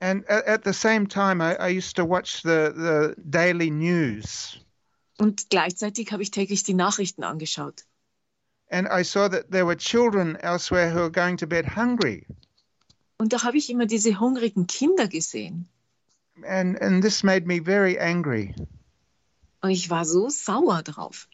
And 0.00 0.28
at 0.28 0.64
the 0.64 0.72
same 0.72 1.08
time, 1.08 1.40
I, 1.40 1.56
I 1.58 1.76
used 1.76 1.96
to 1.96 2.04
watch 2.04 2.42
the, 2.42 2.70
the 2.74 3.14
daily 3.16 3.70
news. 3.70 4.58
Und 5.18 5.48
gleichzeitig 5.50 6.12
habe 6.12 6.22
ich 6.22 6.30
täglich 6.30 6.62
die 6.62 6.74
Nachrichten 6.74 7.24
angeschaut. 7.24 7.84
And 8.70 8.88
I 8.88 9.02
saw 9.02 9.28
that 9.28 9.50
there 9.50 9.66
were 9.66 9.76
children 9.76 10.36
elsewhere 10.36 10.92
who 10.92 11.00
were 11.00 11.10
going 11.10 11.36
to 11.38 11.46
bed 11.46 11.76
hungry. 11.76 12.26
Und 13.24 13.32
da 13.32 13.42
habe 13.42 13.56
ich 13.56 13.70
immer 13.70 13.86
diese 13.86 14.20
hungrigen 14.20 14.66
Kinder 14.66 15.08
gesehen. 15.08 15.66
And, 16.46 16.78
and 16.82 17.02
this 17.02 17.22
made 17.22 17.46
me 17.46 17.58
very 17.58 17.98
angry. 17.98 18.54
Und 19.62 19.70
ich 19.70 19.88
war 19.88 20.04
so 20.04 20.28
sauer 20.28 20.82
drauf. 20.82 21.26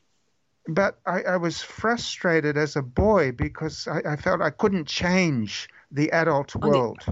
But 0.69 0.95
I, 1.05 1.25
I 1.27 1.37
was 1.37 1.61
frustrated 1.61 2.57
as 2.57 2.77
a 2.77 2.81
boy 2.81 3.33
because 3.33 3.89
I, 3.89 4.13
I 4.13 4.17
felt 4.17 4.41
I 4.41 4.53
couldn't 4.53 4.87
change 4.87 5.67
the 5.91 6.13
adult 6.13 6.55
world. 6.55 7.05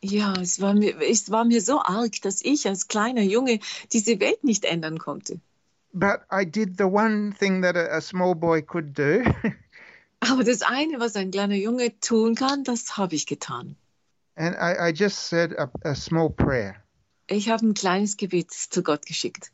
ja, 0.00 0.32
es 0.32 0.60
war, 0.60 0.74
mir, 0.74 1.00
es 1.00 1.30
war 1.30 1.44
mir 1.44 1.62
so 1.62 1.80
arg, 1.80 2.20
dass 2.22 2.42
ich 2.42 2.66
als 2.66 2.88
kleiner 2.88 3.22
Junge 3.22 3.60
diese 3.92 4.18
Welt 4.18 4.42
nicht 4.42 4.64
ändern 4.64 4.98
konnte. 4.98 5.38
But 5.92 6.22
I 6.28 6.44
did 6.44 6.76
the 6.76 6.86
one 6.86 7.32
thing 7.38 7.62
that 7.62 7.76
a, 7.76 7.98
a 7.98 8.00
small 8.00 8.34
boy 8.34 8.62
could 8.62 8.98
do. 8.98 9.22
Aber 10.18 10.42
das 10.42 10.62
eine, 10.62 10.98
was 10.98 11.14
ein 11.14 11.30
kleiner 11.30 11.54
Junge 11.54 12.00
tun 12.00 12.34
kann, 12.34 12.64
das 12.64 12.96
habe 12.96 13.14
ich 13.14 13.26
getan. 13.26 13.76
And 14.36 14.56
I, 14.56 14.88
I 14.88 14.92
just 14.92 15.18
said 15.18 15.52
a, 15.52 15.68
a 15.84 15.94
small 15.94 16.30
prayer. 16.30 16.82
Ich 17.28 17.48
habe 17.48 17.66
ein 17.66 17.74
kleines 17.74 18.16
Gebet 18.16 18.50
zu 18.50 18.82
Gott 18.82 19.06
geschickt. 19.06 19.50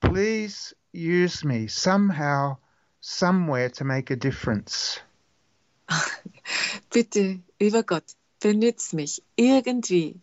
Please 0.00 0.74
use 0.92 1.44
me 1.44 1.68
somehow, 1.68 2.58
somewhere 3.00 3.70
to 3.70 3.84
make 3.84 4.10
a 4.10 4.16
difference. 4.16 5.00
Bitte, 6.92 7.40
lieber 7.60 7.82
Gott, 7.82 8.04
benütz 8.40 8.92
mich 8.92 9.22
irgendwie, 9.36 10.20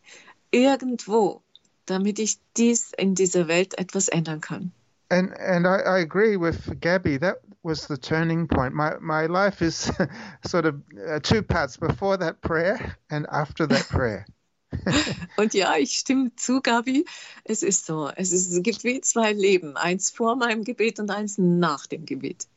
irgendwo, 0.51 1.41
damit 1.85 2.19
ich 2.19 2.39
dies 2.57 2.91
in 2.97 3.15
dieser 3.15 3.47
Welt 3.47 3.77
etwas 3.77 4.09
ändern 4.09 4.41
kann. 4.41 4.71
And 5.09 5.31
and 5.37 5.67
I, 5.67 5.79
I 5.85 5.99
agree 5.99 6.37
with 6.37 6.79
Gabby. 6.79 7.17
That 7.17 7.37
was 7.63 7.87
the 7.87 7.97
turning 7.97 8.47
point. 8.47 8.73
My 8.73 8.97
my 8.99 9.25
life 9.25 9.61
is 9.61 9.91
sort 10.45 10.65
of 10.65 10.81
uh, 11.07 11.19
two 11.19 11.41
parts: 11.41 11.77
before 11.77 12.17
that 12.17 12.41
prayer 12.41 12.97
and 13.09 13.25
after 13.31 13.65
that 13.67 13.87
prayer. 13.89 14.25
Und 15.37 15.53
ja, 15.53 15.75
ich 15.77 15.97
stimme 15.97 16.35
zu, 16.35 16.61
Gabi. 16.61 17.05
Es 17.45 17.63
ist 17.63 17.85
so. 17.85 18.11
Es, 18.15 18.31
ist, 18.31 18.51
es 18.51 18.61
gibt 18.63 18.83
wie 18.83 19.01
zwei 19.01 19.31
Leben. 19.33 19.77
Eins 19.77 20.09
vor 20.09 20.35
meinem 20.35 20.63
Gebet 20.63 20.99
und 20.99 21.11
eins 21.11 21.37
nach 21.37 21.85
dem 21.85 22.05
Gebet. 22.05 22.47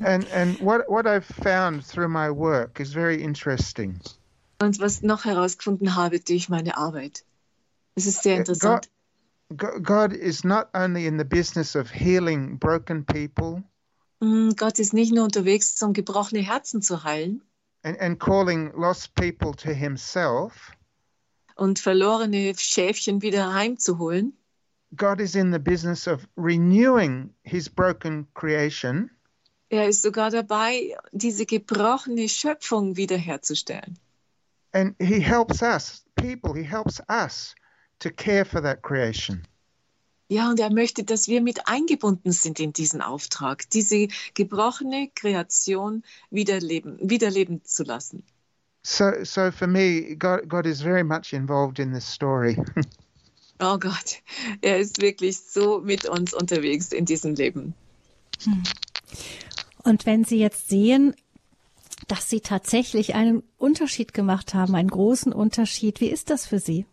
And, 0.00 0.26
and 0.32 0.60
what, 0.60 0.88
what 0.88 1.06
I've 1.06 1.24
found 1.24 1.84
through 1.84 2.08
my 2.08 2.30
work 2.30 2.80
is 2.80 2.92
very 2.92 3.22
interesting. 3.22 4.00
Und 4.60 4.80
was 4.80 5.02
noch 5.02 5.24
herausgefunden 5.24 5.94
habe 5.94 6.20
durch 6.20 6.48
meine 6.48 6.76
Arbeit. 6.76 7.24
Es 7.94 8.06
ist 8.06 8.22
sehr 8.22 8.36
interessant. 8.36 8.88
God, 9.56 9.82
God 9.82 10.12
is 10.12 10.44
not 10.44 10.68
only 10.74 11.06
in 11.06 11.18
the 11.18 11.24
business 11.24 11.74
of 11.74 11.90
healing 11.90 12.58
broken 12.58 13.04
people. 13.04 13.62
Mm, 14.20 14.50
Gott 14.56 14.78
ist 14.78 14.92
nicht 14.92 15.12
nur 15.12 15.24
unterwegs, 15.24 15.80
um 15.82 15.92
gebrochene 15.92 16.40
Herzen 16.40 16.82
zu 16.82 17.04
heilen. 17.04 17.42
And, 17.82 17.98
and 18.00 18.18
calling 18.18 18.72
lost 18.74 19.14
people 19.14 19.52
to 19.52 19.70
himself 19.70 20.72
und 21.58 21.78
verlorene 21.78 22.54
Schäfchen 22.56 23.20
wieder 23.20 23.52
heimzuholen. 23.52 24.32
God 24.96 25.20
is 25.20 25.34
in 25.34 25.52
the 25.52 25.58
business 25.58 26.08
of 26.08 26.26
renewing 26.36 27.34
his 27.42 27.68
broken 27.68 28.26
creation. 28.32 29.10
Er 29.68 29.86
ist 29.86 30.00
sogar 30.00 30.30
dabei, 30.30 30.96
diese 31.12 31.44
gebrochene 31.44 32.28
Schöpfung 32.28 32.96
wiederherzustellen. 32.96 33.98
And 34.72 34.94
he 34.98 35.20
helps 35.20 35.62
us, 35.62 36.04
people, 36.14 36.54
he 36.54 36.62
helps 36.62 37.00
us 37.08 37.54
to 37.98 38.10
care 38.10 38.46
for 38.46 38.62
that 38.62 38.82
creation. 38.82 39.46
Ja, 40.28 40.50
und 40.50 40.60
er 40.60 40.70
möchte, 40.70 41.04
dass 41.04 41.26
wir 41.26 41.40
mit 41.40 41.66
eingebunden 41.66 42.32
sind 42.32 42.60
in 42.60 42.72
diesen 42.72 43.00
Auftrag, 43.00 43.68
diese 43.70 44.08
gebrochene 44.34 45.10
Kreation 45.14 46.02
wiederleben, 46.30 46.98
wiederleben 47.00 47.64
zu 47.64 47.82
lassen. 47.82 48.22
So, 48.82 49.10
so 49.22 49.50
for 49.50 49.66
me, 49.66 50.16
God, 50.16 50.48
God 50.48 50.66
is 50.66 50.82
very 50.82 51.02
much 51.02 51.32
involved 51.32 51.78
in 51.78 51.92
this 51.92 52.06
story. 52.06 52.56
oh 53.60 53.78
Gott, 53.78 54.22
er 54.60 54.78
ist 54.78 55.00
wirklich 55.00 55.38
so 55.38 55.80
mit 55.80 56.04
uns 56.04 56.34
unterwegs 56.34 56.92
in 56.92 57.06
diesem 57.06 57.34
Leben. 57.34 57.74
Hm. 58.44 58.62
Und 59.82 60.04
wenn 60.04 60.24
Sie 60.24 60.38
jetzt 60.38 60.68
sehen, 60.68 61.14
dass 62.08 62.28
Sie 62.30 62.40
tatsächlich 62.40 63.14
einen 63.14 63.42
Unterschied 63.58 64.14
gemacht 64.14 64.54
haben, 64.54 64.74
einen 64.74 64.88
großen 64.88 65.32
Unterschied. 65.32 66.00
Wie 66.00 66.08
ist 66.08 66.30
das 66.30 66.46
für 66.46 66.58
Sie? 66.58 66.86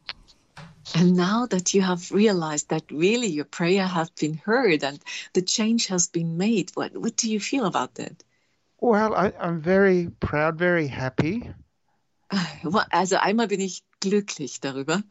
And 0.93 1.15
now 1.15 1.47
that 1.47 1.73
you 1.73 1.81
have 1.81 2.11
realized 2.11 2.69
that 2.69 2.91
really 2.91 3.27
your 3.27 3.45
prayer 3.45 3.87
has 3.87 4.09
been 4.11 4.35
heard 4.35 4.83
and 4.83 4.99
the 5.33 5.41
change 5.41 5.87
has 5.87 6.07
been 6.07 6.37
made, 6.37 6.71
what, 6.75 6.95
what 6.95 7.15
do 7.15 7.29
you 7.31 7.39
feel 7.39 7.65
about 7.65 7.95
that? 7.95 8.23
Well, 8.79 9.15
I, 9.15 9.33
I'm 9.39 9.61
very 9.61 10.09
proud, 10.19 10.57
very 10.57 10.87
happy. 10.87 11.49
Also 12.91 13.17
einmal 13.17 13.47
bin 13.47 13.61
ich 13.61 13.83
glücklich 14.01 14.59
darüber. 14.59 15.03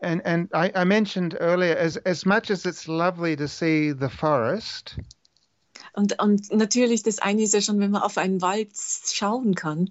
And 0.00 0.20
and 0.24 0.48
I, 0.52 0.72
I 0.74 0.84
mentioned 0.84 1.36
earlier, 1.38 1.76
as 1.76 1.96
as 1.96 2.26
much 2.26 2.50
as 2.50 2.66
it's 2.66 2.88
lovely 2.88 3.36
to 3.36 3.46
see 3.46 3.92
the 3.92 4.08
forest. 4.08 4.96
Und, 5.94 6.18
und 6.18 6.50
natürlich, 6.52 7.02
das 7.02 7.18
eine 7.18 7.42
ist 7.42 7.54
ja 7.54 7.60
schon, 7.60 7.78
wenn 7.78 7.90
man 7.90 8.02
auf 8.02 8.18
einen 8.18 8.40
Wald 8.40 8.72
schauen 8.76 9.54
kann. 9.54 9.90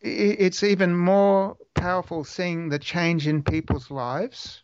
It's 0.00 0.62
even 0.62 0.94
more 0.94 1.56
powerful 1.74 2.24
seeing 2.24 2.70
the 2.70 2.78
change 2.78 3.26
in 3.26 3.42
people's 3.42 3.90
lives. 3.90 4.62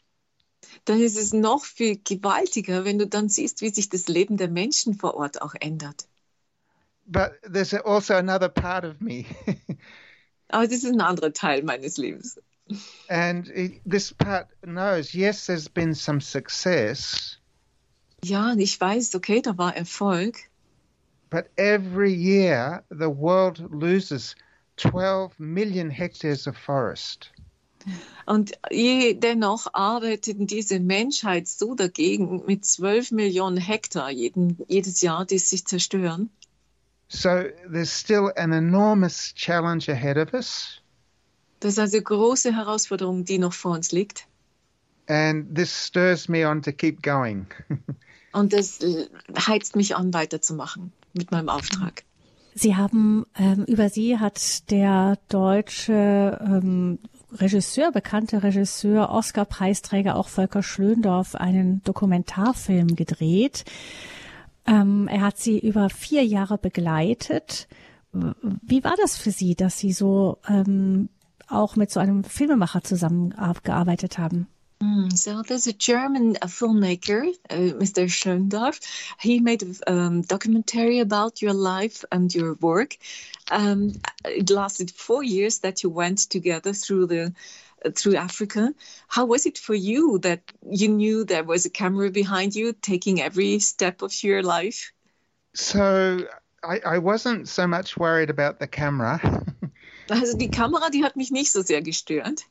Dann 0.85 1.01
ist 1.01 1.17
es 1.17 1.33
noch 1.33 1.65
viel 1.65 2.01
gewaltiger, 2.03 2.85
wenn 2.85 2.99
du 2.99 3.07
dann 3.07 3.29
siehst, 3.29 3.61
wie 3.63 3.71
sich 3.71 3.89
das 3.89 4.09
Leben 4.09 4.37
der 4.37 4.49
Menschen 4.49 4.95
vor 4.95 5.15
Ort 5.15 5.43
auch 5.43 5.55
ändert. 5.61 6.07
But 7.07 7.33
there's 7.43 7.75
also 7.75 8.15
another 8.15 8.49
part 8.49 8.85
of 8.85 9.01
me. 9.01 9.27
Aber 10.49 10.67
das 10.67 10.85
ist 10.85 10.93
ein 10.93 11.01
anderer 11.01 11.33
Teil 11.33 11.63
meines 11.63 11.97
Lebens. 11.97 12.39
And 13.09 13.51
this 13.85 14.13
part 14.13 14.49
knows, 14.63 15.15
yes, 15.15 15.47
there's 15.47 15.69
been 15.69 15.95
some 15.95 16.21
success. 16.21 17.39
Ja, 18.25 18.55
ich 18.57 18.81
weiß, 18.81 19.15
okay, 19.17 19.43
da 19.43 19.59
war 19.59 19.77
Erfolg. 19.77 20.49
But 21.29 21.49
every 21.57 22.13
year 22.13 22.85
the 22.91 23.09
world 23.09 23.59
loses 23.59 24.37
12 24.91 25.39
million 25.39 25.91
hectares 25.91 26.47
of 26.47 26.57
forest. 26.57 27.31
Und 28.27 28.53
dennoch 28.71 29.67
arbeitet 29.73 30.51
diese 30.51 30.79
Menschheit 30.79 31.49
so 31.49 31.75
dagegen 31.75 32.45
mit 32.47 32.65
12 32.65 33.11
Millionen 33.11 33.57
Hektar 33.57 34.11
jeden, 34.11 34.59
jedes 34.69 35.01
Jahr, 35.01 35.25
die 35.25 35.39
sich 35.39 35.67
zerstören. 35.67 36.31
So 37.09 37.45
there's 37.71 37.93
still 37.93 38.33
an 38.37 38.53
enormous 38.53 39.35
challenge 39.35 39.89
ahead 39.89 40.17
of 40.17 40.33
us. 40.33 40.81
Das 41.61 41.73
ist 41.73 41.79
also 41.79 41.97
eine 41.97 42.05
große 42.05 42.57
Herausforderung, 42.57 43.25
die 43.25 43.39
noch 43.39 43.53
vor 43.53 43.73
uns 43.73 43.93
liegt. 43.93 44.27
And 45.09 45.55
this 45.55 45.87
stirs 45.89 46.29
me 46.29 46.49
on 46.49 46.63
to 46.63 46.73
keep 46.73 47.03
going. 47.03 47.47
Und 48.33 48.53
das 48.55 48.79
heizt 49.37 49.77
mich 49.77 49.95
an, 49.95 50.15
weiterzumachen 50.15 50.93
mit 51.13 51.31
meinem 51.31 51.51
Auftrag. 51.51 52.05
Sie 52.55 52.77
haben 52.77 53.25
ähm, 53.39 53.65
über 53.65 53.89
Sie 53.89 54.19
hat 54.19 54.71
der 54.71 55.19
deutsche 55.29 56.39
ähm, 56.45 56.99
Regisseur, 57.33 57.93
bekannte 57.93 58.43
Regisseur, 58.43 59.11
Oscar-Preisträger 59.11 60.17
auch 60.17 60.29
Volker 60.29 60.63
Schlöndorff 60.63 61.35
einen 61.35 61.83
Dokumentarfilm 61.83 62.95
gedreht. 62.95 63.65
Ähm, 64.67 65.09
er 65.09 65.23
hat 65.23 65.39
Sie 65.39 65.59
über 65.59 65.89
vier 65.89 66.25
Jahre 66.25 66.59
begleitet. 66.59 67.69
Wie 68.13 68.85
war 68.85 68.95
das 69.01 69.17
für 69.17 69.31
Sie, 69.31 69.55
dass 69.55 69.79
Sie 69.79 69.93
so 69.93 70.39
ähm, 70.47 71.09
auch 71.49 71.77
mit 71.77 71.91
so 71.91 72.01
einem 72.01 72.23
Filmemacher 72.25 72.83
zusammengearbeitet 72.85 74.19
haben? 74.19 74.47
Mm, 74.83 75.17
so 75.17 75.43
there's 75.43 75.69
a 75.69 75.73
German 75.73 76.37
uh, 76.43 76.47
filmmaker, 76.47 77.29
uh, 77.49 77.79
Mr. 77.79 78.09
Schlöndorff. 78.09 78.81
He 79.21 79.39
made 79.39 79.63
a 79.63 79.93
um, 79.93 80.23
documentary 80.23 80.99
about 80.99 81.41
your 81.41 81.53
life 81.53 82.05
and 82.11 82.35
your 82.35 82.55
work. 82.55 82.97
Um, 83.49 83.93
it 84.25 84.51
lasted 84.51 84.91
four 84.91 85.23
years 85.23 85.61
that 85.61 85.85
you 85.85 85.91
went 85.91 86.19
together 86.31 86.73
through 86.73 87.07
the 87.07 87.33
uh, 87.85 87.91
through 87.91 88.17
Africa. 88.17 88.75
How 89.07 89.27
was 89.27 89.47
it 89.47 89.57
for 89.57 89.75
you 89.75 90.19
that 90.23 90.41
you 90.69 90.89
knew 90.89 91.25
there 91.25 91.45
was 91.45 91.65
a 91.65 91.71
camera 91.71 92.11
behind 92.11 92.57
you 92.57 92.73
taking 92.73 93.21
every 93.21 93.61
step 93.61 94.03
of 94.03 94.13
your 94.25 94.43
life? 94.43 94.93
So 95.55 96.27
I, 96.65 96.81
I 96.85 96.99
wasn't 96.99 97.49
so 97.49 97.69
much 97.69 97.97
worried 97.97 98.31
about 98.31 98.59
the 98.59 98.67
camera. 98.67 99.21
also 100.11 100.37
die 100.37 100.49
Kamera, 100.49 100.91
die 100.91 101.05
hat 101.05 101.17
mich 101.17 101.31
nicht 101.31 101.53
so 101.53 101.63
sehr 101.63 101.83
gestört. 101.83 102.47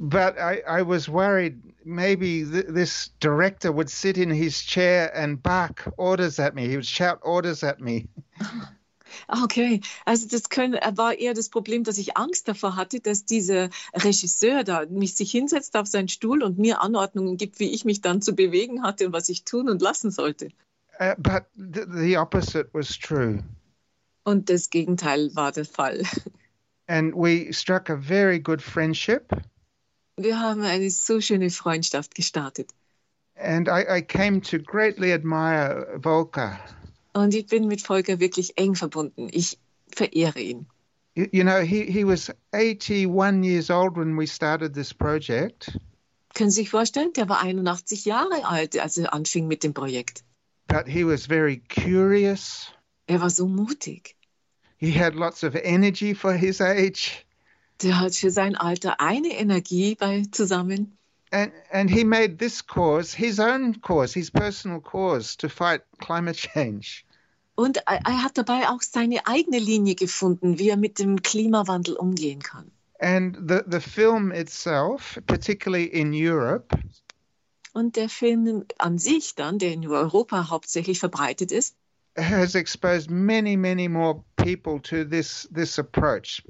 But 0.00 0.38
I, 0.38 0.62
I 0.66 0.82
was 0.82 1.08
worried 1.08 1.60
maybe 1.84 2.44
th- 2.44 2.66
this 2.68 3.10
director 3.20 3.70
would 3.70 3.90
sit 3.90 4.16
in 4.18 4.30
his 4.30 4.62
chair 4.62 5.14
and 5.14 5.42
bark 5.42 5.92
orders 5.96 6.38
at 6.38 6.54
me. 6.54 6.68
He 6.68 6.76
would 6.76 6.86
shout 6.86 7.20
orders 7.22 7.62
at 7.62 7.80
me. 7.80 8.08
Okay, 9.28 9.80
also 10.06 10.28
das 10.28 10.48
können, 10.50 10.78
war 10.96 11.14
eher 11.14 11.34
das 11.34 11.48
Problem, 11.48 11.82
dass 11.82 11.98
ich 11.98 12.16
Angst 12.16 12.46
davor 12.46 12.76
hatte, 12.76 13.00
dass 13.00 13.24
dieser 13.24 13.68
Regisseur 13.92 14.62
da 14.62 14.86
mich 14.86 15.16
sich 15.16 15.32
hinsetzt 15.32 15.76
auf 15.76 15.88
seinen 15.88 16.06
Stuhl 16.06 16.44
und 16.44 16.58
mir 16.58 16.80
Anordnungen 16.80 17.36
gibt, 17.36 17.58
wie 17.58 17.70
ich 17.70 17.84
mich 17.84 18.00
dann 18.00 18.22
zu 18.22 18.36
bewegen 18.36 18.84
hatte 18.84 19.06
und 19.06 19.12
was 19.12 19.28
ich 19.28 19.44
tun 19.44 19.68
und 19.68 19.82
lassen 19.82 20.12
sollte. 20.12 20.50
Uh, 21.00 21.14
but 21.18 21.44
th- 21.56 21.88
the 21.92 22.16
opposite 22.16 22.68
was 22.72 22.96
true. 22.96 23.42
Und 24.22 24.48
das 24.48 24.70
Gegenteil 24.70 25.34
war 25.34 25.50
der 25.50 25.64
Fall. 25.64 26.02
And 26.86 27.12
we 27.14 27.52
struck 27.52 27.90
a 27.90 27.96
very 27.96 28.38
good 28.38 28.62
friendship. 28.62 29.32
Wir 30.22 30.38
haben 30.38 30.62
eine 30.62 30.90
so 30.90 31.20
schöne 31.20 31.50
Freundschaft 31.50 32.14
gestartet. 32.14 32.70
And 33.36 33.68
I, 33.68 33.98
I 33.98 34.02
came 34.02 34.42
to 34.42 34.58
greatly 34.58 35.12
admire 35.12 35.98
Volker. 36.02 36.58
Und 37.14 37.34
ich 37.34 37.46
bin 37.46 37.66
mit 37.68 37.80
Volker 37.80 38.20
wirklich 38.20 38.58
eng 38.58 38.74
verbunden. 38.74 39.28
Ich 39.32 39.58
verehre 39.94 40.38
ihn. 40.38 40.66
You, 41.14 41.26
you 41.32 41.42
know, 41.42 41.60
he, 41.60 41.90
he 41.90 42.04
was 42.04 42.30
81 42.52 43.42
years 43.42 43.70
old 43.70 43.96
when 43.96 44.16
we 44.16 44.26
started 44.26 44.74
this 44.74 44.92
project. 44.92 45.76
Können 46.34 46.50
Sie 46.50 46.62
sich 46.62 46.70
vorstellen, 46.70 47.12
der 47.14 47.28
war 47.28 47.40
81 47.40 48.04
Jahre 48.04 48.44
alt, 48.44 48.78
als 48.78 48.98
er 48.98 49.12
anfing 49.14 49.48
mit 49.48 49.64
dem 49.64 49.72
Projekt. 49.72 50.22
But 50.68 50.86
he 50.86 51.04
was 51.04 51.26
very 51.26 51.62
curious. 51.68 52.70
Er 53.06 53.20
war 53.20 53.30
so 53.30 53.48
mutig. 53.48 54.14
He 54.76 54.92
had 54.92 55.14
lots 55.14 55.42
of 55.42 55.56
energy 55.56 56.14
for 56.14 56.34
his 56.34 56.60
age. 56.60 57.26
Der 57.82 57.98
hat 57.98 58.14
für 58.14 58.30
sein 58.30 58.56
Alter 58.56 59.00
eine 59.00 59.28
Energie 59.28 59.94
bei 59.94 60.22
zusammen. 60.30 60.96
And, 61.32 61.52
and 61.70 61.90
he 61.90 62.04
made 62.04 62.38
this 62.38 62.66
cause 62.66 63.16
his 63.16 63.38
own 63.38 63.80
cause, 63.80 64.12
his 64.12 64.30
personal 64.30 64.80
cause 64.80 65.36
to 65.38 65.48
fight 65.48 65.82
climate 65.98 66.36
change. 66.36 67.04
Und 67.54 67.78
er, 67.86 68.00
er 68.04 68.22
hat 68.24 68.36
dabei 68.36 68.68
auch 68.68 68.82
seine 68.82 69.26
eigene 69.26 69.58
Linie 69.58 69.94
gefunden, 69.94 70.58
wie 70.58 70.70
er 70.70 70.76
mit 70.76 70.98
dem 70.98 71.22
Klimawandel 71.22 71.94
umgehen 71.94 72.40
kann. 72.40 72.70
And 72.98 73.36
the, 73.48 73.60
the 73.66 73.80
film 73.80 74.32
itself, 74.32 75.20
particularly 75.26 75.86
in 75.86 76.12
Europe, 76.12 76.76
Und 77.72 77.94
der 77.96 78.08
Film 78.08 78.64
an 78.78 78.98
sich 78.98 79.36
dann, 79.36 79.58
der 79.58 79.72
in 79.72 79.86
Europa 79.86 80.50
hauptsächlich 80.50 80.98
verbreitet 80.98 81.52
ist, 81.52 81.76
has 82.16 82.54
exposed 82.54 83.10
many, 83.10 83.56
many 83.56 83.88
more 83.88 84.24
people 84.36 84.80
to 84.80 85.04
this, 85.04 85.48
this 85.54 85.78
approach. 85.78 86.42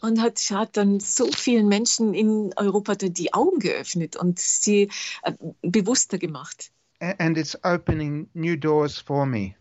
Und 0.00 0.20
hat, 0.20 0.38
hat 0.50 0.76
dann 0.76 1.00
so 1.00 1.30
vielen 1.30 1.68
Menschen 1.68 2.14
in 2.14 2.52
Europa 2.56 2.94
die 2.94 3.32
Augen 3.32 3.58
geöffnet 3.58 4.16
und 4.16 4.38
sie 4.38 4.90
äh, 5.22 5.32
bewusster 5.62 6.18
gemacht. 6.18 6.70
And 7.00 7.38
it's 7.38 7.56
opening 7.64 8.28
new 8.34 8.56
doors 8.56 8.98
for 8.98 9.24
me. 9.24 9.54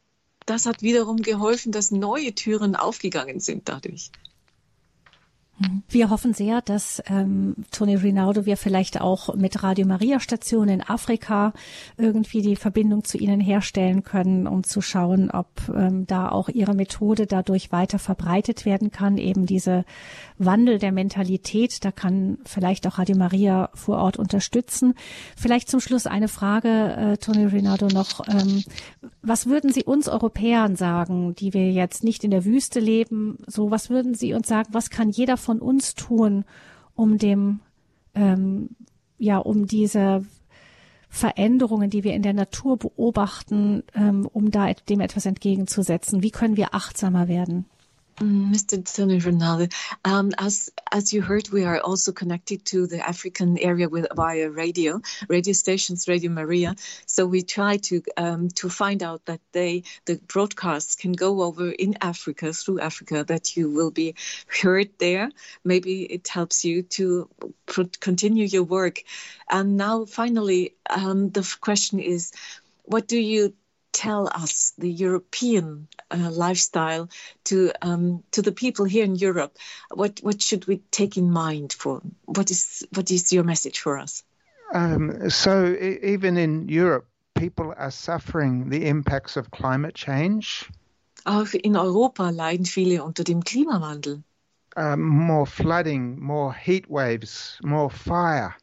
Das 0.45 0.65
hat 0.65 0.81
wiederum 0.81 1.17
geholfen, 1.17 1.71
dass 1.71 1.91
neue 1.91 2.33
Türen 2.33 2.75
aufgegangen 2.75 3.39
sind 3.39 3.69
dadurch. 3.69 4.11
Wir 5.89 6.10
hoffen 6.10 6.34
sehr, 6.34 6.62
dass 6.62 7.01
ähm, 7.07 7.55
Toni 7.72 7.95
Rinaldo 7.95 8.45
wir 8.45 8.57
vielleicht 8.57 9.01
auch 9.01 9.34
mit 9.36 9.64
Radio 9.64 9.88
Maria 9.88 10.20
Station 10.20 10.70
in 10.70 10.82
Afrika 10.82 11.51
irgendwie 11.97 12.41
die 12.41 12.55
Verbindung 12.55 13.03
zu 13.03 13.18
Ihnen 13.18 13.39
herstellen 13.39 14.03
können, 14.03 14.47
um 14.47 14.64
zu 14.64 14.82
schauen, 14.82 15.32
ob 15.32 15.47
ähm, 15.76 16.05
da 16.05 16.30
auch 16.30 16.47
Ihre 16.47 16.76
Methode 16.76 17.26
dadurch 17.26 17.72
weiter 17.72 17.97
verbreitet 17.97 18.66
werden 18.66 18.91
kann. 18.91 19.18
Eben 19.18 19.47
diese 19.47 19.84
Wandel 20.38 20.78
der 20.78 20.91
Mentalität, 20.91 21.84
da 21.84 21.91
kann 21.91 22.38
vielleicht 22.45 22.86
auch 22.86 22.99
Radio 22.99 23.18
Maria 23.18 23.70
vor 23.74 23.97
Ort 23.97 24.18
unterstützen. 24.18 24.93
Vielleicht 25.36 25.70
zum 25.70 25.80
Schluss 25.80 26.05
eine 26.05 26.28
Frage, 26.28 26.70
äh, 26.70 27.18
Toni 27.18 27.45
Rinaldo 27.45 27.88
noch. 27.88 28.28
Ähm, 28.28 28.64
was 29.22 29.47
würden 29.47 29.72
Sie 29.72 29.84
uns 29.84 30.07
Europäern 30.07 30.76
sagen, 30.76 31.36
die 31.36 31.53
wir 31.53 31.72
jetzt 31.72 32.03
nicht 32.03 32.24
in 32.24 32.32
der 32.32 32.45
Wüste 32.45 32.80
leben? 32.80 33.39
So, 33.47 33.72
was 33.72 33.89
würden 33.89 34.14
Sie 34.14 34.34
uns 34.34 34.47
sagen? 34.47 34.70
Was 34.72 34.91
kann 34.91 35.10
jeder 35.10 35.36
von 35.36 35.48
uns 35.57 35.95
tun, 35.95 36.45
um 36.93 37.17
dem, 37.17 37.61
ähm, 38.13 38.69
ja, 39.17 39.39
um 39.39 39.65
diese 39.65 40.23
Veränderungen, 41.09 41.89
die 41.89 42.03
wir 42.03 42.13
in 42.13 42.21
der 42.21 42.33
Natur 42.33 42.77
beobachten, 42.77 43.83
ähm, 43.95 44.29
um 44.31 44.51
da 44.51 44.71
dem 44.71 44.99
etwas 44.99 45.25
entgegenzusetzen? 45.25 46.21
Wie 46.21 46.29
können 46.29 46.55
wir 46.55 46.75
achtsamer 46.75 47.27
werden? 47.27 47.65
Mr. 48.20 48.78
Mm, 48.78 48.95
Tony 48.95 49.20
Ronaldo, 49.20 49.74
um, 50.03 50.32
as 50.38 50.70
as 50.91 51.13
you 51.13 51.22
heard, 51.22 51.49
we 51.49 51.63
are 51.63 51.80
also 51.80 52.11
connected 52.11 52.65
to 52.65 52.86
the 52.86 52.99
African 52.99 53.57
area 53.57 53.88
with 53.88 54.07
via 54.13 54.49
radio, 54.49 55.01
radio 55.30 55.53
stations, 55.53 56.07
Radio 56.07 56.30
Maria. 56.30 56.76
So 57.05 57.26
we 57.26 57.43
try 57.43 57.78
to 57.78 58.01
um, 58.17 58.49
to 58.55 58.70
find 58.70 59.03
out 59.03 59.26
that 59.26 59.39
they 59.53 59.84
the 60.05 60.15
broadcasts 60.28 60.95
can 60.95 61.13
go 61.13 61.41
over 61.41 61.72
in 61.72 61.95
Africa 62.01 62.51
through 62.51 62.82
Africa 62.82 63.24
that 63.24 63.55
you 63.55 63.72
will 63.72 63.91
be 63.91 64.15
heard 64.47 64.89
there. 64.99 65.32
Maybe 65.63 66.03
it 66.03 66.28
helps 66.28 66.65
you 66.65 66.84
to 66.97 67.30
continue 67.99 68.45
your 68.45 68.63
work. 68.63 69.01
And 69.49 69.78
now, 69.78 70.05
finally, 70.05 70.76
um, 70.89 71.30
the 71.30 71.47
question 71.61 71.99
is, 71.99 72.34
what 72.84 73.07
do 73.07 73.17
you 73.17 73.53
tell 73.99 74.27
us 74.27 74.73
the 74.77 74.89
European 74.89 75.87
uh, 76.09 76.31
lifestyle 76.31 77.09
to 77.43 77.71
um, 77.81 78.23
to 78.31 78.41
the 78.41 78.51
people 78.51 78.85
here 78.85 79.03
in 79.03 79.15
Europe? 79.15 79.57
What 79.93 80.19
what 80.23 80.41
should 80.41 80.67
we 80.67 80.77
take 80.91 81.17
in 81.17 81.31
mind 81.31 81.73
for 81.73 82.01
what 82.25 82.49
is 82.49 82.87
what 82.95 83.11
is 83.11 83.33
your 83.33 83.43
message 83.43 83.79
for 83.81 83.97
us? 83.97 84.23
Um, 84.73 85.29
so 85.29 85.75
even 86.03 86.37
in 86.37 86.69
Europe, 86.69 87.07
people 87.35 87.73
are 87.75 87.91
suffering 87.91 88.69
the 88.69 88.87
impacts 88.87 89.37
of 89.37 89.51
climate 89.51 89.95
change. 89.95 90.69
Auch 91.25 91.53
in 91.53 91.75
Europa 91.75 92.29
leiden 92.29 92.65
viele 92.65 93.03
unter 93.03 93.23
dem 93.23 93.43
Klimawandel. 93.43 94.23
Um, 94.77 95.01
more 95.01 95.45
flooding, 95.45 96.19
more 96.21 96.53
heat 96.53 96.89
waves, 96.89 97.59
more 97.63 97.89
fire. 97.89 98.55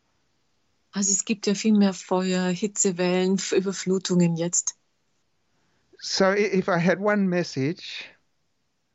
Also 0.92 1.12
es 1.12 1.26
gibt 1.26 1.46
ja 1.46 1.54
viel 1.54 1.74
mehr 1.74 1.92
Feuer, 1.92 2.48
Hitzewellen, 2.48 3.38
Überflutungen 3.52 4.36
jetzt. 4.36 4.76
So 6.00 6.32
if 6.32 6.68
I 6.68 6.78
had 6.78 7.00
one 7.00 7.28
message, 7.28 8.04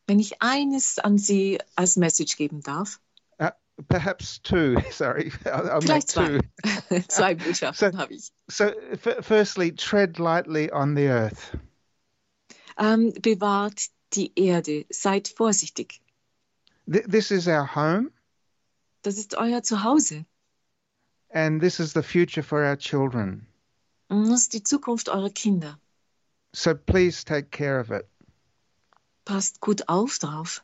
wenn 0.07 0.19
ich 0.19 0.41
eines 0.41 0.99
an 0.99 1.17
Sie 1.17 1.57
als 1.75 1.95
Message 1.95 2.35
geben 2.35 2.61
darf. 2.61 2.99
Uh, 3.39 3.51
perhaps 3.87 4.41
two. 4.41 4.75
Sorry, 4.91 5.31
I'll, 5.45 5.69
I'll 5.69 5.81
Vielleicht 5.81 6.09
zwei. 6.09 6.39
zwei 7.07 7.35
Botschaften 7.35 7.93
so, 7.93 7.97
habe 7.97 8.13
ich. 8.13 8.31
So, 8.49 8.73
firstly, 9.21 9.71
tread 9.71 10.19
lightly 10.19 10.69
on 10.69 10.95
the 10.95 11.07
earth. 11.07 11.57
Um, 12.77 13.13
bewahrt 13.13 13.89
die 14.13 14.33
Erde. 14.35 14.85
Seid 14.89 15.29
vorsichtig. 15.29 16.01
Th 16.91 17.05
this 17.07 17.31
is 17.31 17.47
our 17.47 17.65
home. 17.65 18.11
Das 19.03 19.17
ist 19.17 19.35
euer 19.35 19.63
Zuhause. 19.63 20.25
And 21.33 21.61
this 21.61 21.79
is 21.79 21.93
the 21.93 22.03
future 22.03 22.43
for 22.43 22.65
our 22.65 22.75
children. 22.75 23.47
Und 24.09 24.29
das 24.29 24.41
ist 24.41 24.53
die 24.53 24.63
Zukunft 24.63 25.07
eurer 25.07 25.29
Kinder. 25.29 25.79
So 26.53 26.75
please 26.75 27.23
take 27.23 27.51
care 27.51 27.79
of 27.79 27.91
it. 27.91 28.07
Passt 29.25 29.59
gut 29.61 29.81
auf 29.87 30.19
drauf. 30.19 30.63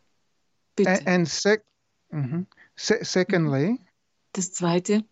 Bitte. 0.76 0.90
And, 0.90 1.08
and 1.08 1.28
sec 1.28 1.64
mm 2.12 2.24
-hmm. 2.24 2.46
Se 2.78 3.04
secondly, 3.04 3.80
das 4.34 4.54
zweite, 4.54 5.04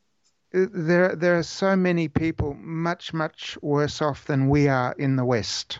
there 0.52 1.16
there 1.16 1.36
are 1.36 1.44
so 1.44 1.76
many 1.76 2.08
people 2.08 2.54
much 2.54 3.12
much 3.12 3.58
worse 3.62 4.06
off 4.06 4.26
than 4.26 4.50
we 4.50 4.70
are 4.70 4.94
in 4.98 5.18
the 5.18 5.26
West. 5.26 5.80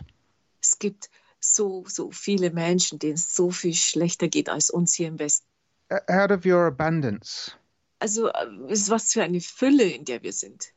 Es 0.60 0.78
gibt 0.78 1.08
so 1.38 1.84
so 1.86 2.10
viele 2.10 2.50
Menschen, 2.50 2.98
denen 2.98 3.14
es 3.14 3.34
so 3.34 3.50
viel 3.50 3.74
schlechter 3.74 4.26
geht 4.28 4.48
als 4.48 4.70
uns 4.70 4.94
hier 4.94 5.06
im 5.06 5.18
Westen. 5.18 5.46
Out 6.08 6.32
of 6.32 6.44
your 6.44 6.66
abundance. 6.66 7.52
Also 8.00 8.28
äh, 8.28 8.46
was 8.90 9.12
für 9.12 9.22
eine 9.22 9.40
Fülle, 9.40 9.84
in 9.84 10.04
der 10.04 10.22
wir 10.24 10.32
sind 10.32 10.72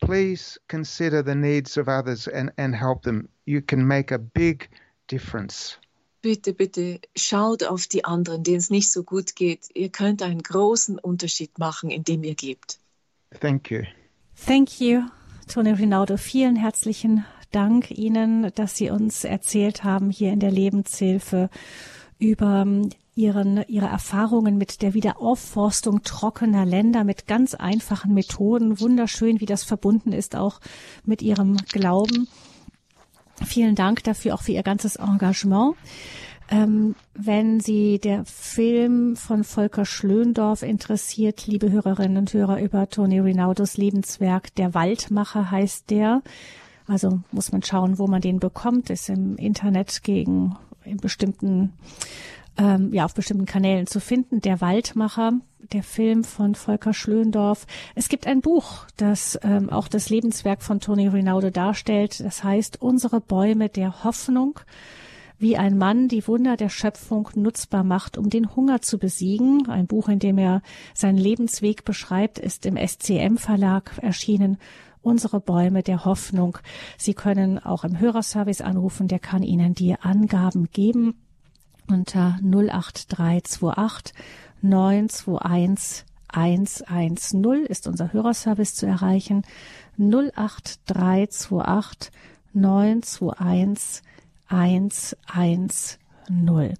please 0.00 0.58
consider 0.68 1.22
the 1.22 1.34
needs 1.34 1.76
of 1.76 1.88
others 1.88 2.28
and, 2.28 2.50
and 2.56 2.74
help 2.74 3.02
them. 3.02 3.28
You 3.46 3.62
can 3.62 3.86
make 3.86 4.12
a 4.12 4.18
big 4.18 4.68
difference. 5.08 5.78
Bitte, 6.20 6.52
bitte 6.52 7.00
schaut 7.16 7.62
auf 7.62 7.86
die 7.86 8.04
anderen, 8.04 8.42
denen 8.42 8.58
es 8.58 8.70
nicht 8.70 8.90
so 8.90 9.04
gut 9.04 9.36
geht. 9.36 9.68
Ihr 9.74 9.88
könnt 9.88 10.22
einen 10.22 10.42
großen 10.42 10.98
Unterschied 10.98 11.58
machen, 11.58 11.90
indem 11.90 12.24
ihr 12.24 12.34
gebt. 12.34 12.80
Thank 13.40 13.70
you. 13.70 13.82
Thank 14.34 14.80
you, 14.80 15.02
Tony 15.46 15.70
Rinaldo. 15.70 16.16
Vielen 16.16 16.56
herzlichen 16.56 17.24
Dank 17.50 17.90
Ihnen, 17.90 18.50
dass 18.54 18.76
Sie 18.76 18.90
uns 18.90 19.24
erzählt 19.24 19.84
haben 19.84 20.10
hier 20.10 20.32
in 20.32 20.40
der 20.40 20.50
Lebenshilfe 20.50 21.50
über 22.18 22.66
ihren, 23.18 23.64
ihre 23.66 23.86
Erfahrungen 23.86 24.56
mit 24.56 24.80
der 24.80 24.94
Wiederaufforstung 24.94 26.02
trockener 26.04 26.64
Länder 26.64 27.02
mit 27.02 27.26
ganz 27.26 27.54
einfachen 27.54 28.14
Methoden. 28.14 28.80
Wunderschön, 28.80 29.40
wie 29.40 29.46
das 29.46 29.64
verbunden 29.64 30.12
ist 30.12 30.36
auch 30.36 30.60
mit 31.04 31.20
ihrem 31.20 31.56
Glauben. 31.72 32.28
Vielen 33.44 33.74
Dank 33.74 34.04
dafür, 34.04 34.34
auch 34.34 34.42
für 34.42 34.52
Ihr 34.52 34.62
ganzes 34.62 34.96
Engagement. 34.96 35.74
Ähm, 36.50 36.94
wenn 37.14 37.60
Sie 37.60 37.98
der 37.98 38.24
Film 38.24 39.16
von 39.16 39.42
Volker 39.42 39.84
Schlöndorf 39.84 40.62
interessiert, 40.62 41.46
liebe 41.46 41.70
Hörerinnen 41.70 42.18
und 42.18 42.32
Hörer, 42.32 42.60
über 42.62 42.88
Tony 42.88 43.18
Rinaudos 43.18 43.76
Lebenswerk, 43.76 44.54
Der 44.54 44.74
Waldmacher 44.74 45.50
heißt 45.50 45.90
der. 45.90 46.22
Also 46.86 47.20
muss 47.32 47.52
man 47.52 47.62
schauen, 47.62 47.98
wo 47.98 48.06
man 48.06 48.22
den 48.22 48.38
bekommt. 48.38 48.90
Ist 48.90 49.08
im 49.08 49.36
Internet 49.36 50.02
gegen 50.04 50.56
in 50.84 50.96
bestimmten 50.96 51.74
ähm, 52.58 52.92
ja 52.92 53.04
auf 53.04 53.14
bestimmten 53.14 53.46
Kanälen 53.46 53.86
zu 53.86 54.00
finden. 54.00 54.40
Der 54.40 54.60
Waldmacher, 54.60 55.32
der 55.72 55.82
Film 55.82 56.24
von 56.24 56.54
Volker 56.54 56.92
Schlöndorf. 56.92 57.66
Es 57.94 58.08
gibt 58.08 58.26
ein 58.26 58.40
Buch, 58.40 58.86
das 58.96 59.38
ähm, 59.42 59.70
auch 59.70 59.88
das 59.88 60.10
Lebenswerk 60.10 60.62
von 60.62 60.80
Tony 60.80 61.08
Rinaldo 61.08 61.50
darstellt. 61.50 62.20
Das 62.20 62.44
heißt 62.44 62.82
Unsere 62.82 63.20
Bäume 63.20 63.68
der 63.68 64.04
Hoffnung 64.04 64.60
wie 65.40 65.56
ein 65.56 65.78
Mann 65.78 66.08
die 66.08 66.26
Wunder 66.26 66.56
der 66.56 66.68
Schöpfung 66.68 67.30
nutzbar 67.36 67.84
macht, 67.84 68.18
um 68.18 68.28
den 68.28 68.56
Hunger 68.56 68.82
zu 68.82 68.98
besiegen. 68.98 69.68
Ein 69.68 69.86
Buch, 69.86 70.08
in 70.08 70.18
dem 70.18 70.36
er 70.36 70.62
seinen 70.94 71.16
Lebensweg 71.16 71.84
beschreibt, 71.84 72.40
ist 72.40 72.66
im 72.66 72.76
SCM 72.76 73.36
Verlag 73.36 73.92
erschienen. 74.02 74.58
Unsere 75.00 75.38
Bäume 75.38 75.84
der 75.84 76.04
Hoffnung. 76.04 76.58
Sie 76.96 77.14
können 77.14 77.60
auch 77.60 77.84
im 77.84 78.00
Hörerservice 78.00 78.62
anrufen, 78.62 79.06
der 79.06 79.20
kann 79.20 79.44
Ihnen 79.44 79.74
die 79.74 79.94
Angaben 79.94 80.70
geben 80.72 81.14
unter 81.88 82.38
08328 82.42 84.14
921 84.62 86.04
110 86.28 87.66
ist 87.66 87.86
unser 87.86 88.12
Hörerservice 88.12 88.74
zu 88.74 88.86
erreichen. 88.86 89.44
08328 89.98 92.10
921 92.52 94.02
110. 94.48 96.74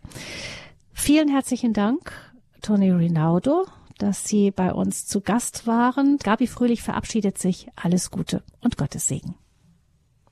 Vielen 0.93 1.29
herzlichen 1.29 1.73
Dank, 1.73 2.13
Toni 2.61 2.91
Rinaldo, 2.91 3.67
dass 3.99 4.27
Sie 4.27 4.51
bei 4.51 4.73
uns 4.73 5.07
zu 5.07 5.21
Gast 5.21 5.67
waren. 5.67 6.19
Gabi 6.19 6.47
Fröhlich 6.47 6.83
verabschiedet 6.83 7.39
sich. 7.39 7.69
Alles 7.77 8.11
Gute 8.11 8.43
und 8.61 8.77
Gottes 8.77 9.09
Segen. 9.09 9.35